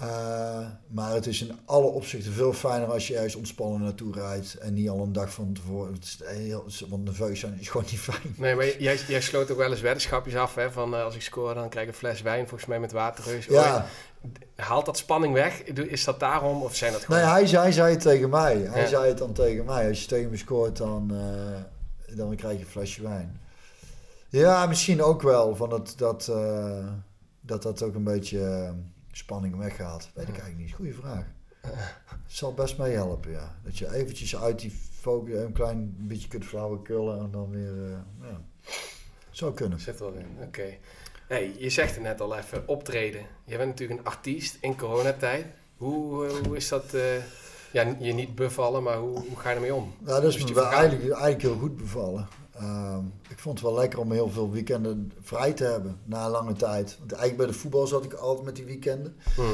Uh, 0.00 0.66
maar 0.86 1.12
het 1.14 1.26
is 1.26 1.42
in 1.42 1.58
alle 1.64 1.86
opzichten 1.86 2.32
veel 2.32 2.52
fijner 2.52 2.92
als 2.92 3.06
je 3.06 3.12
juist 3.12 3.36
ontspannen 3.36 3.80
naartoe 3.80 4.12
rijdt 4.12 4.54
en 4.54 4.74
niet 4.74 4.88
al 4.88 5.00
een 5.02 5.12
dag 5.12 5.32
van 5.32 5.52
tevoren. 5.52 5.92
Het 5.92 6.04
is 6.04 6.20
heel, 6.24 6.64
want 6.88 7.04
nerveus 7.04 7.40
zijn 7.40 7.58
is 7.60 7.68
gewoon 7.68 7.86
niet 7.90 8.00
fijn. 8.00 8.34
Nee, 8.36 8.54
maar 8.54 8.80
jij, 8.80 8.98
jij 9.08 9.20
sloot 9.20 9.50
ook 9.50 9.56
wel 9.56 9.70
eens 9.70 9.80
weddenschapjes 9.80 10.36
af 10.36 10.54
hè, 10.54 10.70
van 10.70 10.94
uh, 10.94 11.04
als 11.04 11.14
ik 11.14 11.22
score 11.22 11.54
dan 11.54 11.68
krijg 11.68 11.86
ik 11.86 11.92
een 11.92 11.98
fles 11.98 12.22
wijn 12.22 12.48
volgens 12.48 12.68
mij 12.68 12.80
met 12.80 12.92
waterreus. 12.92 13.46
Ja. 13.46 13.86
Haalt 14.56 14.86
dat 14.86 14.96
spanning 14.96 15.34
weg? 15.34 15.62
Is 15.62 16.04
dat 16.04 16.20
daarom 16.20 16.62
of 16.62 16.76
zijn 16.76 16.92
dat 16.92 17.04
gewoon... 17.04 17.20
Nee, 17.20 17.30
hij, 17.30 17.44
hij 17.44 17.72
zei 17.72 17.90
het 17.90 18.00
tegen 18.00 18.30
mij. 18.30 18.56
Hij 18.56 18.86
zei 18.86 19.08
het 19.08 19.18
dan 19.18 19.32
tegen 19.32 19.64
mij. 19.64 19.88
Als 19.88 20.00
je 20.00 20.06
tegen 20.06 20.30
me 20.30 20.36
scoort 20.36 20.76
dan, 20.76 21.10
uh, 21.12 22.16
dan 22.16 22.36
krijg 22.36 22.58
je 22.58 22.64
een 22.64 22.70
flesje 22.70 23.02
wijn. 23.02 23.40
Ja, 24.28 24.66
misschien 24.66 25.02
ook 25.02 25.22
wel. 25.22 25.56
Van 25.56 25.72
het, 25.72 25.94
dat, 25.96 26.32
dat 27.40 27.62
dat 27.62 27.82
ook 27.82 27.94
een 27.94 28.04
beetje 28.04 28.72
spanning 29.16 29.56
weggaat? 29.56 30.10
Weet 30.14 30.28
ik 30.28 30.38
eigenlijk 30.38 30.58
niet. 30.58 30.74
Goeie 30.74 30.94
vraag. 30.94 31.24
Het 31.62 32.32
zal 32.38 32.54
best 32.54 32.78
mee 32.78 32.92
helpen, 32.92 33.30
ja. 33.30 33.56
Dat 33.64 33.78
je 33.78 33.94
eventjes 33.94 34.36
uit 34.36 34.60
die 34.60 34.70
focus 35.00 35.34
een 35.34 35.52
klein 35.52 35.94
beetje 35.98 36.28
kunt 36.28 36.44
kullen 36.82 37.20
en 37.20 37.30
dan 37.30 37.50
weer, 37.50 37.74
uh, 37.74 37.96
ja. 38.20 38.40
Zou 39.30 39.54
kunnen. 39.54 39.80
Zit 39.80 39.98
wel 39.98 40.12
in, 40.12 40.26
oké. 40.42 40.76
Hey, 41.26 41.54
je 41.58 41.70
zegt 41.70 41.94
het 41.94 42.02
net 42.02 42.20
al 42.20 42.36
even, 42.36 42.68
optreden. 42.68 43.26
Je 43.44 43.56
bent 43.56 43.68
natuurlijk 43.68 44.00
een 44.00 44.06
artiest 44.06 44.58
in 44.60 44.76
coronatijd. 44.76 45.46
Hoe, 45.76 46.26
uh, 46.26 46.32
hoe 46.32 46.56
is 46.56 46.68
dat, 46.68 46.94
uh, 46.94 47.16
ja, 47.72 47.96
je 47.98 48.12
niet 48.12 48.34
bevallen, 48.34 48.82
maar 48.82 48.96
hoe, 48.96 49.18
hoe 49.18 49.36
ga 49.36 49.48
je 49.48 49.54
ermee 49.54 49.74
om? 49.74 49.94
Nou, 49.98 50.22
dat 50.22 50.34
is 50.34 50.44
me 50.44 50.62
eigenlijk, 50.62 51.10
eigenlijk 51.10 51.42
heel 51.42 51.58
goed 51.58 51.76
bevallen. 51.76 52.28
Ehm, 52.62 53.04
ik 53.28 53.38
vond 53.38 53.58
het 53.58 53.68
wel 53.68 53.78
lekker 53.78 53.98
om 53.98 54.12
heel 54.12 54.28
veel 54.30 54.50
weekenden 54.50 55.12
vrij 55.20 55.52
te 55.52 55.64
hebben 55.64 55.98
na 56.04 56.24
een 56.24 56.30
lange 56.30 56.52
tijd. 56.52 56.96
Want 56.98 57.12
eigenlijk 57.12 57.36
bij 57.36 57.46
de 57.46 57.60
voetbal 57.60 57.86
zat 57.86 58.04
ik 58.04 58.12
altijd 58.12 58.44
met 58.44 58.56
die 58.56 58.64
weekenden. 58.64 59.16
Mhm. 59.36 59.48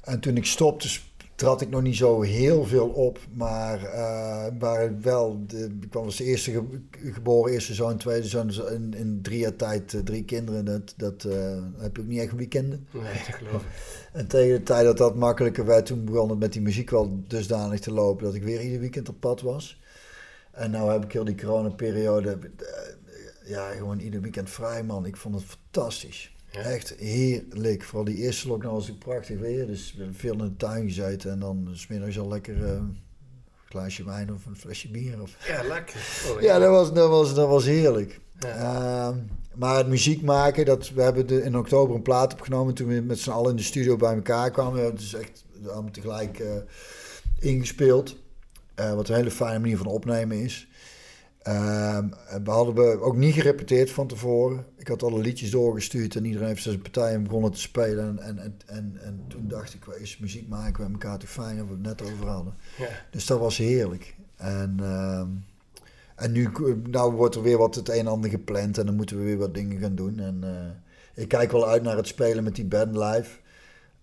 En 0.00 0.20
toen 0.20 0.36
ik 0.36 0.44
stopte, 0.46 0.88
trad 1.34 1.60
ik 1.60 1.70
nog 1.70 1.82
niet 1.82 1.96
zo 1.96 2.20
heel 2.20 2.64
veel 2.64 2.88
op. 2.88 3.18
Maar, 3.34 3.80
uh, 3.82 4.86
wel, 5.00 5.44
de, 5.46 5.76
ik 5.80 5.92
was 5.92 6.16
de 6.16 6.24
eerste 6.24 6.62
geboren, 6.90 7.52
eerste 7.52 7.74
zoon, 7.74 7.96
tweede 7.96 8.28
zoon. 8.28 8.46
Dus 8.46 8.58
in, 8.58 8.94
in 8.94 9.18
drie 9.22 9.38
jaar 9.38 9.56
tijd 9.56 9.92
uh, 9.92 10.00
drie 10.00 10.24
kinderen. 10.24 10.64
Dat, 10.64 10.94
dat 10.96 11.24
uh, 11.24 11.34
heb 11.76 11.98
ik 11.98 12.02
ook 12.02 12.08
niet 12.08 12.20
echt 12.20 12.34
weekenden. 12.34 12.86
Nee, 12.90 13.02
dat 13.02 13.34
geloof 13.34 13.62
ik. 13.62 13.68
En 14.12 14.26
tegen 14.26 14.56
de 14.58 14.62
tijd 14.62 14.84
dat 14.84 14.98
dat 14.98 15.14
makkelijker 15.14 15.64
werd, 15.64 15.86
toen 15.86 16.04
begon 16.04 16.30
het 16.30 16.38
met 16.38 16.52
die 16.52 16.62
muziek 16.62 16.90
wel 16.90 17.22
dusdanig 17.26 17.80
te 17.80 17.92
lopen 17.92 18.24
dat 18.24 18.34
ik 18.34 18.42
weer 18.42 18.62
ieder 18.62 18.80
weekend 18.80 19.08
op 19.08 19.20
pad 19.20 19.40
was. 19.40 19.80
En 20.52 20.70
nou 20.70 20.92
heb 20.92 21.04
ik 21.04 21.12
heel 21.12 21.24
die 21.24 21.36
coronaperiode, 21.36 22.38
uh, 22.60 22.68
ja, 23.44 23.70
gewoon 23.70 23.98
ieder 23.98 24.20
weekend 24.20 24.50
vrij, 24.50 24.82
man. 24.82 25.06
Ik 25.06 25.16
vond 25.16 25.34
het 25.34 25.44
fantastisch. 25.44 26.34
Echt 26.52 26.94
heerlijk. 26.98 27.82
Vooral 27.82 28.04
die 28.04 28.16
eerste 28.16 28.48
lockdown 28.48 28.74
was 28.74 28.86
het 28.86 28.98
prachtig 28.98 29.38
weer. 29.38 29.66
Dus 29.66 29.94
we 29.98 30.12
veel 30.12 30.32
in 30.32 30.38
de 30.38 30.56
tuin 30.56 30.86
gezeten 30.86 31.30
en 31.30 31.38
dan 31.38 31.68
smiddags 31.72 32.18
al 32.18 32.28
lekker 32.28 32.56
uh, 32.56 32.68
een 32.68 32.98
glaasje 33.68 34.04
wijn 34.04 34.32
of 34.32 34.46
een 34.46 34.56
flesje 34.56 34.90
bier. 34.90 35.22
Of... 35.22 35.36
Ja, 35.46 35.62
lekker. 35.62 36.24
Oh, 36.34 36.40
ja, 36.40 36.58
dat 36.58 36.70
was, 36.70 36.92
dat 36.92 37.08
was, 37.08 37.34
dat 37.34 37.48
was 37.48 37.64
heerlijk. 37.64 38.20
Ja. 38.38 39.08
Uh, 39.10 39.16
maar 39.54 39.76
het 39.76 39.88
muziek 39.88 40.22
maken, 40.22 40.64
dat, 40.64 40.90
we 40.90 41.02
hebben 41.02 41.26
de, 41.26 41.42
in 41.42 41.56
oktober 41.56 41.96
een 41.96 42.02
plaat 42.02 42.32
opgenomen 42.32 42.74
toen 42.74 42.88
we 42.88 43.00
met 43.00 43.18
z'n 43.18 43.30
allen 43.30 43.50
in 43.50 43.56
de 43.56 43.62
studio 43.62 43.96
bij 43.96 44.14
elkaar 44.14 44.50
kwamen. 44.50 44.84
Het 44.84 45.00
is 45.00 45.14
echt 45.14 45.44
allemaal 45.66 45.90
tegelijk 45.90 46.38
uh, 46.38 46.48
ingespeeld. 47.38 48.16
Uh, 48.80 48.94
wat 48.94 49.08
een 49.08 49.14
hele 49.14 49.30
fijne 49.30 49.58
manier 49.58 49.76
van 49.76 49.86
opnemen 49.86 50.36
is. 50.36 50.68
Uh, 51.48 51.98
we 52.44 52.50
hadden 52.50 52.74
we 52.74 53.00
ook 53.00 53.16
niet 53.16 53.34
gerepeteerd 53.34 53.90
van 53.90 54.06
tevoren. 54.06 54.66
Ik 54.76 54.88
had 54.88 55.02
alle 55.02 55.20
liedjes 55.20 55.50
doorgestuurd 55.50 56.16
en 56.16 56.24
iedereen 56.24 56.48
heeft 56.48 56.62
zijn 56.62 56.82
partij 56.82 57.12
en 57.12 57.22
begonnen 57.22 57.52
te 57.52 57.60
spelen. 57.60 58.18
En, 58.18 58.38
en, 58.38 58.60
en, 58.66 58.98
en 59.02 59.24
toen 59.28 59.48
dacht 59.48 59.74
ik, 59.74 59.86
is 59.86 60.18
muziek 60.18 60.48
maken 60.48 60.82
met 60.82 60.92
elkaar 60.92 61.18
te 61.18 61.26
fijn, 61.26 61.56
waar 61.56 61.66
we 61.66 61.72
het 61.72 61.82
net 61.82 62.02
over 62.02 62.26
hadden. 62.26 62.54
Ja. 62.78 62.88
Dus 63.10 63.26
dat 63.26 63.38
was 63.38 63.56
heerlijk. 63.56 64.14
En, 64.36 64.76
uh, 64.80 65.22
en 66.16 66.32
nu 66.32 66.50
nou 66.90 67.12
wordt 67.12 67.34
er 67.34 67.42
weer 67.42 67.58
wat 67.58 67.74
het 67.74 67.88
een 67.88 67.98
en 67.98 68.06
ander 68.06 68.30
gepland 68.30 68.78
en 68.78 68.86
dan 68.86 68.96
moeten 68.96 69.18
we 69.18 69.24
weer 69.24 69.38
wat 69.38 69.54
dingen 69.54 69.80
gaan 69.80 69.94
doen. 69.94 70.18
En 70.18 70.40
uh, 70.44 71.22
ik 71.22 71.28
kijk 71.28 71.52
wel 71.52 71.68
uit 71.68 71.82
naar 71.82 71.96
het 71.96 72.06
spelen 72.06 72.44
met 72.44 72.54
die 72.54 72.64
band 72.64 72.96
live. 72.96 73.30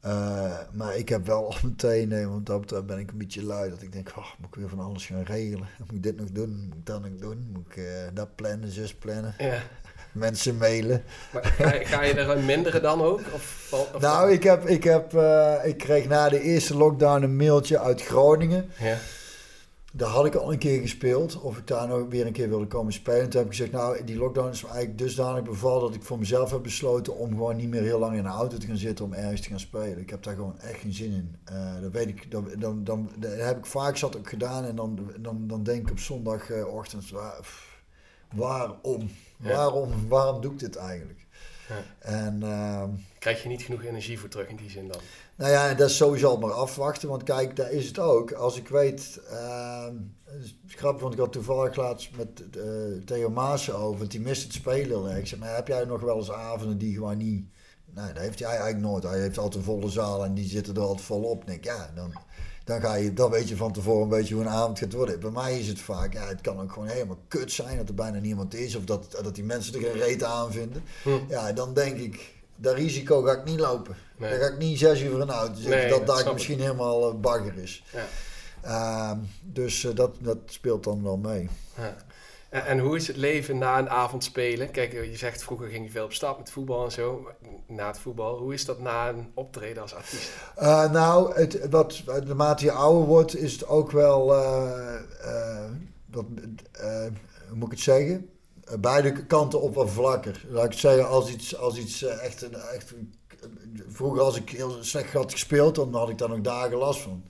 Uh, 0.05 0.51
maar 0.71 0.95
ik 0.95 1.09
heb 1.09 1.25
wel 1.25 1.55
meteen, 1.63 2.07
nee, 2.07 2.27
want 2.27 2.45
dat 2.45 2.85
ben 2.85 2.99
ik 2.99 3.11
een 3.11 3.17
beetje 3.17 3.43
lui. 3.43 3.69
Dat 3.69 3.81
ik 3.81 3.91
denk, 3.91 4.09
oh, 4.17 4.25
moet 4.37 4.47
ik 4.47 4.55
weer 4.55 4.69
van 4.69 4.79
alles 4.79 5.05
gaan 5.05 5.23
regelen. 5.23 5.67
Moet 5.79 5.91
ik 5.91 6.03
dit 6.03 6.17
nog 6.17 6.31
doen? 6.31 6.65
Moet 6.67 6.77
ik 6.77 6.85
dat 6.85 7.01
nog 7.01 7.11
doen? 7.19 7.49
Moet 7.53 7.65
ik 7.67 7.75
uh, 7.75 7.85
dat 8.13 8.35
plannen, 8.35 8.71
zus 8.71 8.93
plannen? 8.93 9.35
Ja. 9.37 9.61
Mensen 10.11 10.57
mailen. 10.57 11.03
Maar 11.33 11.45
ga, 11.45 11.73
je, 11.73 11.85
ga 11.85 12.03
je 12.03 12.13
er 12.13 12.39
minderen 12.39 12.81
dan 12.81 13.01
ook? 13.01 13.19
Of, 13.33 13.67
of 13.93 14.01
nou, 14.01 14.31
ik, 14.31 14.43
heb, 14.43 14.67
ik, 14.67 14.83
heb, 14.83 15.13
uh, 15.13 15.55
ik 15.63 15.77
kreeg 15.77 16.07
na 16.07 16.29
de 16.29 16.41
eerste 16.41 16.77
lockdown 16.77 17.23
een 17.23 17.35
mailtje 17.35 17.79
uit 17.79 18.01
Groningen. 18.01 18.69
Ja 18.79 18.97
daar 19.93 20.09
had 20.09 20.25
ik 20.25 20.35
al 20.35 20.51
een 20.51 20.57
keer 20.57 20.81
gespeeld. 20.81 21.41
Of 21.41 21.57
ik 21.57 21.67
daar 21.67 21.87
nog 21.87 22.09
weer 22.09 22.25
een 22.25 22.33
keer 22.33 22.49
wilde 22.49 22.67
komen 22.67 22.93
spelen. 22.93 23.29
Toen 23.29 23.39
heb 23.39 23.51
ik 23.51 23.57
gezegd, 23.57 23.71
nou, 23.71 24.03
die 24.03 24.17
lockdown 24.17 24.49
is 24.49 24.63
eigenlijk 24.63 24.97
dusdanig 24.97 25.43
bevallen 25.43 25.81
dat 25.81 25.95
ik 25.95 26.03
voor 26.03 26.19
mezelf 26.19 26.51
heb 26.51 26.63
besloten 26.63 27.17
om 27.17 27.29
gewoon 27.29 27.55
niet 27.55 27.69
meer 27.69 27.81
heel 27.81 27.99
lang 27.99 28.15
in 28.15 28.23
de 28.23 28.29
auto 28.29 28.57
te 28.57 28.67
gaan 28.67 28.77
zitten 28.77 29.05
om 29.05 29.13
ergens 29.13 29.41
te 29.41 29.49
gaan 29.49 29.59
spelen. 29.59 29.99
Ik 29.99 30.09
heb 30.09 30.23
daar 30.23 30.35
gewoon 30.35 30.59
echt 30.59 30.79
geen 30.79 30.93
zin 30.93 31.11
in. 31.11 31.35
Uh, 31.51 31.81
dat 31.81 31.91
weet 31.91 32.07
ik, 32.07 32.31
dan, 32.31 32.47
dan, 32.57 32.83
dan, 32.83 33.09
dat 33.17 33.31
heb 33.31 33.57
ik 33.57 33.65
vaak 33.65 33.97
zat 33.97 34.17
ook 34.17 34.29
gedaan 34.29 34.65
en 34.65 34.75
dan, 34.75 34.99
dan, 35.19 35.47
dan 35.47 35.63
denk 35.63 35.81
ik 35.81 35.91
op 35.91 35.99
zondagochtend, 35.99 37.11
waarom? 38.35 39.09
Waarom, 39.37 40.07
waarom 40.07 40.41
doe 40.41 40.51
ik 40.51 40.59
dit 40.59 40.75
eigenlijk? 40.75 41.27
En, 41.99 42.39
uh, 42.43 42.83
Krijg 43.19 43.43
je 43.43 43.49
niet 43.49 43.61
genoeg 43.61 43.83
energie 43.83 44.19
voor 44.19 44.29
terug 44.29 44.47
in 44.47 44.55
die 44.55 44.69
zin 44.69 44.87
dan? 44.87 44.99
Nou 45.35 45.51
ja, 45.51 45.73
dat 45.73 45.89
is 45.89 45.97
sowieso 45.97 46.37
maar 46.37 46.51
afwachten. 46.51 47.09
Want 47.09 47.23
kijk, 47.23 47.55
daar 47.55 47.71
is 47.71 47.87
het 47.87 47.99
ook. 47.99 48.31
Als 48.31 48.57
ik 48.57 48.67
weet... 48.67 49.19
Uh, 49.31 49.85
grappig, 50.67 51.01
want 51.01 51.13
ik 51.13 51.19
had 51.19 51.31
toevallig 51.31 51.75
laatst 51.75 52.09
met 52.15 52.43
uh, 52.57 53.03
Theo 53.05 53.29
Maassen 53.29 53.75
over. 53.75 53.97
Want 53.97 54.11
die 54.11 54.21
mist 54.21 54.43
het 54.43 54.53
spelen. 54.53 55.17
Ik 55.17 55.27
zeg, 55.27 55.39
maar 55.39 55.55
heb 55.55 55.67
jij 55.67 55.85
nog 55.85 56.01
wel 56.01 56.17
eens 56.17 56.31
avonden 56.31 56.77
die 56.77 56.93
gewoon 56.93 57.17
niet... 57.17 57.45
Nee, 57.93 58.13
dat 58.13 58.23
heeft 58.23 58.39
hij 58.39 58.47
eigenlijk 58.47 58.79
nooit. 58.79 59.03
Hij 59.03 59.19
heeft 59.19 59.37
altijd 59.37 59.55
een 59.55 59.73
volle 59.73 59.89
zaal 59.89 60.25
en 60.25 60.33
die 60.33 60.49
zitten 60.49 60.75
er 60.75 60.81
altijd 60.81 61.01
volop. 61.01 61.45
denk 61.45 61.63
ja, 61.63 61.91
dan, 61.95 62.13
dan, 62.63 62.81
ga 62.81 62.93
je, 62.93 63.13
dan 63.13 63.31
weet 63.31 63.49
je 63.49 63.55
van 63.55 63.73
tevoren 63.73 64.01
een 64.01 64.09
beetje 64.09 64.33
hoe 64.33 64.43
een 64.43 64.49
avond 64.49 64.79
gaat 64.79 64.93
worden. 64.93 65.19
Bij 65.19 65.29
mij 65.29 65.59
is 65.59 65.67
het 65.67 65.79
vaak, 65.79 66.13
ja, 66.13 66.27
het 66.27 66.41
kan 66.41 66.61
ook 66.61 66.71
gewoon 66.71 66.87
helemaal 66.87 67.19
kut 67.27 67.51
zijn 67.51 67.77
dat 67.77 67.87
er 67.87 67.95
bijna 67.95 68.19
niemand 68.19 68.53
is. 68.53 68.75
Of 68.75 68.83
dat, 68.83 69.19
dat 69.23 69.35
die 69.35 69.43
mensen 69.43 69.73
er 69.73 69.79
geen 69.79 69.91
reet 69.91 70.23
aan 70.23 70.51
vinden. 70.51 70.83
Hm. 71.03 71.09
Ja, 71.29 71.53
dan 71.53 71.73
denk 71.73 71.97
ik, 71.97 72.33
dat 72.55 72.75
risico 72.75 73.21
ga 73.21 73.31
ik 73.31 73.43
niet 73.43 73.59
lopen. 73.59 73.95
Dan 74.19 74.29
ga 74.29 74.45
ik 74.45 74.57
niet 74.57 74.79
zes 74.79 75.01
uur 75.01 75.11
voor 75.11 75.21
een 75.21 75.29
auto 75.29 75.61
zitten. 75.61 75.89
dat 75.89 76.07
daar 76.07 76.33
misschien 76.33 76.59
helemaal 76.59 77.13
uh, 77.13 77.19
bagger 77.19 77.57
is. 77.57 77.83
Ja. 77.93 78.05
Uh, 78.65 79.17
dus 79.41 79.83
uh, 79.83 79.95
dat, 79.95 80.15
dat 80.19 80.37
speelt 80.45 80.83
dan 80.83 81.03
wel 81.03 81.17
mee. 81.17 81.49
Ja. 81.77 81.95
En, 82.49 82.79
hoe 82.79 82.95
is 82.95 83.07
het 83.07 83.15
leven 83.15 83.57
na 83.57 83.79
een 83.79 83.89
avond 83.89 84.23
spelen? 84.23 84.71
Kijk, 84.71 84.91
je 84.91 85.17
zegt 85.17 85.43
vroeger 85.43 85.67
ging 85.67 85.85
je 85.85 85.91
veel 85.91 86.03
op 86.03 86.13
stap 86.13 86.37
met 86.37 86.51
voetbal 86.51 86.83
en 86.83 86.91
zo. 86.91 87.27
Na 87.67 87.87
het 87.87 87.99
voetbal, 87.99 88.37
hoe 88.37 88.53
is 88.53 88.65
dat 88.65 88.79
na 88.79 89.09
een 89.09 89.31
optreden 89.33 89.81
als 89.81 89.93
artiest? 89.93 90.31
Uh, 90.59 90.91
nou, 90.91 91.33
het, 91.33 91.69
wat, 91.69 92.03
naarmate 92.05 92.65
je 92.65 92.71
ouder 92.71 93.07
wordt, 93.07 93.35
is 93.35 93.53
het 93.53 93.67
ook 93.67 93.91
wel. 93.91 94.25
wat, 96.05 96.25
hoe 97.47 97.55
moet 97.57 97.65
ik 97.65 97.71
het 97.71 97.79
zeggen? 97.79 98.29
beide 98.79 99.25
kanten 99.25 99.61
op 99.61 99.75
wat 99.75 99.89
vlakker. 99.89 100.45
Laat 100.49 100.65
ik 100.65 100.79
zeggen, 100.79 101.07
als 101.07 101.29
iets, 101.29 101.57
als 101.57 101.77
iets 101.77 102.03
eh, 102.03 102.23
echt, 102.25 102.41
een, 102.41 102.55
echt 102.55 102.93
Vroeger 103.87 104.21
als 104.21 104.35
ik 104.35 104.49
heel 104.49 104.77
slecht 104.83 105.13
had 105.13 105.31
gespeeld, 105.31 105.75
dan 105.75 105.93
had 105.93 106.09
ik 106.09 106.17
daar 106.17 106.29
nog 106.29 106.41
dagen 106.41 106.77
last 106.77 107.01
van. 107.01 107.23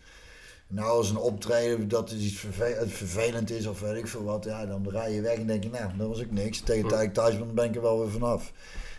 Nou, 0.72 0.89
als 0.89 1.09
een 1.09 1.17
optreden 1.17 1.88
dat 1.88 2.11
is 2.11 2.24
iets 2.24 2.45
vervelend 2.88 3.51
is 3.51 3.67
of 3.67 3.80
weet 3.80 3.97
ik 3.97 4.07
veel 4.07 4.24
wat, 4.24 4.43
ja, 4.43 4.65
dan 4.65 4.89
rij 4.89 5.13
je 5.13 5.22
weg 5.22 5.38
en 5.38 5.47
denk 5.47 5.63
je, 5.63 5.70
nou, 5.70 5.97
dat 5.97 6.07
was 6.07 6.20
ik 6.20 6.32
niks. 6.32 6.59
Tegen 6.59 6.84
de 6.84 6.89
tijd 6.89 7.07
ik 7.07 7.13
thuis 7.13 7.38
ben, 7.38 7.45
dan 7.45 7.55
ben 7.55 7.65
ik 7.65 7.76
er 7.76 7.82
wel 7.82 7.99
weer 7.99 8.11
vanaf. 8.11 8.51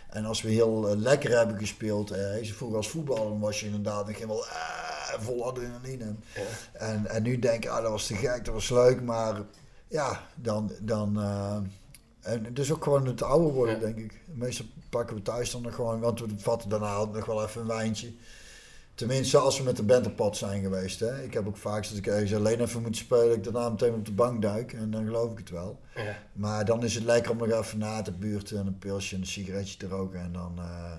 En 0.09 0.25
als 0.25 0.41
we 0.41 0.49
heel 0.49 0.89
eh, 0.89 0.97
lekker 0.97 1.37
hebben 1.37 1.57
gespeeld, 1.57 2.11
eh, 2.11 2.51
vroeger 2.53 2.77
als 2.77 2.89
voetballer, 2.89 3.39
was 3.39 3.59
je 3.59 3.65
inderdaad 3.65 4.07
nog 4.07 4.15
helemaal 4.15 4.45
uh, 4.45 5.19
vol 5.19 5.45
adrenaline. 5.45 6.15
Ja. 6.35 6.41
En, 6.73 7.07
en 7.07 7.23
nu 7.23 7.39
denk 7.39 7.63
ik, 7.63 7.69
ah, 7.69 7.81
dat 7.81 7.91
was 7.91 8.07
te 8.07 8.15
gek, 8.15 8.45
dat 8.45 8.53
was 8.53 8.69
leuk, 8.69 9.01
maar 9.01 9.41
ja, 9.87 10.27
dan, 10.35 10.71
dan, 10.81 11.19
uh, 11.19 11.57
en 12.21 12.53
dus 12.53 12.71
ook 12.71 12.83
gewoon 12.83 13.05
het 13.05 13.21
ouder 13.21 13.51
worden, 13.51 13.79
denk 13.79 13.97
ik. 13.97 14.21
Meestal 14.25 14.65
pakken 14.89 15.15
we 15.15 15.21
thuis 15.21 15.51
dan 15.51 15.61
nog 15.61 15.75
gewoon, 15.75 15.99
want 15.99 16.19
we 16.19 16.27
vatten 16.37 16.69
daarna 16.69 17.05
nog 17.05 17.25
wel 17.25 17.43
even 17.43 17.61
een 17.61 17.67
wijntje. 17.67 18.13
Tenminste, 19.01 19.37
als 19.37 19.57
we 19.57 19.63
met 19.63 19.75
de 19.75 19.83
band 19.83 20.05
op 20.05 20.15
pad 20.15 20.37
zijn 20.37 20.61
geweest. 20.61 20.99
Hè. 20.99 21.23
Ik 21.23 21.33
heb 21.33 21.47
ook 21.47 21.57
vaak 21.57 21.87
dat 21.89 21.97
ik 21.97 22.07
ergens 22.07 22.33
alleen 22.33 22.61
even 22.61 22.81
moet 22.81 22.95
spelen, 22.95 23.35
ik 23.35 23.43
daarna 23.43 23.69
meteen 23.69 23.93
op 23.93 24.05
de 24.05 24.11
bank 24.11 24.41
duik 24.41 24.73
en 24.73 24.91
dan 24.91 25.05
geloof 25.05 25.31
ik 25.31 25.37
het 25.37 25.49
wel. 25.49 25.79
Ja. 25.95 26.17
Maar 26.33 26.65
dan 26.65 26.83
is 26.83 26.95
het 26.95 27.03
lekker 27.03 27.31
om 27.31 27.37
nog 27.37 27.51
even 27.51 27.77
na 27.77 28.01
te 28.01 28.11
buurten 28.11 28.57
en 28.57 28.67
een 28.67 28.77
pilsje 28.77 29.15
en 29.15 29.21
een 29.21 29.27
sigaretje 29.27 29.77
te 29.77 29.87
roken 29.87 30.19
en 30.19 30.33
dan, 30.33 30.55
uh, 30.57 30.91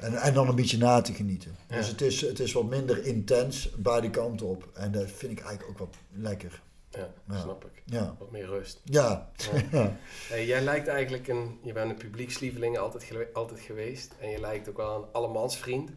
en, 0.00 0.14
en, 0.14 0.34
dan 0.34 0.48
een 0.48 0.54
beetje 0.54 0.78
na 0.78 1.00
te 1.00 1.12
genieten. 1.12 1.56
Dus 1.68 1.88
het 1.88 2.00
is, 2.00 2.20
het 2.20 2.40
is 2.40 2.52
wat 2.52 2.64
minder 2.64 3.04
intens, 3.04 3.70
beide 3.76 4.10
kanten 4.10 4.46
op. 4.46 4.68
En 4.74 4.92
dat 4.92 5.10
vind 5.10 5.32
ik 5.32 5.40
eigenlijk 5.40 5.70
ook 5.70 5.78
wat 5.78 5.96
lekker. 6.12 6.62
Ja, 6.90 7.08
snap 7.40 7.64
ik. 7.64 7.82
Ja. 7.84 8.16
Wat 8.18 8.30
meer 8.30 8.46
rust. 8.46 8.80
Ja. 8.84 9.30
ja. 9.70 9.96
Hey, 10.28 10.46
jij 10.46 10.62
lijkt 10.62 10.88
eigenlijk 10.88 11.28
een, 11.28 11.58
je 11.62 11.72
bent 11.72 11.90
een 11.90 11.96
publiekslieveling 11.96 12.78
altijd, 12.78 13.34
altijd 13.34 13.60
geweest. 13.60 14.12
En 14.20 14.30
je 14.30 14.40
lijkt 14.40 14.68
ook 14.68 14.76
wel 14.76 14.96
een 14.96 15.12
allemansvriend. 15.12 15.90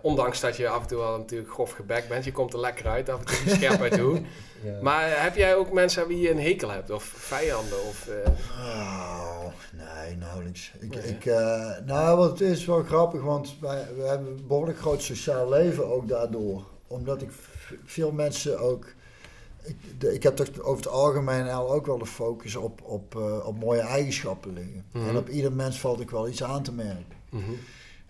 Ondanks 0.00 0.40
dat 0.40 0.56
je 0.56 0.68
af 0.68 0.80
en 0.80 0.86
toe 0.86 1.02
al 1.02 1.18
natuurlijk 1.18 1.50
grof 1.50 1.70
gebek 1.70 2.08
bent. 2.08 2.24
Je 2.24 2.32
komt 2.32 2.52
er 2.52 2.60
lekker 2.60 2.86
uit, 2.86 3.08
af 3.08 3.18
en 3.18 3.24
toe 3.24 3.54
scherp 3.54 3.80
uit 3.80 3.92
toe. 3.92 4.20
ja. 4.64 4.78
Maar 4.82 5.22
heb 5.22 5.36
jij 5.36 5.56
ook 5.56 5.72
mensen 5.72 6.02
aan 6.02 6.08
wie 6.08 6.20
je 6.20 6.30
een 6.30 6.40
hekel 6.40 6.70
hebt? 6.70 6.90
Of 6.90 7.04
vijanden? 7.04 7.84
Of, 7.84 8.08
oh, 8.50 9.44
nee, 9.72 10.16
nauwelijks. 10.16 10.72
Ik, 10.80 10.94
ik, 10.94 11.24
nou, 11.84 12.16
wat 12.16 12.30
het 12.30 12.40
is 12.40 12.64
wel 12.64 12.82
grappig, 12.82 13.22
want 13.22 13.54
wij, 13.60 13.86
we 13.96 14.02
hebben 14.02 14.28
een 14.28 14.46
behoorlijk 14.46 14.78
groot 14.78 15.02
sociaal 15.02 15.48
leven 15.48 15.86
ook 15.86 16.08
daardoor. 16.08 16.64
Omdat 16.86 17.22
ik 17.22 17.30
veel 17.84 18.12
mensen 18.12 18.58
ook 18.58 18.86
ik, 19.66 20.02
ik 20.02 20.22
heb 20.22 20.36
toch 20.36 20.60
over 20.60 20.84
het 20.84 20.92
algemeen 20.92 21.48
al 21.48 21.72
ook 21.72 21.86
wel 21.86 21.98
de 21.98 22.06
focus 22.06 22.56
op, 22.56 22.82
op, 22.82 23.14
op 23.44 23.58
mooie 23.58 23.80
eigenschappen 23.80 24.52
liggen. 24.52 24.84
En 24.92 25.00
mhm. 25.00 25.16
op 25.16 25.28
ieder 25.28 25.52
mens 25.52 25.80
valt 25.80 26.00
ik 26.00 26.10
wel 26.10 26.28
iets 26.28 26.42
aan 26.42 26.62
te 26.62 26.72
merken. 26.72 27.16
Mhm. 27.30 27.50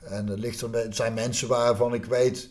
En 0.09 0.29
er, 0.29 0.39
ligt 0.39 0.61
er, 0.61 0.73
het 0.73 0.97
zijn 0.97 1.15
mensen 1.15 1.49
waarvan 1.49 1.95
ik 1.95 2.05
weet, 2.05 2.51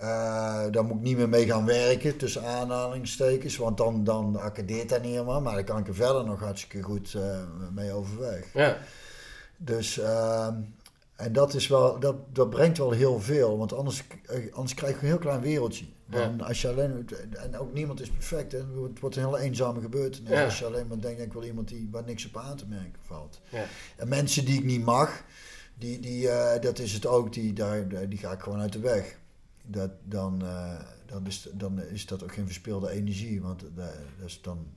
uh, 0.00 0.64
daar 0.70 0.84
moet 0.84 0.96
ik 0.96 1.02
niet 1.02 1.16
meer 1.16 1.28
mee 1.28 1.46
gaan 1.46 1.66
werken, 1.66 2.16
tussen 2.16 2.44
aanhalingstekens. 2.44 3.56
Want 3.56 3.76
dan, 3.76 4.04
dan 4.04 4.36
accadeert 4.36 4.88
dat 4.88 5.02
niet 5.02 5.12
helemaal. 5.12 5.40
Maar 5.40 5.54
daar 5.54 5.64
kan 5.64 5.78
ik 5.78 5.88
er 5.88 5.94
verder 5.94 6.24
nog 6.24 6.40
hartstikke 6.40 6.82
goed 6.82 7.14
uh, 7.16 7.38
mee 7.74 7.92
overweg. 7.92 8.52
Ja. 8.52 8.76
Dus, 9.56 9.98
ehm, 9.98 10.54
en 11.16 11.32
dat, 11.32 11.54
is 11.54 11.66
wel, 11.66 11.98
dat, 11.98 12.16
dat 12.32 12.50
brengt 12.50 12.78
wel 12.78 12.90
heel 12.90 13.20
veel. 13.20 13.58
Want 13.58 13.72
anders, 13.72 14.04
anders 14.52 14.74
krijg 14.74 14.94
je 14.94 15.00
een 15.00 15.06
heel 15.06 15.18
klein 15.18 15.40
wereldje. 15.40 15.84
Dan 16.06 16.40
als 16.40 16.62
je 16.62 16.68
alleen, 16.68 17.08
en 17.32 17.58
ook 17.58 17.72
niemand 17.72 18.00
is 18.00 18.10
perfect, 18.10 18.52
hè. 18.52 18.58
het 18.58 19.00
wordt 19.00 19.16
een 19.16 19.24
hele 19.24 19.38
eenzame 19.38 19.80
gebeurtenis. 19.80 20.44
Als 20.44 20.58
je 20.58 20.64
alleen 20.64 20.86
maar 20.86 21.00
denkt, 21.00 21.20
ik 21.20 21.32
wil 21.32 21.42
iemand 21.42 21.68
die, 21.68 21.88
waar 21.90 22.04
niks 22.04 22.26
op 22.26 22.36
aan 22.36 22.56
te 22.56 22.66
merken 22.66 23.00
valt. 23.02 23.40
Ja. 23.48 23.64
En 23.96 24.08
mensen 24.08 24.44
die 24.44 24.58
ik 24.58 24.64
niet 24.64 24.84
mag, 24.84 25.22
die, 25.84 26.00
die, 26.00 26.22
uh, 26.22 26.60
dat 26.60 26.78
is 26.78 26.92
het 26.92 27.06
ook, 27.06 27.32
die, 27.32 27.52
daar, 27.52 28.08
die 28.08 28.18
ga 28.18 28.32
ik 28.32 28.40
gewoon 28.40 28.60
uit 28.60 28.72
de 28.72 28.78
weg. 28.78 29.18
Dat, 29.62 29.90
dan, 30.02 30.40
uh, 30.42 30.80
dan, 31.06 31.26
is, 31.26 31.48
dan 31.52 31.80
is 31.80 32.06
dat 32.06 32.22
ook 32.22 32.32
geen 32.32 32.46
verspilde 32.46 32.90
energie, 32.90 33.42
want 33.42 33.64
dat 33.74 33.90
is 34.24 34.42
dan 34.42 34.58
een 34.58 34.74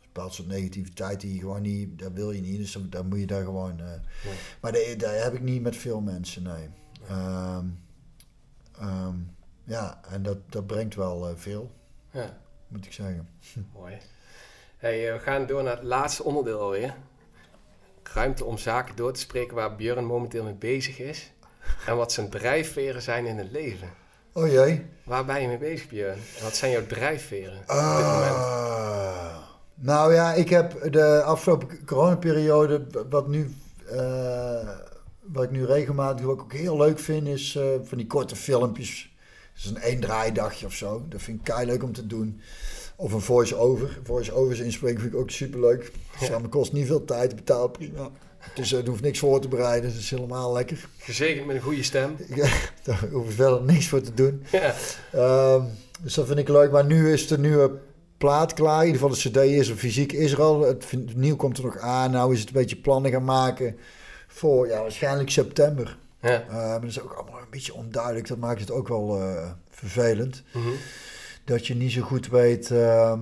bepaald 0.00 0.34
soort 0.34 0.48
negativiteit 0.48 1.20
die 1.20 1.34
je 1.34 1.40
gewoon 1.40 1.62
niet, 1.62 1.98
dat 1.98 2.12
wil 2.12 2.30
je 2.30 2.40
niet, 2.40 2.58
dus 2.58 2.78
dan, 2.90 3.08
moet 3.08 3.18
je 3.18 3.26
daar 3.26 3.44
gewoon... 3.44 3.76
Ja. 3.76 4.00
Maar 4.60 4.72
daar 4.96 5.22
heb 5.22 5.34
ik 5.34 5.42
niet 5.42 5.62
met 5.62 5.76
veel 5.76 6.00
mensen, 6.00 6.42
nee. 6.42 6.68
Um, 7.10 7.78
um, 8.82 9.30
ja, 9.64 10.00
en 10.10 10.22
dat, 10.22 10.38
dat 10.48 10.66
brengt 10.66 10.94
wel 10.94 11.36
veel, 11.36 11.70
ja. 12.10 12.38
moet 12.68 12.84
ik 12.84 12.92
zeggen. 12.92 13.28
Mooi. 13.74 13.98
Hey, 14.76 15.08
eh, 15.08 15.12
we 15.12 15.20
gaan 15.20 15.46
door 15.46 15.62
naar 15.62 15.76
het 15.76 15.84
laatste 15.84 16.24
onderdeel 16.24 16.60
alweer. 16.60 16.96
Ruimte 18.14 18.44
om 18.44 18.58
zaken 18.58 18.96
door 18.96 19.12
te 19.12 19.20
spreken 19.20 19.54
waar 19.54 19.76
Björn 19.76 20.04
momenteel 20.04 20.44
mee 20.44 20.54
bezig 20.54 20.98
is. 20.98 21.32
En 21.86 21.96
wat 21.96 22.12
zijn 22.12 22.28
drijfveren 22.28 23.02
zijn 23.02 23.26
in 23.26 23.38
het 23.38 23.50
leven. 23.50 23.88
Oh 24.32 24.48
jee. 24.48 24.86
Waar 25.04 25.24
ben 25.24 25.40
je 25.40 25.48
mee 25.48 25.58
bezig, 25.58 25.88
Björn? 25.88 26.18
wat 26.42 26.56
zijn 26.56 26.70
jouw 26.70 26.86
drijfveren 26.86 27.58
op 27.58 27.66
dit 27.66 28.06
moment? 28.06 28.34
Ah, 28.34 29.36
nou 29.74 30.14
ja, 30.14 30.32
ik 30.34 30.48
heb 30.48 30.92
de 30.92 31.22
afgelopen 31.22 31.84
coronaperiode, 31.84 32.86
wat 33.10 33.28
nu... 33.28 33.54
Uh, 33.92 34.68
wat 35.20 35.44
ik 35.44 35.50
nu 35.50 35.64
regelmatig 35.64 36.26
wat 36.26 36.34
ik 36.34 36.42
ook 36.42 36.52
heel 36.52 36.76
leuk 36.76 36.98
vind, 36.98 37.26
is 37.26 37.58
van 37.84 37.98
die 37.98 38.06
korte 38.06 38.36
filmpjes 38.36 39.10
is 39.58 39.70
een 39.70 39.80
één 39.80 40.00
draaidagje 40.00 40.66
of 40.66 40.72
zo. 40.72 41.04
Dat 41.08 41.22
vind 41.22 41.38
ik 41.38 41.44
kei 41.44 41.66
leuk 41.66 41.82
om 41.82 41.92
te 41.92 42.06
doen. 42.06 42.40
Of 43.00 43.12
een 43.12 43.20
voice-over. 43.20 43.98
Voice-overs 44.02 44.58
inspreken 44.58 45.00
vind 45.00 45.12
ik 45.12 45.18
ook 45.18 45.30
super 45.30 45.60
leuk. 45.60 45.92
Ja. 46.20 46.40
Het 46.40 46.48
kost 46.48 46.72
niet 46.72 46.86
veel 46.86 47.04
tijd, 47.04 47.36
betaalt 47.36 47.72
prima. 47.72 48.10
Dus 48.54 48.72
er 48.72 48.88
hoeft 48.88 49.02
niks 49.02 49.18
voor 49.18 49.40
te 49.40 49.48
bereiden. 49.48 49.90
Dat 49.90 49.98
is 49.98 50.10
helemaal 50.10 50.52
lekker. 50.52 50.88
Gezegend 50.98 51.46
met 51.46 51.56
een 51.56 51.62
goede 51.62 51.82
stem. 51.82 52.16
Ja, 52.34 52.48
daar 52.82 53.08
hoef 53.12 53.26
je 53.26 53.32
verder 53.32 53.62
niks 53.62 53.88
voor 53.88 54.00
te 54.00 54.14
doen. 54.14 54.42
Ja. 54.50 54.74
Um, 55.54 55.68
dus 56.00 56.14
dat 56.14 56.26
vind 56.26 56.38
ik 56.38 56.48
leuk. 56.48 56.70
Maar 56.70 56.84
nu 56.84 57.12
is 57.12 57.26
de 57.26 57.38
nieuwe 57.38 57.70
plaat 58.16 58.52
klaar. 58.52 58.80
In 58.80 58.86
ieder 58.92 59.00
geval 59.00 59.16
de 59.16 59.28
cd 59.28 59.36
is 59.58 59.68
er, 59.68 59.76
fysiek 59.76 60.12
is 60.12 60.32
er 60.32 60.42
al. 60.42 60.60
Het, 60.60 60.86
nieuw 61.14 61.36
komt 61.36 61.58
er 61.58 61.64
nog 61.64 61.78
aan. 61.78 62.10
Nou 62.10 62.32
is 62.32 62.38
het 62.40 62.48
een 62.48 62.54
beetje 62.54 62.76
plannen 62.76 63.10
gaan 63.10 63.24
maken 63.24 63.78
voor 64.26 64.68
ja, 64.68 64.80
waarschijnlijk 64.80 65.30
september. 65.30 65.98
Ja. 66.20 66.44
Uh, 66.48 66.54
maar 66.54 66.80
dat 66.80 66.90
is 66.90 67.00
ook 67.00 67.12
allemaal 67.12 67.40
een 67.40 67.50
beetje 67.50 67.74
onduidelijk. 67.74 68.28
Dat 68.28 68.38
maakt 68.38 68.60
het 68.60 68.70
ook 68.70 68.88
wel 68.88 69.20
uh, 69.20 69.50
vervelend. 69.70 70.42
Mm 70.52 70.72
Dat 71.48 71.66
je 71.66 71.74
niet 71.74 71.92
zo 71.92 72.02
goed 72.02 72.28
weet, 72.28 72.70
uh, 72.70 73.18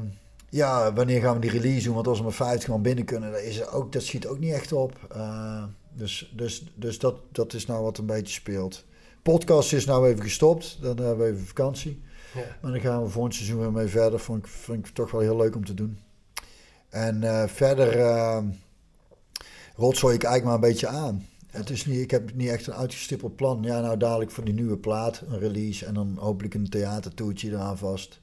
ja, 0.49 0.93
wanneer 0.93 1.21
gaan 1.21 1.35
we 1.35 1.41
die 1.41 1.51
release 1.51 1.85
doen? 1.85 1.95
Want 1.95 2.07
als 2.07 2.19
we 2.19 2.25
maar 2.25 2.33
50 2.33 2.69
man 2.69 2.83
binnen 2.83 3.05
kunnen, 3.05 3.33
dat, 3.33 3.41
is 3.41 3.67
ook, 3.67 3.93
dat 3.93 4.03
schiet 4.03 4.27
ook 4.27 4.39
niet 4.39 4.53
echt 4.53 4.73
op. 4.73 4.99
Uh, 5.17 5.65
dus 5.93 6.33
dus, 6.37 6.73
dus 6.75 6.99
dat, 6.99 7.15
dat 7.33 7.53
is 7.53 7.67
nou 7.67 7.83
wat 7.83 7.99
een 7.99 8.07
beetje 8.07 8.35
speelt. 8.35 8.85
Podcast 9.23 9.73
is 9.73 9.85
nou 9.85 10.09
even 10.09 10.23
gestopt. 10.23 10.79
Dan 10.81 10.97
hebben 10.97 11.27
we 11.27 11.33
even 11.33 11.47
vakantie. 11.47 12.03
Ja. 12.35 12.41
Maar 12.61 12.71
dan 12.71 12.81
gaan 12.81 13.03
we 13.03 13.09
volgend 13.09 13.35
seizoen 13.35 13.61
weer 13.61 13.73
mee 13.73 13.87
verder. 13.87 14.21
Vond 14.21 14.45
ik, 14.45 14.51
vind 14.51 14.87
ik 14.87 14.95
toch 14.95 15.11
wel 15.11 15.21
heel 15.21 15.37
leuk 15.37 15.57
om 15.57 15.65
te 15.65 15.75
doen. 15.75 15.99
En 16.89 17.49
verder 17.49 17.89
rotzooi 19.77 20.15
ik 20.15 20.23
eigenlijk 20.23 20.45
maar 20.45 20.55
een 20.55 20.73
beetje 20.73 20.89
aan. 20.89 21.27
Het 21.57 21.71
is 21.71 21.87
niet, 21.87 22.01
ik 22.01 22.11
heb 22.11 22.35
niet 22.35 22.49
echt 22.49 22.67
een 22.67 22.75
uitgestippeld 22.75 23.37
plan. 23.37 23.63
Ja, 23.63 23.81
nou 23.81 23.97
dadelijk 23.97 24.31
voor 24.31 24.45
die 24.45 24.55
nieuwe 24.55 24.79
plaat, 24.79 25.23
een 25.29 25.39
release 25.39 25.87
en 25.87 25.95
dan 25.95 26.17
hopelijk 26.19 26.55
een 26.55 26.69
theatertoertje 26.69 27.51
eraan 27.51 27.79
vast. 27.79 28.21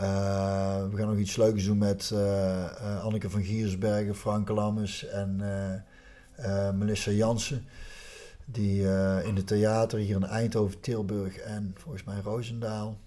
Uh, 0.00 0.88
we 0.90 0.96
gaan 0.96 1.08
nog 1.08 1.16
iets 1.16 1.36
leuks 1.36 1.64
doen 1.64 1.78
met 1.78 2.10
uh, 2.12 3.04
Anneke 3.04 3.30
van 3.30 3.42
Giersbergen, 3.42 4.14
Frank 4.14 4.48
Lammes 4.48 5.06
en 5.06 5.42
Melissa 6.74 7.10
Jansen. 7.10 7.64
Die 8.44 8.80
in 9.24 9.36
het 9.36 9.46
theater 9.46 9.98
hier 9.98 10.16
in 10.16 10.24
Eindhoven, 10.24 10.80
Tilburg 10.80 11.36
en 11.36 11.74
volgens 11.74 12.04
mij 12.04 12.20
Roosendaal. 12.20 12.98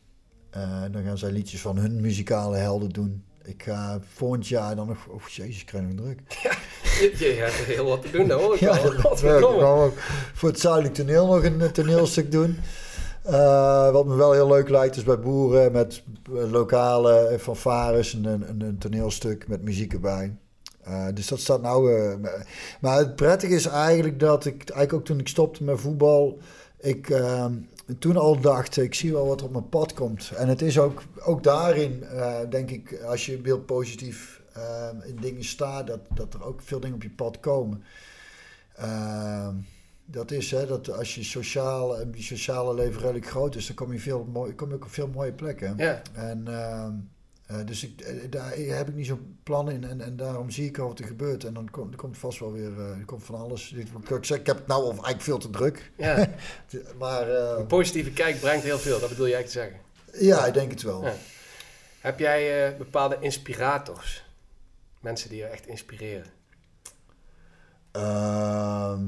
dan 0.91 1.03
gaan 1.03 1.17
zij 1.17 1.31
liedjes 1.31 1.61
van 1.61 1.77
hun 1.77 2.01
muzikale 2.01 2.57
helden 2.57 2.89
doen. 2.89 3.23
Ik 3.49 3.63
ga 3.63 3.99
volgend 4.13 4.47
jaar 4.47 4.75
dan 4.75 4.87
nog... 4.87 5.07
Oh, 5.07 5.27
jezus, 5.27 5.61
ik 5.61 5.65
krijg 5.65 5.83
nog 5.85 5.95
druk. 5.95 6.19
Ja, 6.99 7.07
je 7.17 7.25
hebt 7.25 7.53
heel 7.53 7.85
wat 7.85 8.01
te 8.01 8.11
doen, 8.11 8.27
dat 8.27 8.41
hoor 8.41 8.53
ik 8.55 8.59
ja, 8.59 8.77
ook 9.61 9.93
voor 10.33 10.49
het 10.49 10.59
Zuidelijk 10.59 10.93
Toneel 10.93 11.27
nog 11.27 11.43
een 11.43 11.61
eh, 11.61 11.69
toneelstuk 11.69 12.31
doen. 12.31 12.57
Uh, 13.25 13.91
wat 13.91 14.05
me 14.05 14.15
wel 14.15 14.31
heel 14.31 14.47
leuk 14.47 14.69
lijkt 14.69 14.95
is 14.95 15.03
bij 15.03 15.19
boeren 15.19 15.71
met 15.71 16.03
eh, 16.35 16.51
lokale 16.51 17.37
fanfares 17.39 18.15
en 18.15 18.25
een, 18.25 18.61
een, 18.61 18.77
toneelstuk 18.77 19.47
met 19.47 19.63
muziek 19.63 19.93
erbij. 19.93 20.35
Uh, 20.87 21.05
dus 21.13 21.27
dat 21.27 21.39
staat 21.39 21.61
nou. 21.61 21.93
Uh, 21.93 22.13
maar 22.81 22.97
het 22.97 23.15
prettige 23.15 23.53
is 23.53 23.65
eigenlijk 23.65 24.19
dat 24.19 24.45
ik, 24.45 24.53
eigenlijk 24.53 24.93
ook 24.93 25.05
toen 25.05 25.19
ik 25.19 25.27
stopte 25.27 25.63
met 25.63 25.79
voetbal, 25.79 26.37
ik, 26.79 27.09
ehm, 27.09 27.53
toen 27.99 28.17
al 28.17 28.39
dacht, 28.39 28.77
ik 28.77 28.93
zie 28.93 29.11
wel 29.11 29.27
wat 29.27 29.39
er 29.39 29.45
op 29.45 29.51
mijn 29.51 29.69
pad 29.69 29.93
komt. 29.93 30.31
En 30.35 30.47
het 30.47 30.61
is 30.61 30.79
ook, 30.79 31.03
ook 31.25 31.43
daarin, 31.43 32.03
uh, 32.13 32.37
denk 32.49 32.69
ik, 32.69 33.01
als 33.01 33.25
je 33.25 33.39
heel 33.43 33.59
positief 33.59 34.41
uh, 34.57 34.89
in 35.05 35.15
dingen 35.15 35.43
staat, 35.43 35.87
dat, 35.87 35.99
dat 36.13 36.33
er 36.33 36.43
ook 36.43 36.61
veel 36.61 36.79
dingen 36.79 36.95
op 36.95 37.03
je 37.03 37.09
pad 37.09 37.39
komen. 37.39 37.83
Uh, 38.79 39.47
dat 40.05 40.31
is 40.31 40.51
hè, 40.51 40.65
dat 40.65 40.91
als 40.91 41.15
je 41.15 41.23
sociaal, 41.23 41.99
je 41.99 42.23
sociale 42.23 42.73
leven 42.73 43.01
redelijk 43.01 43.27
groot 43.27 43.55
is, 43.55 43.67
dan 43.67 43.75
kom 43.75 43.93
je, 43.93 43.99
veel 43.99 44.27
mooi, 44.31 44.55
kom 44.55 44.69
je 44.69 44.75
ook 44.75 44.83
op 44.83 44.91
veel 44.91 45.07
mooie 45.07 45.33
plekken. 45.33 45.73
Ja. 45.77 46.01
En 46.13 46.47
ehm, 46.47 46.93
uh, 47.51 47.57
dus 47.65 47.83
ik, 47.83 48.01
uh, 48.01 48.23
daar 48.29 48.55
heb 48.55 48.87
ik 48.87 48.95
niet 48.95 49.05
zo'n 49.05 49.39
plan 49.43 49.71
in 49.71 49.83
en, 49.83 50.01
en 50.01 50.15
daarom 50.15 50.49
zie 50.49 50.65
ik 50.65 50.77
al 50.77 50.87
wat 50.87 50.99
er 50.99 51.05
gebeurt. 51.05 51.43
En 51.43 51.53
dan 51.53 51.69
komt, 51.69 51.91
er 51.91 51.99
komt 51.99 52.17
vast 52.17 52.39
wel 52.39 52.51
weer 52.51 52.71
uh, 52.71 52.89
er 52.89 53.05
komt 53.05 53.23
van 53.23 53.35
alles. 53.35 53.71
Ik, 53.71 53.87
ik, 54.09 54.25
zeg, 54.25 54.39
ik 54.39 54.45
heb 54.45 54.57
het 54.57 54.67
nou 54.67 54.83
of 54.83 54.89
eigenlijk 54.89 55.21
veel 55.21 55.37
te 55.37 55.49
druk. 55.49 55.91
Ja. 55.95 56.29
maar, 56.99 57.29
een 57.29 57.67
positieve 57.67 58.11
kijk 58.11 58.39
brengt 58.39 58.63
heel 58.63 58.79
veel, 58.79 58.99
dat 58.99 59.09
bedoel 59.09 59.27
jij 59.27 59.43
te 59.43 59.51
zeggen? 59.51 59.79
Ja, 60.13 60.45
ik 60.45 60.53
denk 60.53 60.71
het 60.71 60.81
wel. 60.81 61.05
Ja. 61.05 61.13
Heb 61.99 62.19
jij 62.19 62.77
bepaalde 62.77 63.17
inspirators? 63.19 64.25
Mensen 64.99 65.29
die 65.29 65.37
je 65.37 65.45
echt 65.45 65.67
inspireren? 65.67 66.31
Ehm, 67.91 69.03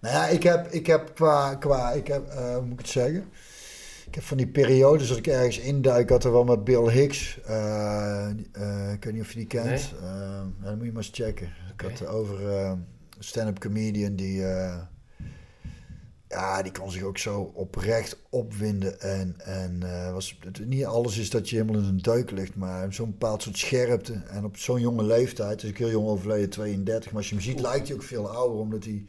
nou 0.00 0.14
ja, 0.14 0.26
ik 0.26 0.42
heb, 0.42 0.66
ik 0.66 0.86
heb 0.86 1.14
qua, 1.14 1.54
qua 1.54 1.90
ik 1.90 2.06
heb, 2.06 2.32
hoe 2.32 2.60
moet 2.60 2.72
ik 2.72 2.78
het 2.78 2.88
zeggen? 2.88 3.32
Ik 4.10 4.16
heb 4.16 4.24
van 4.24 4.36
die 4.36 4.46
periodes 4.46 5.08
dat 5.08 5.16
ik 5.16 5.26
ergens 5.26 5.58
induik, 5.58 6.08
had 6.08 6.24
er 6.24 6.32
wel 6.32 6.44
met 6.44 6.64
Bill 6.64 6.88
Hicks. 6.88 7.38
Uh, 7.48 8.28
uh, 8.58 8.92
ik 8.92 9.04
weet 9.04 9.12
niet 9.12 9.22
of 9.22 9.32
je 9.32 9.38
die 9.38 9.46
kent. 9.46 9.66
Nee. 9.66 10.00
Uh, 10.02 10.40
dan 10.62 10.76
moet 10.76 10.86
je 10.86 10.92
maar 10.92 11.02
eens 11.02 11.10
checken. 11.12 11.52
Okay. 11.72 11.90
Ik 11.90 11.98
had 11.98 12.08
over 12.08 12.46
een 12.46 12.86
stand-up 13.18 13.58
comedian 13.58 14.16
die... 14.16 14.36
ja, 16.28 16.62
die 16.62 16.72
kan 16.72 16.90
zich 16.90 17.02
ook 17.02 17.18
zo 17.18 17.52
oprecht 17.54 18.16
opwinden. 18.30 19.00
En, 19.00 19.34
en 19.38 19.80
was, 20.12 20.38
het, 20.44 20.66
niet 20.66 20.84
alles 20.84 21.18
is 21.18 21.30
dat 21.30 21.48
je 21.48 21.56
helemaal 21.56 21.82
in 21.82 21.88
een 21.88 22.02
duik 22.02 22.30
ligt, 22.30 22.56
maar 22.56 22.92
zo'n 22.92 23.10
bepaald 23.10 23.42
soort 23.42 23.58
scherpte. 23.58 24.12
En 24.12 24.44
op 24.44 24.56
zo'n 24.56 24.80
jonge 24.80 25.04
leeftijd, 25.04 25.60
dus 25.60 25.70
ik 25.70 25.78
heel 25.78 25.90
jong 25.90 26.08
overleden, 26.08 26.50
32. 26.50 27.10
Maar 27.10 27.20
als 27.20 27.28
je 27.28 27.34
hem 27.34 27.44
ziet, 27.44 27.60
lijkt 27.60 27.86
hij 27.86 27.96
ook 27.96 28.02
veel 28.02 28.30
ouder, 28.30 28.58
omdat 28.58 28.84
hij... 28.84 29.04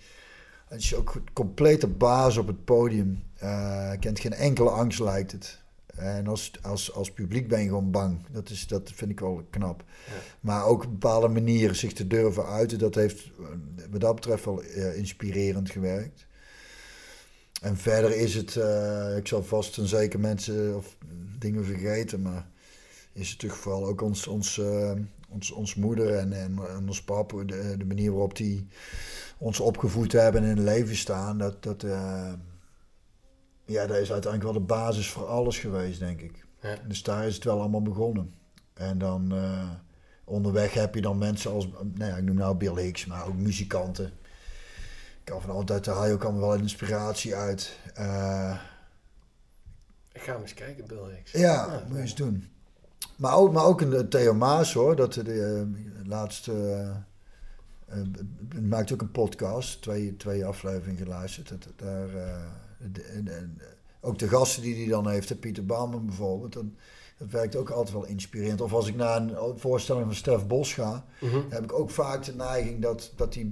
Het 0.71 0.81
is 0.81 0.95
ook 0.95 1.21
complete 1.33 1.87
baas 1.87 2.37
op 2.37 2.47
het 2.47 2.65
podium. 2.65 3.23
Uh, 3.43 3.91
kent 3.99 4.19
geen 4.19 4.33
enkele 4.33 4.69
angst, 4.69 4.99
lijkt 4.99 5.31
het. 5.31 5.61
En 5.95 6.27
als, 6.27 6.51
als, 6.61 6.93
als 6.93 7.11
publiek 7.11 7.47
ben 7.47 7.59
je 7.59 7.67
gewoon 7.67 7.91
bang. 7.91 8.25
Dat, 8.31 8.49
is, 8.49 8.67
dat 8.67 8.91
vind 8.93 9.11
ik 9.11 9.19
wel 9.19 9.43
knap. 9.49 9.83
Ja. 10.07 10.13
Maar 10.39 10.65
ook 10.65 10.83
op 10.83 10.89
bepaalde 10.89 11.27
manieren 11.27 11.75
zich 11.75 11.93
te 11.93 12.07
durven 12.07 12.45
uiten, 12.45 12.79
dat 12.79 12.95
heeft 12.95 13.31
wat 13.89 14.01
dat 14.01 14.15
betreft 14.15 14.45
wel 14.45 14.63
uh, 14.63 14.97
inspirerend 14.97 15.69
gewerkt. 15.69 16.25
en 17.61 17.77
verder 17.77 18.15
is 18.15 18.35
het, 18.35 18.55
ik 19.17 19.27
zal 19.27 19.43
vast 19.43 19.77
en 19.77 19.87
zeker 19.87 20.19
mensen 20.19 20.75
of 20.75 20.97
dingen 21.39 21.65
vergeten, 21.65 22.21
maar 22.21 22.47
is 23.13 23.29
het 23.29 23.41
natuurlijk 23.41 23.61
vooral 23.61 23.85
ook 23.85 24.01
ons, 24.01 24.27
ons, 24.27 24.61
ons, 25.29 25.51
ons 25.51 25.75
moeder 25.75 26.15
en, 26.15 26.33
en, 26.33 26.59
en 26.69 26.87
ons 26.87 27.03
pap, 27.03 27.43
de, 27.45 27.75
de, 27.77 27.85
manier 27.85 28.11
waarop 28.11 28.35
die 28.35 28.67
ons 29.41 29.59
opgevoed 29.59 30.11
hebben 30.11 30.43
en 30.43 30.49
in 30.49 30.55
het 30.55 30.65
leven 30.65 30.95
staan, 30.95 31.37
dat, 31.37 31.63
dat, 31.63 31.81
ja, 33.65 33.85
dat 33.85 33.97
is 33.97 34.11
uiteindelijk 34.11 34.43
wel 34.43 34.53
de 34.53 34.73
basis 34.73 35.09
voor 35.09 35.25
alles 35.25 35.59
geweest, 35.59 35.99
denk 35.99 36.21
ik. 36.21 36.45
Ja. 36.61 36.75
Dus 36.87 37.03
daar 37.03 37.27
is 37.27 37.35
het 37.35 37.43
wel 37.43 37.59
allemaal 37.59 37.81
begonnen. 37.81 38.33
En 38.73 38.97
dan 38.97 39.33
uh, 39.33 39.69
onderweg 40.23 40.73
heb 40.73 40.95
je 40.95 41.01
dan 41.01 41.17
mensen 41.17 41.51
als, 41.51 41.67
nou 41.67 42.11
ja, 42.11 42.15
ik 42.15 42.23
noem 42.23 42.35
nou 42.35 42.55
Bill 42.55 42.83
Hicks, 42.83 43.05
maar 43.05 43.27
ook 43.27 43.35
muzikanten. 43.35 44.05
Ik 45.19 45.21
kan 45.23 45.41
van 45.41 45.49
altijd, 45.49 45.85
daar 45.85 45.95
haal 45.95 46.07
je 46.07 46.13
ook 46.13 46.23
allemaal 46.23 46.49
wel 46.49 46.57
inspiratie 46.57 47.35
uit. 47.35 47.77
Uh, 47.99 48.59
ik 50.11 50.21
ga 50.21 50.37
eens 50.37 50.53
kijken, 50.53 50.87
Bill 50.87 51.15
Hicks. 51.15 51.31
Ja, 51.31 51.63
ah, 51.63 51.87
moet 51.87 51.95
je 51.95 52.01
eens 52.01 52.15
doen. 52.15 52.49
Maar 53.15 53.35
ook, 53.35 53.53
maar 53.53 53.65
ook 53.65 53.81
een 53.81 54.09
Theo 54.09 54.33
Maas 54.33 54.73
hoor, 54.73 54.95
dat 54.95 55.13
de 55.13 55.71
laatste... 56.03 56.83
Uh, 57.95 58.61
maakt 58.61 58.93
ook 58.93 59.01
een 59.01 59.11
podcast, 59.11 59.81
twee, 59.81 60.17
twee 60.17 60.45
afleveringen 60.45 61.03
geluisterd. 61.03 61.49
Dat, 61.49 61.67
daar, 61.75 62.09
en, 63.13 63.61
ook 64.01 64.19
de 64.19 64.27
gasten 64.27 64.61
die 64.61 64.75
hij 64.75 64.87
dan 64.87 65.09
heeft, 65.09 65.39
Pieter 65.39 65.65
Bouwman 65.65 66.05
bijvoorbeeld, 66.05 66.53
dan, 66.53 66.75
dat 67.17 67.29
werkt 67.29 67.55
ook 67.55 67.69
altijd 67.69 67.95
wel 67.95 68.05
inspirerend. 68.05 68.61
Of 68.61 68.73
als 68.73 68.87
ik 68.87 68.95
naar 68.95 69.17
een 69.17 69.59
voorstelling 69.59 70.05
van 70.05 70.15
Stef 70.15 70.47
Bos 70.47 70.73
ga, 70.73 71.05
mhm. 71.19 71.39
heb 71.49 71.63
ik 71.63 71.73
ook 71.73 71.89
vaak 71.89 72.23
de 72.23 72.35
neiging 72.35 72.81
dat, 72.81 73.13
dat 73.15 73.33
hij 73.33 73.51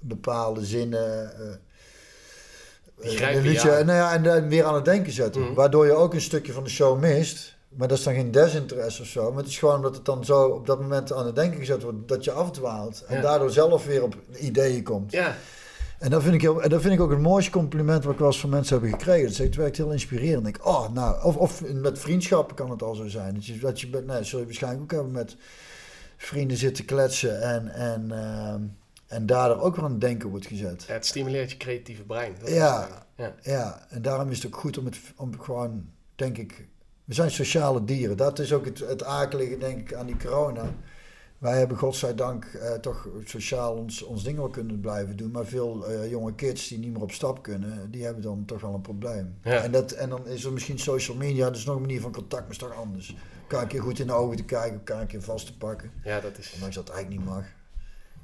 bepaalde 0.00 0.64
zinnen. 0.64 1.32
Uh, 1.40 3.30
een 3.30 3.42
liedje, 3.42 3.70
ja. 3.70 3.82
Nou 3.82 3.98
ja, 3.98 4.14
en, 4.14 4.34
en 4.34 4.48
weer 4.48 4.64
aan 4.64 4.74
het 4.74 4.84
denken 4.84 5.12
zetten. 5.12 5.42
Mhm. 5.42 5.54
Waardoor 5.54 5.86
je 5.86 5.92
ook 5.92 6.14
een 6.14 6.20
stukje 6.20 6.52
van 6.52 6.64
de 6.64 6.70
show 6.70 7.00
mist. 7.00 7.55
Maar 7.76 7.88
dat 7.88 7.98
is 7.98 8.04
dan 8.04 8.14
geen 8.14 8.30
desinteresse 8.30 9.02
of 9.02 9.08
zo. 9.08 9.28
Maar 9.28 9.42
het 9.42 9.52
is 9.52 9.58
gewoon 9.58 9.76
omdat 9.76 9.94
het 9.94 10.04
dan 10.04 10.24
zo 10.24 10.42
op 10.42 10.66
dat 10.66 10.80
moment 10.80 11.12
aan 11.12 11.26
het 11.26 11.34
denken 11.34 11.58
gezet 11.58 11.82
wordt 11.82 12.08
dat 12.08 12.24
je 12.24 12.30
afdwaalt. 12.30 13.04
En 13.06 13.22
daardoor 13.22 13.50
zelf 13.50 13.86
weer 13.86 14.02
op 14.02 14.16
ideeën 14.38 14.82
komt. 14.82 15.12
Ja. 15.12 15.36
En 15.98 16.10
dat 16.10 16.22
vind, 16.22 16.34
ik 16.34 16.40
heel, 16.40 16.62
en 16.62 16.68
dat 16.68 16.80
vind 16.80 16.94
ik 16.94 17.00
ook 17.00 17.10
het 17.10 17.20
mooiste 17.20 17.50
compliment 17.50 18.04
wat 18.04 18.12
ik 18.12 18.18
wel 18.18 18.28
eens 18.28 18.40
van 18.40 18.50
mensen 18.50 18.80
heb 18.80 18.90
gekregen. 18.90 19.28
Dat 19.28 19.36
het 19.36 19.54
werkt 19.54 19.76
heel 19.76 19.90
inspirerend. 19.90 20.46
Ik, 20.46 20.66
oh, 20.66 20.92
nou, 20.92 21.24
of, 21.24 21.36
of 21.36 21.62
met 21.72 21.98
vriendschappen 21.98 22.56
kan 22.56 22.70
het 22.70 22.82
al 22.82 22.94
zo 22.94 23.08
zijn. 23.08 23.34
Dat 23.34 23.46
je, 23.46 23.58
dat 23.58 23.80
je 23.80 24.02
nee, 24.06 24.24
zul 24.24 24.38
je 24.38 24.44
waarschijnlijk 24.44 24.82
ook 24.82 24.90
hebben 24.90 25.12
met 25.12 25.36
vrienden 26.16 26.56
zitten 26.56 26.84
kletsen 26.84 27.42
en, 27.42 27.74
en, 27.74 28.08
uh, 28.10 28.54
en 29.06 29.26
daardoor 29.26 29.60
ook 29.60 29.76
wel 29.76 29.84
aan 29.84 29.90
het 29.90 30.00
denken 30.00 30.28
wordt 30.28 30.46
gezet. 30.46 30.84
Ja, 30.88 30.92
het 30.92 31.06
stimuleert 31.06 31.50
je 31.50 31.56
creatieve 31.56 32.02
brein. 32.02 32.34
Ja, 32.44 32.88
ja, 33.16 33.34
ja. 33.42 33.86
en 33.88 34.02
daarom 34.02 34.30
is 34.30 34.36
het 34.36 34.46
ook 34.46 34.60
goed 34.60 34.78
om 34.78 34.84
het 34.84 34.98
om 35.16 35.40
gewoon, 35.40 35.86
denk 36.14 36.38
ik, 36.38 36.68
we 37.06 37.14
zijn 37.14 37.30
sociale 37.30 37.84
dieren. 37.84 38.16
Dat 38.16 38.38
is 38.38 38.52
ook 38.52 38.64
het, 38.64 38.78
het 38.78 39.04
akelige, 39.04 39.58
denk 39.58 39.78
ik, 39.78 39.94
aan 39.94 40.06
die 40.06 40.16
corona 40.16 40.74
wij 41.38 41.58
hebben 41.58 41.76
godzijdank 41.76 42.44
uh, 42.54 42.72
toch 42.72 43.08
sociaal 43.24 43.74
ons, 43.74 44.02
ons 44.02 44.22
ding 44.22 44.36
wel 44.36 44.48
kunnen 44.48 44.80
blijven 44.80 45.16
doen. 45.16 45.30
Maar 45.30 45.44
veel 45.44 45.90
uh, 45.90 46.10
jonge 46.10 46.34
kids 46.34 46.68
die 46.68 46.78
niet 46.78 46.92
meer 46.92 47.02
op 47.02 47.12
stap 47.12 47.42
kunnen, 47.42 47.90
die 47.90 48.04
hebben 48.04 48.22
dan 48.22 48.44
toch 48.44 48.60
wel 48.60 48.74
een 48.74 48.80
probleem. 48.80 49.38
En, 49.42 49.72
dat, 49.72 49.92
en 49.92 50.08
dan 50.08 50.26
is 50.26 50.44
er 50.44 50.52
misschien 50.52 50.78
social 50.78 51.16
media, 51.16 51.50
dus 51.50 51.64
nog 51.64 51.74
een 51.74 51.80
manier 51.80 52.00
van 52.00 52.12
contact, 52.12 52.42
maar 52.42 52.50
is 52.50 52.58
toch 52.58 52.74
anders. 52.74 53.16
Kan 53.46 53.62
ik 53.62 53.72
je 53.72 53.78
goed 53.78 53.98
in 53.98 54.06
de 54.06 54.12
ogen 54.12 54.36
te 54.36 54.44
kijken, 54.44 54.84
kan 54.84 55.00
ik 55.00 55.12
je 55.12 55.20
vast 55.20 55.46
te 55.46 55.56
pakken. 55.56 55.92
Ja, 56.04 56.20
dat 56.20 56.38
is... 56.38 56.52
Ondanks 56.54 56.74
dat 56.74 56.88
eigenlijk 56.88 57.20
niet 57.20 57.34
mag. 57.34 57.44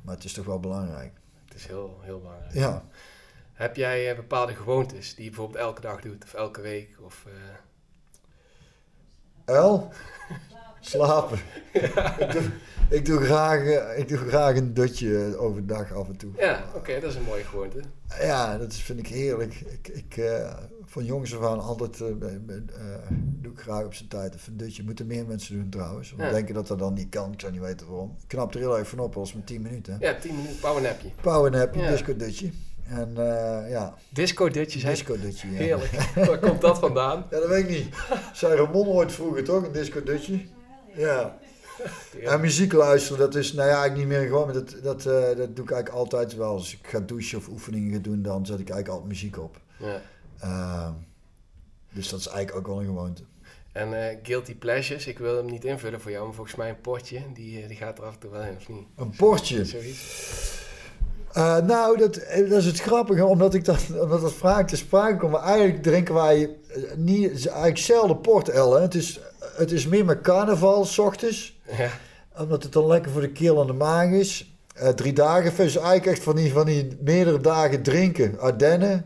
Maar 0.02 0.14
het 0.14 0.24
is 0.24 0.32
toch 0.32 0.44
wel 0.44 0.60
belangrijk. 0.60 1.12
Het 1.44 1.54
is 1.54 1.66
heel, 1.66 1.98
heel 2.00 2.20
belangrijk. 2.20 2.54
Ja. 2.54 2.84
Heb 3.52 3.76
jij 3.76 4.10
uh, 4.10 4.16
bepaalde 4.16 4.54
gewoontes 4.54 5.14
die 5.14 5.24
je 5.24 5.30
bijvoorbeeld 5.30 5.58
elke 5.58 5.80
dag 5.80 6.00
doet 6.00 6.24
of 6.24 6.34
elke 6.34 6.60
week? 6.60 6.96
Of, 7.00 7.26
El? 9.44 9.92
Slapen. 10.80 11.38
Ja. 11.72 12.16
ik, 12.88 13.06
doe 13.06 13.20
graag, 13.20 13.64
eh, 13.64 13.98
ik 13.98 14.08
doe 14.08 14.18
graag 14.18 14.56
een 14.56 14.74
dutje 14.74 15.36
overdag 15.36 15.92
af 15.92 16.08
en 16.08 16.16
toe. 16.16 16.30
Ja, 16.36 16.64
oké, 16.74 17.00
dat 17.00 17.10
is 17.10 17.16
een 17.16 17.22
mooie 17.22 17.44
gewoonte. 17.44 17.80
Ja, 18.20 18.58
dat 18.58 18.74
vind 18.74 18.98
ik 18.98 19.06
heerlijk. 19.06 19.54
Ik, 19.54 19.88
ik, 19.88 20.16
uh, 20.16 20.54
van 20.84 21.04
jongens 21.04 21.36
af 21.36 21.44
aan 21.44 21.60
altijd 21.60 22.00
uh, 22.00 22.08
doe 23.16 23.52
ik 23.52 23.58
graag 23.58 23.84
op 23.84 23.94
zijn 23.94 24.08
tijd 24.08 24.34
een 24.46 24.56
dutje. 24.56 24.82
Moeten 24.82 25.06
meer 25.06 25.26
mensen 25.26 25.54
doen 25.54 25.68
trouwens. 25.68 26.10
Want 26.10 26.22
ja. 26.22 26.30
denken 26.30 26.54
dat 26.54 26.66
dat 26.66 26.78
dan 26.78 26.94
niet 26.94 27.08
kan. 27.08 27.32
Ik 27.32 27.40
zou 27.40 27.52
niet 27.52 27.60
weten 27.60 27.86
waarom. 27.86 28.16
Ik 28.22 28.28
knap 28.28 28.54
er 28.54 28.60
heel 28.60 28.78
erg 28.78 28.88
van 28.88 28.98
op 28.98 29.16
als 29.16 29.34
met 29.34 29.46
10 29.46 29.62
minuten. 29.62 29.96
Ja, 30.00 30.14
10 30.14 30.34
minuten. 30.34 30.58
Powernapje. 30.60 31.08
Powernapje, 31.20 31.80
ja. 31.80 31.90
disco 31.90 32.16
dutje. 32.16 32.50
En 32.88 33.14
uh, 33.18 33.70
ja. 33.70 33.94
Disco 34.08 34.48
dutje, 34.48 34.78
ja. 35.50 35.56
Heerlijk. 35.56 35.92
Waar 36.14 36.38
komt 36.38 36.60
dat 36.60 36.78
vandaan? 36.78 37.26
Ja, 37.30 37.38
dat 37.38 37.48
weet 37.48 37.64
ik 37.64 37.70
niet. 37.70 37.94
Zei 38.32 38.56
Ramon 38.56 38.86
ooit 38.86 39.12
vroeger 39.12 39.44
toch, 39.44 39.66
een 39.66 39.72
disco 39.72 40.02
dutje? 40.02 40.40
Ja. 40.94 41.38
En 42.24 42.40
muziek 42.40 42.72
luisteren, 42.72 43.18
dat 43.18 43.34
is, 43.34 43.52
nou 43.52 43.68
ja, 43.68 43.84
ik 43.84 43.96
niet 43.96 44.06
meer 44.06 44.26
gewoon, 44.26 44.44
maar 44.44 44.54
dat, 44.54 44.76
dat, 44.82 45.06
uh, 45.06 45.12
dat 45.12 45.56
doe 45.56 45.64
ik 45.64 45.70
eigenlijk 45.70 45.88
altijd 45.88 46.36
wel. 46.36 46.52
Als 46.52 46.72
ik 46.72 46.86
ga 46.86 47.00
douchen 47.00 47.38
of 47.38 47.48
oefeningen 47.48 47.92
ga 47.92 47.98
doen, 47.98 48.22
dan 48.22 48.46
zet 48.46 48.60
ik 48.60 48.70
eigenlijk 48.70 48.88
altijd 48.88 49.08
muziek 49.08 49.38
op. 49.38 49.60
Ja. 49.78 50.00
Uh, 50.44 50.90
dus 51.92 52.08
dat 52.08 52.20
is 52.20 52.26
eigenlijk 52.26 52.56
ook 52.56 52.74
wel 52.74 52.80
een 52.80 52.94
gewoonte. 52.94 53.22
En 53.72 53.92
uh, 53.92 54.04
Guilty 54.22 54.54
Pleasures, 54.54 55.06
ik 55.06 55.18
wil 55.18 55.36
hem 55.36 55.46
niet 55.46 55.64
invullen 55.64 56.00
voor 56.00 56.10
jou, 56.10 56.24
maar 56.24 56.34
volgens 56.34 56.56
mij 56.56 56.68
een 56.68 56.80
potje, 56.80 57.22
die, 57.34 57.66
die 57.66 57.76
gaat 57.76 57.98
er 57.98 58.04
af 58.04 58.14
en 58.14 58.18
toe 58.18 58.30
wel 58.30 58.42
in, 58.42 58.56
of 58.56 58.68
niet? 58.68 58.86
Een 58.96 59.10
potje? 59.10 59.64
Uh, 61.36 61.58
nou, 61.58 61.98
dat, 61.98 62.14
dat 62.48 62.58
is 62.58 62.64
het 62.64 62.80
grappige, 62.80 63.24
omdat 63.24 63.54
ik 63.54 63.64
dat, 63.64 63.78
omdat 64.00 64.20
dat 64.20 64.32
vaak 64.32 64.68
te 64.68 64.76
sprake 64.76 65.16
komt. 65.16 65.32
Maar 65.32 65.42
eigenlijk 65.42 65.82
drinken 65.82 66.14
wij 66.14 66.50
niet, 66.96 67.46
eigenlijk 67.46 67.78
zelden 67.78 68.20
port, 68.20 68.48
El. 68.48 68.80
Het 68.80 68.94
is, 68.94 69.20
het 69.56 69.72
is 69.72 69.86
meer 69.86 70.04
met 70.04 70.20
carnaval, 70.20 70.84
s 70.84 70.98
ochtends. 70.98 71.60
Ja. 71.78 71.90
Omdat 72.38 72.62
het 72.62 72.72
dan 72.72 72.86
lekker 72.86 73.12
voor 73.12 73.20
de 73.20 73.32
keel 73.32 73.60
en 73.60 73.66
de 73.66 73.72
maag 73.72 74.10
is. 74.10 74.56
Uh, 74.82 74.88
drie 74.88 75.12
dagen, 75.12 75.56
dus 75.56 75.76
eigenlijk 75.76 76.06
echt 76.06 76.22
van 76.22 76.36
die, 76.36 76.52
van 76.52 76.66
die 76.66 76.98
meerdere 77.00 77.40
dagen 77.40 77.82
drinken. 77.82 78.40
Ardennen. 78.40 79.04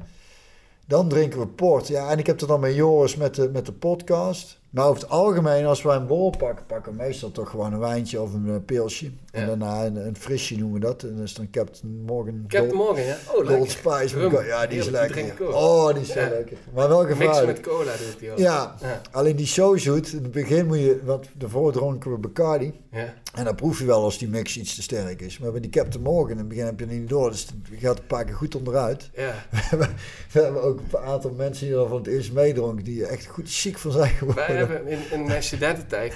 Dan 0.87 1.09
drinken 1.09 1.41
we 1.41 1.47
port. 1.47 1.89
Ja, 1.89 2.11
en 2.11 2.19
ik 2.19 2.27
heb 2.27 2.41
het 2.41 2.49
dan 2.49 2.61
met 2.61 2.75
Joris 2.75 3.17
met 3.17 3.35
de, 3.35 3.51
met 3.53 3.67
de 3.67 3.73
podcast. 3.73 4.59
Maar 4.71 4.87
over 4.87 5.03
het 5.03 5.11
algemeen, 5.11 5.67
als 5.67 5.83
wij 5.83 5.97
een 5.97 6.07
bol 6.07 6.31
pakken, 6.31 6.67
pakken 6.67 6.93
we 6.93 6.99
meestal 6.99 7.31
toch 7.31 7.51
gewoon 7.51 7.73
een 7.73 7.79
wijntje 7.79 8.21
of 8.21 8.35
een 8.35 8.47
uh, 8.47 8.57
pilsje. 8.67 9.11
En 9.31 9.47
daarna 9.47 9.85
een, 9.85 10.07
een, 10.07 10.17
frisje 10.17 10.57
noemen 10.57 10.81
we 10.81 10.87
dat. 10.87 11.03
En 11.03 11.17
dat 11.17 11.25
is 11.25 11.35
dan 11.35 11.51
Captain 11.51 12.03
Morgan. 12.07 12.45
Captain 12.49 12.77
Morgan, 12.77 13.05
ja. 13.05 13.17
Oh, 13.35 13.47
Gold 13.47 13.71
Spice. 13.71 14.45
Ja, 14.47 14.67
die 14.67 14.79
is 14.79 14.89
lekker. 14.89 15.55
Oh, 15.55 15.93
die 15.93 16.03
is 16.03 16.15
lekker. 16.15 16.57
Maar 16.75 16.89
wel 16.89 17.07
gevaarlijk. 17.07 17.19
Mixen 17.19 17.47
met 17.47 17.61
cola 17.61 17.93
doet 17.93 18.21
hij 18.21 18.33
ook. 18.33 18.39
Ja. 18.39 18.75
alleen 19.11 19.37
die 19.37 19.47
zo 19.47 19.77
zoet. 19.77 20.13
In 20.13 20.23
het 20.23 20.33
begin 20.33 20.67
moet 20.67 20.79
je, 20.79 21.01
want 21.05 21.29
daarvoor 21.33 21.73
dronken 21.73 22.11
we 22.11 22.19
Bacardi. 22.19 22.81
Ja. 22.91 23.15
En 23.35 23.45
dan 23.45 23.55
proef 23.55 23.79
je 23.79 23.85
wel 23.85 24.03
als 24.03 24.19
die 24.19 24.29
mix 24.29 24.59
iets 24.59 24.75
te 24.75 24.83
sterk 24.83 25.21
is. 25.21 25.39
Maar 25.39 25.51
bij 25.51 25.61
die 25.61 25.71
Captain 25.71 26.03
Morgan, 26.03 26.31
in 26.31 26.39
het 26.39 26.49
begin 26.49 26.65
heb 26.65 26.81
je 26.81 26.87
niet 26.87 27.09
door. 27.09 27.31
Dus 27.31 27.47
je 27.71 27.77
gaat 27.77 27.99
een 27.99 28.07
paar 28.07 28.25
keer 28.25 28.35
goed 28.35 28.55
onderuit. 28.55 29.11
Ja. 29.15 29.35
We 30.33 30.41
hebben, 30.43 30.63
ook 30.63 30.79
een 30.93 30.99
aantal 30.99 31.31
mensen 31.31 31.67
die 31.67 31.77
er 31.77 31.89
van 31.89 31.97
het 31.97 32.07
eerst 32.07 32.33
meedronken, 32.33 32.85
die 32.85 33.07
echt 33.07 33.27
goed 33.27 33.51
ziek 33.51 33.79
van 33.79 33.93
zijn 33.93 34.11
geworden. 34.15 34.56
Hebben 34.57 34.87
in, 34.87 34.99
in 35.11 35.27
mijn 35.27 35.43
studententijd 35.43 36.15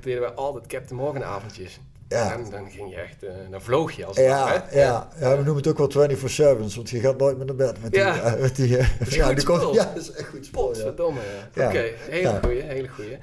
deden 0.00 0.22
we 0.22 0.32
altijd 0.32 0.66
Captain 0.66 1.00
Morgan 1.00 1.24
avondjes. 1.24 1.80
Ja. 2.12 2.32
En 2.32 2.50
dan 2.50 2.70
ging 2.70 2.90
je 2.90 2.96
echt, 2.96 3.24
uh, 3.24 3.30
dan 3.50 3.62
vloog 3.62 3.92
je 3.92 4.04
als 4.04 4.16
ja, 4.16 4.66
ja, 4.72 5.08
ja, 5.20 5.30
we 5.30 5.42
noemen 5.42 5.56
het 5.56 5.66
ook 5.66 5.92
wel 5.94 6.08
24-7, 6.08 6.74
want 6.74 6.90
je 6.90 7.00
gaat 7.00 7.18
nooit 7.18 7.36
meer 7.36 7.46
naar 7.46 7.54
bed 7.54 7.82
met 7.82 7.92
die... 7.92 8.00
Ja, 8.00 8.34
uh, 8.34 8.40
met 8.40 8.56
die, 8.56 8.78
uh, 8.78 8.86
ja, 9.08 9.32
die 9.32 9.44
komt, 9.44 9.74
ja, 9.74 9.84
dat 9.94 10.02
is 10.02 10.12
echt 10.12 10.28
goed 10.28 10.44
spul. 10.44 10.74
Verdomme, 10.74 11.20
ja. 11.20 11.66
Oké, 11.66 11.68
okay, 11.68 11.94
hele 12.08 12.38
goeie, 12.42 12.62
hele 12.62 12.88
goeie. 12.88 13.18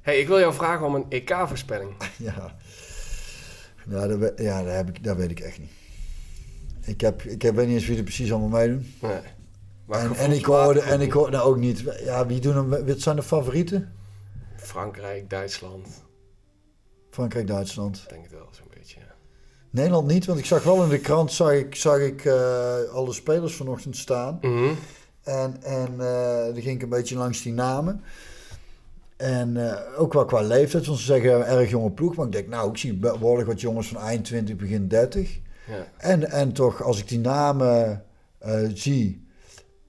Hey, 0.00 0.18
ik 0.18 0.28
wil 0.28 0.38
jou 0.38 0.54
vragen 0.54 0.86
om 0.86 0.94
een 0.94 1.06
EK-voorspelling. 1.08 1.90
Ja. 2.16 2.54
Nou, 3.84 4.18
dat, 4.18 4.32
ja, 4.36 4.62
dat, 4.62 4.74
heb 4.74 4.88
ik, 4.88 5.04
dat 5.04 5.16
weet 5.16 5.30
ik 5.30 5.40
echt 5.40 5.58
niet. 5.58 5.70
Ik, 6.84 7.00
heb, 7.00 7.22
ik 7.22 7.42
heb, 7.42 7.54
weet 7.54 7.66
niet 7.66 7.74
eens 7.74 7.86
wie 7.86 7.96
er 7.96 8.02
precies 8.02 8.32
allemaal 8.32 8.60
meedoen. 8.60 8.94
Nee. 9.00 9.20
En, 9.88 10.14
en, 10.14 10.32
ik 10.32 10.44
hoorde, 10.44 10.80
en 10.80 11.00
ik 11.00 11.12
hoorde 11.12 11.36
nou 11.36 11.48
ook 11.48 11.56
niet. 11.56 11.84
Ja, 12.04 12.26
wie 12.26 12.40
doen 12.40 12.56
hem, 12.56 12.86
wat 12.86 13.00
zijn 13.00 13.16
de 13.16 13.22
favorieten? 13.22 13.92
Frankrijk, 14.62 15.30
Duitsland. 15.30 15.88
Frankrijk, 17.10 17.46
Duitsland. 17.46 17.96
Ik 17.96 18.08
denk 18.08 18.22
het 18.22 18.32
wel, 18.32 18.48
zo'n 18.50 18.66
beetje. 18.74 18.98
Nederland 19.70 20.06
niet, 20.06 20.26
want 20.26 20.38
ik 20.38 20.44
zag 20.44 20.62
wel 20.62 20.82
in 20.82 20.88
de 20.88 21.00
krant 21.00 21.32
zag 21.32 21.52
ik, 21.52 21.74
zag 21.74 21.98
ik 21.98 22.24
uh, 22.24 22.82
alle 22.92 23.12
spelers 23.12 23.54
vanochtend 23.54 23.96
staan. 23.96 24.38
Mm 24.40 24.76
En, 25.22 25.62
en 25.62 25.92
uh, 25.92 26.44
dan 26.44 26.62
ging 26.62 26.76
ik 26.76 26.82
een 26.82 26.88
beetje 26.88 27.16
langs 27.16 27.42
die 27.42 27.52
namen. 27.52 28.02
En 29.16 29.54
uh, 29.56 29.78
ook 29.96 30.12
wel 30.12 30.24
qua 30.24 30.40
leeftijd, 30.40 30.86
want 30.86 30.98
ze 30.98 31.04
zeggen 31.04 31.46
erg 31.46 31.70
jonge 31.70 31.90
ploeg. 31.90 32.14
Maar 32.14 32.26
ik 32.26 32.32
denk, 32.32 32.48
nou, 32.48 32.70
ik 32.70 32.76
zie 32.76 32.94
behoorlijk 32.94 33.48
wat 33.48 33.60
jongens 33.60 33.88
van 33.88 34.02
eind 34.02 34.24
20, 34.24 34.56
begin 34.56 34.88
30. 34.88 35.38
Ja. 35.66 35.86
En, 35.96 36.30
en 36.30 36.52
toch, 36.52 36.82
als 36.82 36.98
ik 36.98 37.08
die 37.08 37.18
namen 37.18 38.04
zie. 38.74 39.21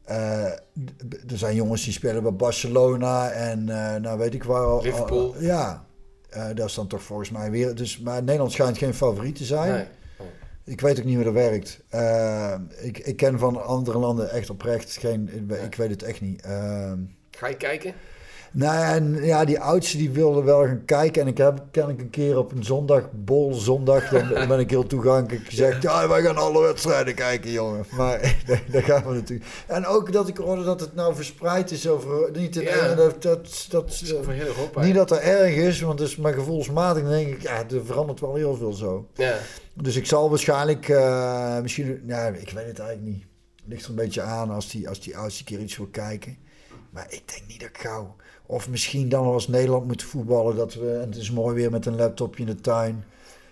Uh, 0.09 0.45
er 0.45 1.37
zijn 1.37 1.55
jongens 1.55 1.83
die 1.83 1.93
spelen 1.93 2.23
bij 2.23 2.33
Barcelona 2.33 3.31
en 3.31 3.63
nou 4.01 4.17
weet 4.17 4.33
ik 4.33 4.43
waar. 4.43 4.81
Liverpool. 4.81 5.35
ja, 5.39 5.85
dat 6.53 6.67
is 6.67 6.73
dan 6.73 6.87
toch 6.87 7.03
volgens 7.03 7.29
mij 7.29 7.51
weer. 7.51 7.75
Dus, 7.75 7.99
maar 7.99 8.23
Nederland 8.23 8.51
schijnt 8.51 8.77
geen 8.77 8.93
favoriet 8.93 9.35
te 9.35 9.45
zijn. 9.45 9.73
Nee. 9.73 9.85
Ik 10.65 10.81
weet 10.81 10.99
ook 10.99 11.05
niet 11.05 11.15
hoe 11.15 11.23
dat 11.23 11.33
werkt. 11.33 11.79
Uh, 11.93 12.53
ik, 12.81 12.97
ik 12.97 13.15
ken 13.15 13.39
van 13.39 13.65
andere 13.65 13.97
landen 13.97 14.31
echt 14.31 14.49
oprecht 14.49 14.97
geen... 14.97 15.49
Ik 15.63 15.75
weet 15.75 15.89
het 15.89 16.03
echt 16.03 16.21
niet. 16.21 16.45
Uh, 16.45 16.91
Ga 17.31 17.47
je 17.47 17.57
kijken? 17.57 17.93
Nou 18.55 18.77
ja, 18.77 18.93
en 18.93 19.23
ja, 19.23 19.45
die 19.45 19.59
oudste 19.59 19.97
die 19.97 20.09
wilde 20.09 20.43
wel 20.43 20.65
gaan 20.65 20.85
kijken. 20.85 21.21
En 21.21 21.27
ik 21.27 21.37
heb 21.37 21.63
ken 21.71 21.89
ik 21.89 21.99
een 21.99 22.09
keer 22.09 22.37
op 22.37 22.51
een 22.51 22.63
zondag, 22.63 23.09
bol 23.11 23.53
zondag, 23.53 24.09
dan 24.09 24.47
ben 24.47 24.59
ik 24.59 24.69
heel 24.69 24.87
toegankelijk 24.87 25.45
gezegd. 25.45 25.81
Ja, 25.81 26.07
wij 26.07 26.21
gaan 26.21 26.37
alle 26.37 26.61
wedstrijden 26.61 27.15
kijken, 27.15 27.51
jongen. 27.51 27.85
Maar 27.91 28.37
daar 28.71 28.81
gaan 28.81 29.03
we 29.03 29.13
natuurlijk. 29.13 29.49
En 29.67 29.85
ook 29.85 30.11
dat 30.11 30.27
ik 30.27 30.37
hoorde 30.37 30.63
dat 30.63 30.79
het 30.79 30.95
nou 30.95 31.15
verspreid 31.15 31.71
is 31.71 31.87
over. 31.87 32.31
Niet 32.33 32.55
in 32.55 32.61
ja. 32.63 32.95
dat, 32.95 33.21
dat, 33.21 33.65
dat, 33.69 34.13
over 34.15 34.33
heel 34.33 34.45
Europa. 34.45 34.81
Niet 34.81 34.95
dat 34.95 35.11
er 35.11 35.21
erg 35.21 35.55
is, 35.55 35.81
want 35.81 35.97
dus 35.97 36.15
maar 36.15 36.33
gevoelsmatig 36.33 37.07
denk 37.07 37.27
ik, 37.27 37.41
ja, 37.41 37.63
er 37.69 37.85
verandert 37.85 38.19
wel 38.19 38.35
heel 38.35 38.55
veel 38.55 38.73
zo. 38.73 39.07
Ja. 39.13 39.37
Dus 39.73 39.95
ik 39.95 40.05
zal 40.05 40.29
waarschijnlijk, 40.29 40.87
uh, 40.87 41.59
misschien, 41.59 42.03
ja, 42.07 42.27
ik 42.27 42.49
weet 42.49 42.67
het 42.67 42.79
eigenlijk 42.79 43.15
niet. 43.15 43.25
Ligt 43.65 43.83
er 43.83 43.89
een 43.89 43.95
beetje 43.95 44.21
aan 44.21 44.49
als 44.49 44.69
die, 44.69 44.89
als 44.89 44.99
die 44.99 45.17
oudste 45.17 45.43
keer 45.43 45.59
iets 45.59 45.77
wil 45.77 45.87
kijken. 45.91 46.37
Maar 46.93 47.05
ik 47.09 47.23
denk 47.25 47.43
niet 47.47 47.59
dat 47.59 47.69
ik 47.69 47.77
gauw 47.77 48.15
of 48.45 48.69
misschien 48.69 49.09
dan 49.09 49.25
als 49.25 49.47
Nederland 49.47 49.87
moet 49.87 50.03
voetballen, 50.03 50.55
dat 50.55 50.73
we, 50.73 50.93
en 50.93 51.09
het 51.09 51.15
is 51.15 51.31
mooi 51.31 51.55
weer 51.55 51.71
met 51.71 51.85
een 51.85 51.95
laptopje 51.95 52.43
in 52.43 52.49
de 52.49 52.61
tuin. 52.61 53.03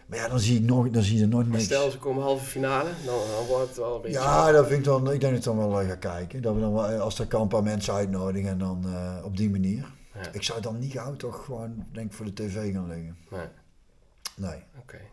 Maar 0.05 0.19
ja, 0.19 0.27
dan 0.27 0.39
zie 0.39 0.59
ik 0.59 0.65
nog, 0.65 0.89
dan 0.89 1.03
zie 1.03 1.17
je 1.17 1.27
nooit 1.27 1.49
niks. 1.49 1.63
Stel, 1.63 1.91
ze 1.91 1.97
komen 1.97 2.23
halve 2.23 2.45
finale, 2.45 2.89
dan, 3.05 3.19
dan 3.35 3.45
wordt 3.47 3.67
het 3.67 3.77
wel 3.77 3.95
een 3.95 4.01
beetje... 4.01 4.19
Ja, 4.19 4.51
dat 4.51 4.67
vind 4.67 4.79
ik, 4.79 4.85
dan, 4.85 5.11
ik 5.11 5.19
denk 5.19 5.21
dat 5.21 5.31
ik 5.31 5.43
dan 5.43 5.57
wel 5.57 5.81
uh, 5.81 5.87
ga 5.87 5.95
kijken. 5.95 6.41
Dat 6.41 6.53
we 6.53 6.59
dan 6.59 6.73
wel, 6.73 6.99
als 6.99 7.19
er 7.19 7.27
kan 7.27 7.41
een 7.41 7.47
paar 7.47 7.63
mensen 7.63 7.93
uitnodigen 7.93 8.49
en 8.49 8.57
dan 8.57 8.83
uh, 8.85 9.25
op 9.25 9.37
die 9.37 9.49
manier. 9.49 9.85
Ja. 10.13 10.31
Ik 10.31 10.43
zou 10.43 10.61
dan 10.61 10.79
niet 10.79 10.91
gauw 10.91 11.15
toch 11.15 11.45
gewoon, 11.45 11.85
denk 11.91 12.13
voor 12.13 12.25
de 12.25 12.33
tv 12.33 12.73
gaan 12.73 12.87
liggen. 12.87 13.17
Nee. 13.29 13.47
Nee. 14.35 14.63
Oké. 14.79 14.81
Okay. 14.81 15.09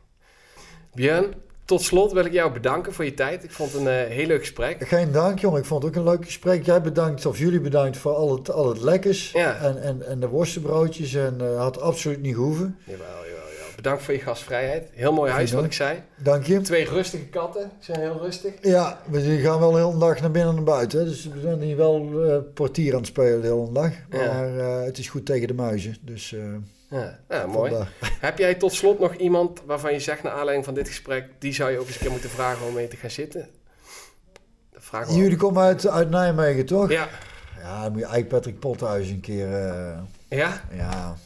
Björn, 0.95 1.35
tot 1.69 1.83
slot 1.83 2.13
wil 2.13 2.25
ik 2.25 2.33
jou 2.33 2.53
bedanken 2.53 2.93
voor 2.93 3.05
je 3.05 3.15
tijd. 3.15 3.45
Ik 3.45 3.51
vond 3.51 3.73
het 3.73 3.81
een 3.81 3.87
uh, 3.87 4.15
heel 4.15 4.27
leuk 4.27 4.41
gesprek. 4.41 4.89
Geen 4.89 5.13
dank, 5.13 5.39
jongen. 5.39 5.61
Ik 5.61 5.67
vond 5.67 5.83
het 5.83 5.93
ook 5.93 5.99
een 5.99 6.11
leuk 6.11 6.25
gesprek. 6.25 6.65
Jij 6.65 6.81
bedankt, 6.81 7.27
of 7.27 7.39
jullie 7.39 7.61
bedankt 7.61 7.97
voor 7.97 8.15
al 8.15 8.37
het, 8.37 8.51
al 8.51 8.69
het 8.69 8.81
lekkers. 8.81 9.31
Ja. 9.31 9.57
En, 9.57 9.83
en, 9.83 10.07
en 10.07 10.21
de 10.21 10.29
worstenbroodjes. 10.29 11.15
En 11.15 11.39
uh, 11.43 11.59
had 11.59 11.81
absoluut 11.81 12.23
niet 12.23 12.35
gehoeven. 12.35 12.77
Jawel, 12.85 13.07
jawel, 13.07 13.29
jawel. 13.29 13.75
Bedankt 13.77 14.03
voor 14.03 14.15
je 14.15 14.21
gastvrijheid. 14.21 14.89
Heel 14.93 15.13
mooi 15.13 15.31
huis, 15.31 15.53
wat 15.53 15.65
ik 15.65 15.73
zei. 15.73 16.03
Dank 16.23 16.45
je. 16.47 16.61
Twee 16.61 16.85
rustige 16.85 17.27
katten. 17.27 17.71
zijn 17.81 18.01
heel 18.01 18.19
rustig. 18.21 18.53
Ja, 18.63 19.01
we 19.11 19.39
gaan 19.39 19.61
wel 19.61 19.73
de 19.73 19.79
hele 19.79 19.99
dag 19.99 20.21
naar 20.21 20.31
binnen 20.31 20.51
en 20.51 20.57
naar 20.57 20.75
buiten. 20.75 21.05
Dus 21.05 21.25
we 21.25 21.41
zijn 21.41 21.61
hier 21.61 21.77
wel 21.77 22.25
uh, 22.25 22.37
portier 22.55 22.93
aan 22.93 22.99
het 22.99 23.07
spelen 23.07 23.41
de 23.41 23.47
hele 23.47 23.73
dag. 23.73 23.93
Maar 24.09 24.57
ja. 24.57 24.83
het 24.85 24.99
is 24.99 25.09
goed 25.09 25.27
tegen 25.27 25.47
de 25.47 25.55
muizen. 25.55 25.97
Dus... 26.01 26.35
Ja, 26.91 27.19
ja 27.29 27.47
mooi. 27.47 27.73
Heb 28.21 28.39
jij 28.39 28.55
tot 28.55 28.73
slot 28.73 28.99
nog 28.99 29.15
iemand 29.15 29.63
waarvan 29.67 29.93
je 29.93 30.01
zegt, 30.01 30.23
naar 30.23 30.33
aanleiding 30.33 30.65
van 30.65 30.75
dit 30.75 30.89
gesprek, 30.89 31.31
die 31.39 31.53
zou 31.53 31.71
je 31.71 31.79
ook 31.79 31.87
eens 31.87 31.95
een 31.95 32.01
keer 32.01 32.11
moeten 32.11 32.31
vragen 32.31 32.67
om 32.67 32.75
mee 32.75 32.89
te 32.89 32.97
gaan 32.97 33.11
zitten? 33.11 33.49
Vraag 34.73 35.15
Jullie 35.15 35.37
komen 35.37 35.63
uit, 35.63 35.87
uit 35.87 36.11
Nijmegen, 36.11 36.67
toch? 36.67 36.91
Ja. 36.91 37.09
Ja, 37.59 37.83
dan 37.83 37.93
moet 37.93 38.01
je 38.01 38.07
eigenlijk 38.07 38.29
Patrick 38.29 38.59
Pothuis 38.59 39.09
een 39.09 39.21
keer... 39.21 39.49
Uh, 39.49 39.99
ja? 40.29 40.63
Ja. 40.73 41.17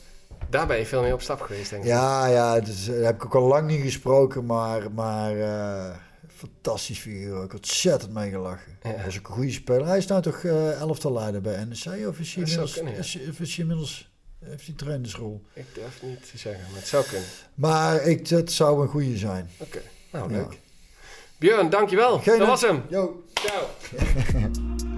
Daar 0.50 0.66
ben 0.66 0.78
je 0.78 0.86
veel 0.86 1.02
mee 1.02 1.12
op 1.12 1.22
stap 1.22 1.40
geweest, 1.40 1.70
denk 1.70 1.82
ik. 1.82 1.88
Ja, 1.88 2.26
ja, 2.26 2.60
dus, 2.60 2.84
daar 2.84 2.96
heb 2.96 3.14
ik 3.14 3.24
ook 3.24 3.34
al 3.34 3.46
lang 3.46 3.66
niet 3.66 3.82
gesproken, 3.82 4.46
maar... 4.46 4.92
maar 4.92 5.36
uh, 5.36 5.94
fantastisch 6.28 6.98
figuur. 6.98 7.44
Ik 7.44 7.50
had 7.50 7.60
ontzettend 7.60 8.12
mee 8.12 8.30
gelachen. 8.30 8.78
Ja. 8.82 8.90
Hij 8.90 9.04
was 9.04 9.18
ook 9.18 9.28
een 9.28 9.34
goede 9.34 9.50
speler. 9.50 9.86
Hij 9.86 9.98
is 9.98 10.06
nou 10.06 10.22
toch 10.22 10.42
uh, 10.42 10.80
elftal 10.80 11.12
leider 11.12 11.40
bij 11.40 11.64
NEC? 11.64 12.08
Of 12.08 12.18
is 12.18 12.34
hij 12.34 12.42
inmiddels... 12.42 12.74
Kunnen, 12.74 12.92
ja. 12.92 12.98
is, 12.98 13.16
is 13.16 13.56
hij 13.56 13.58
inmiddels 13.58 14.11
heeft 14.43 14.66
hij 14.66 14.74
trainerschool? 14.76 15.43
Ik 15.53 15.64
durf 15.74 16.03
niet 16.03 16.30
te 16.30 16.38
zeggen, 16.38 16.64
maar 16.70 16.78
het 16.78 16.88
zou 16.88 17.05
kunnen. 17.05 17.28
Maar 17.55 18.03
ik, 18.03 18.28
het 18.28 18.53
zou 18.53 18.82
een 18.82 18.88
goede 18.88 19.16
zijn. 19.16 19.51
Oké, 19.57 19.82
nou 20.11 20.30
leuk. 20.30 20.53
Ja. 20.53 20.59
Björn, 21.38 21.70
dankjewel. 21.70 22.18
Geen 22.18 22.38
Dat 22.38 22.49
was 22.49 22.61
hem. 22.61 22.82
Yo. 22.88 23.24
Ciao. 23.34 23.66